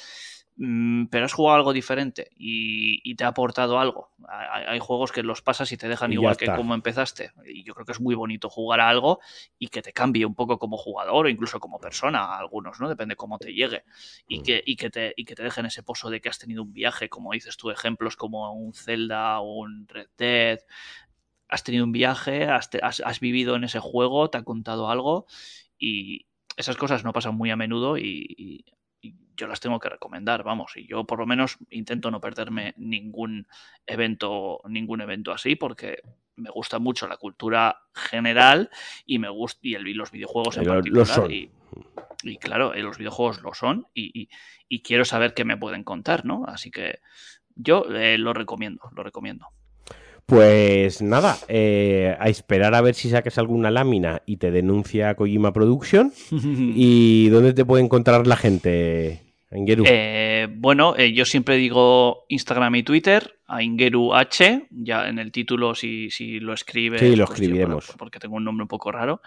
Mm, 0.59 1.05
pero 1.11 1.25
has 1.25 1.33
jugado 1.33 1.57
algo 1.57 1.71
diferente 1.71 2.31
y, 2.35 2.99
y 3.03 3.15
te 3.15 3.23
ha 3.23 3.27
aportado 3.27 3.79
algo. 3.79 4.09
Hay, 4.27 4.63
hay, 4.65 4.79
juegos 4.79 5.11
que 5.11 5.21
los 5.21 5.43
pasas 5.43 5.71
y 5.71 5.77
te 5.77 5.87
dejan 5.87 6.11
Y 6.11 6.15
igual 6.15 6.35
que 6.35 6.47
como 6.47 6.73
empezaste. 6.73 7.31
Y 7.45 7.63
yo 7.63 7.75
creo 7.75 7.85
que 7.85 7.91
es 7.91 8.01
muy 8.01 8.15
bonito 8.15 8.49
jugar 8.49 8.79
a 8.79 8.89
algo 8.89 9.19
y 9.59 9.67
que 9.67 9.83
te 9.83 9.93
cambie 9.93 10.25
un 10.25 10.33
poco 10.33 10.57
como 10.57 10.75
jugador 10.75 11.27
o 11.27 11.29
incluso 11.29 11.59
como 11.59 11.77
persona, 11.79 12.23
a 12.23 12.39
algunos, 12.39 12.79
¿no? 12.79 12.89
Depende 12.89 13.15
cómo 13.15 13.37
te 13.37 13.53
llegue. 13.53 13.83
Y 14.27 14.39
Mm. 14.39 14.43
que, 14.43 14.63
y 14.65 14.75
que, 14.77 14.89
te, 14.89 15.13
y 15.15 15.25
que 15.25 15.35
te 15.35 15.43
dejen 15.43 15.67
ese 15.67 15.83
pozo 15.83 16.09
de 16.09 16.21
que 16.21 16.29
has 16.29 16.39
tenido 16.39 16.63
un 16.63 16.73
viaje, 16.73 17.07
como 17.07 17.33
dices 17.33 17.55
tú, 17.55 17.69
ejemplos 17.69 18.15
como 18.15 18.51
un 18.51 18.73
Zelda 18.73 19.39
o 19.39 19.59
un 19.59 19.87
Red 19.87 20.09
Dead. 20.17 20.59
Has 21.49 21.63
tenido 21.63 21.83
un 21.85 21.91
viaje, 21.91 22.45
has, 22.45 22.69
te- 22.69 22.79
has- 22.83 23.01
has 23.05 23.19
vivido 23.19 23.55
en 23.55 23.63
ese 23.63 23.79
juego, 23.79 24.29
te 24.29 24.37
ha 24.37 24.43
contado 24.43 24.89
algo 24.89 25.25
y 25.79 26.25
esas 26.57 26.75
cosas 26.75 27.03
no 27.03 27.13
pasan 27.13 27.35
muy 27.35 27.51
a 27.51 27.55
menudo 27.55 27.97
y, 27.97 28.25
y- 28.37 28.65
y 29.01 29.15
yo 29.35 29.47
las 29.47 29.59
tengo 29.59 29.79
que 29.79 29.89
recomendar, 29.89 30.43
vamos, 30.43 30.75
y 30.75 30.87
yo 30.87 31.03
por 31.05 31.19
lo 31.19 31.25
menos 31.27 31.57
intento 31.69 32.09
no 32.09 32.19
perderme 32.19 32.73
ningún 32.77 33.47
evento, 33.85 34.59
ningún 34.67 35.01
evento 35.01 35.31
así 35.31 35.55
porque 35.55 36.01
me 36.35 36.49
gusta 36.49 36.79
mucho 36.79 37.07
la 37.07 37.17
cultura 37.17 37.79
general 37.93 38.69
y 39.05 39.19
me 39.19 39.29
gusta 39.29 39.59
y, 39.63 39.75
el, 39.75 39.87
y 39.87 39.93
los 39.93 40.11
videojuegos 40.11 40.57
en 40.57 40.65
lo 40.65 40.73
particular 40.77 41.05
son. 41.15 41.31
y, 41.31 41.49
y 42.23 42.37
claro, 42.37 42.73
eh, 42.73 42.81
los 42.81 42.97
videojuegos 42.97 43.41
lo 43.41 43.53
son 43.53 43.87
y, 43.93 44.21
y- 44.21 44.29
y 44.67 44.81
quiero 44.81 45.05
saber 45.05 45.33
qué 45.33 45.45
me 45.45 45.57
pueden 45.57 45.83
contar, 45.83 46.25
¿no? 46.25 46.43
Así 46.45 46.71
que 46.71 46.99
yo 47.55 47.85
eh, 47.93 48.17
lo 48.17 48.33
recomiendo, 48.33 48.89
lo 48.95 49.03
recomiendo. 49.03 49.47
Pues 50.27 51.01
nada, 51.01 51.37
eh, 51.47 52.17
a 52.19 52.27
esperar 52.27 52.75
a 52.75 52.81
ver 52.81 52.95
si 52.95 53.09
sacas 53.09 53.37
alguna 53.37 53.71
lámina 53.71 54.23
y 54.25 54.35
te 54.35 54.51
denuncia 54.51 55.15
Kojima 55.15 55.53
Production. 55.53 56.11
¿Y 56.31 57.29
dónde 57.29 57.53
te 57.53 57.63
puede 57.63 57.85
encontrar 57.85 58.27
la 58.27 58.35
gente, 58.35 59.23
Angeru? 59.49 59.85
Eh, 59.87 60.49
bueno, 60.51 60.97
eh, 60.97 61.13
yo 61.13 61.23
siempre 61.23 61.55
digo 61.55 62.25
Instagram 62.27 62.75
y 62.75 62.83
Twitter, 62.83 63.39
a 63.47 63.63
Ingeru 63.63 64.13
H, 64.13 64.67
ya 64.69 65.07
en 65.07 65.19
el 65.19 65.31
título 65.31 65.73
si, 65.73 66.09
si 66.09 66.41
lo 66.41 66.53
escribes. 66.53 66.99
Sí, 66.99 67.15
lo 67.15 67.25
pues, 67.25 67.39
escribiremos. 67.39 67.95
porque 67.97 68.19
tengo 68.19 68.35
un 68.35 68.43
nombre 68.43 68.63
un 68.63 68.67
poco 68.67 68.91
raro, 68.91 69.21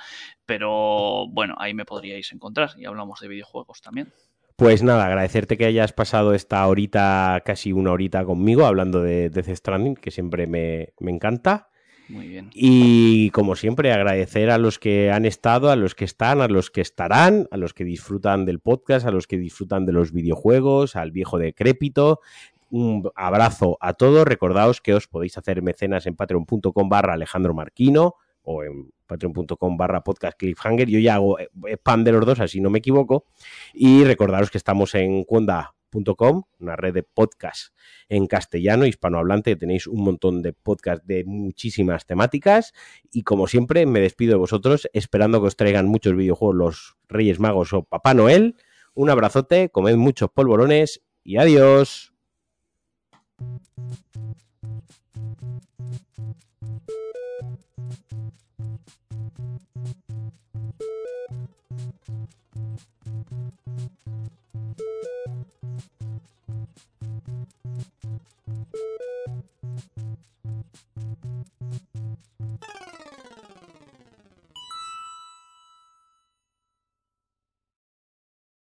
pero 0.45 1.29
bueno, 1.29 1.55
ahí 1.59 1.73
me 1.73 1.87
podríais 1.87 2.31
encontrar 2.35 2.73
y 2.77 2.85
hablamos 2.85 3.21
de 3.21 3.29
videojuegos 3.29 3.81
también. 3.81 4.13
Pues 4.61 4.83
nada, 4.83 5.07
agradecerte 5.07 5.57
que 5.57 5.65
hayas 5.65 5.95
pasado 5.95 6.35
esta 6.35 6.67
horita, 6.67 7.43
casi 7.47 7.73
una 7.73 7.93
horita 7.93 8.27
conmigo, 8.27 8.67
hablando 8.67 9.01
de 9.03 9.31
Death 9.31 9.57
Stranding, 9.57 9.95
que 9.95 10.11
siempre 10.11 10.47
me, 10.47 10.93
me 11.01 11.11
encanta. 11.11 11.71
Muy 12.11 12.29
bien. 12.29 12.51
Y 12.53 13.31
como 13.31 13.57
siempre, 13.57 13.91
agradecer 13.91 14.51
a 14.51 14.59
los 14.59 14.79
que 14.79 15.11
han 15.11 15.25
estado, 15.25 15.71
a 15.71 15.77
los 15.77 15.95
que 15.95 16.05
están, 16.05 16.43
a 16.43 16.49
los 16.49 16.71
que 16.71 16.83
estarán, 16.83 17.49
a 17.51 17.57
los 17.57 17.73
que 17.73 17.85
disfrutan 17.85 18.45
del 18.45 18.61
podcast, 18.61 19.07
a 19.07 19.11
los 19.11 19.27
que 19.27 19.39
disfrutan 19.39 19.87
de 19.87 19.93
los 19.93 20.13
videojuegos, 20.13 20.95
al 20.95 21.11
viejo 21.11 21.39
decrépito. 21.39 22.21
Un 22.69 23.11
abrazo 23.17 23.79
a 23.81 23.95
todos. 23.95 24.27
Recordaos 24.27 24.83
que 24.83 24.93
os 24.93 25.09
podéis 25.09 25.39
hacer 25.39 25.63
mecenas 25.63 26.05
en 26.05 26.17
patreon.com 26.17 26.87
barra 26.91 27.15
Alejandro 27.15 27.55
Marquino 27.55 28.17
o 28.43 28.63
en 28.63 28.91
patreon.com 29.11 29.77
barra 29.77 30.05
podcast 30.05 30.39
cliffhanger. 30.39 30.89
Yo 30.89 31.01
ya 31.01 31.17
hago 31.17 31.39
eh, 31.39 31.51
spam 31.75 32.05
de 32.05 32.13
los 32.13 32.25
dos, 32.25 32.39
así 32.41 32.61
no 32.61 32.71
me 32.71 32.79
equivoco. 32.79 33.27
Y 33.75 34.05
recordaros 34.05 34.51
que 34.51 34.59
estamos 34.59 34.95
en 34.95 35.25
cuonda.com, 35.25 36.45
una 36.61 36.77
red 36.77 36.95
de 36.95 37.03
podcast 37.03 37.75
en 38.09 38.29
castellano, 38.29 38.87
hispanohablante, 38.87 39.57
tenéis 39.57 39.89
un 39.89 40.05
montón 40.05 40.43
de 40.43 40.53
podcasts 40.53 41.05
de 41.07 41.25
muchísimas 41.25 42.07
temáticas 42.07 42.73
y 43.13 43.23
como 43.23 43.49
siempre 43.49 43.85
me 43.87 44.01
despido 44.01 44.33
de 44.33 44.39
vosotros 44.39 44.89
esperando 44.93 45.41
que 45.41 45.49
os 45.49 45.57
traigan 45.57 45.87
muchos 45.87 46.15
videojuegos 46.15 46.57
los 46.57 46.97
Reyes 47.09 47.41
Magos 47.41 47.73
o 47.73 47.83
Papá 47.83 48.15
Noel. 48.15 48.57
Un 48.95 49.11
abrazote, 49.11 49.71
comed 49.71 49.97
muchos 49.97 50.31
polvorones 50.31 51.03
y 51.25 51.37
adiós. 51.37 52.13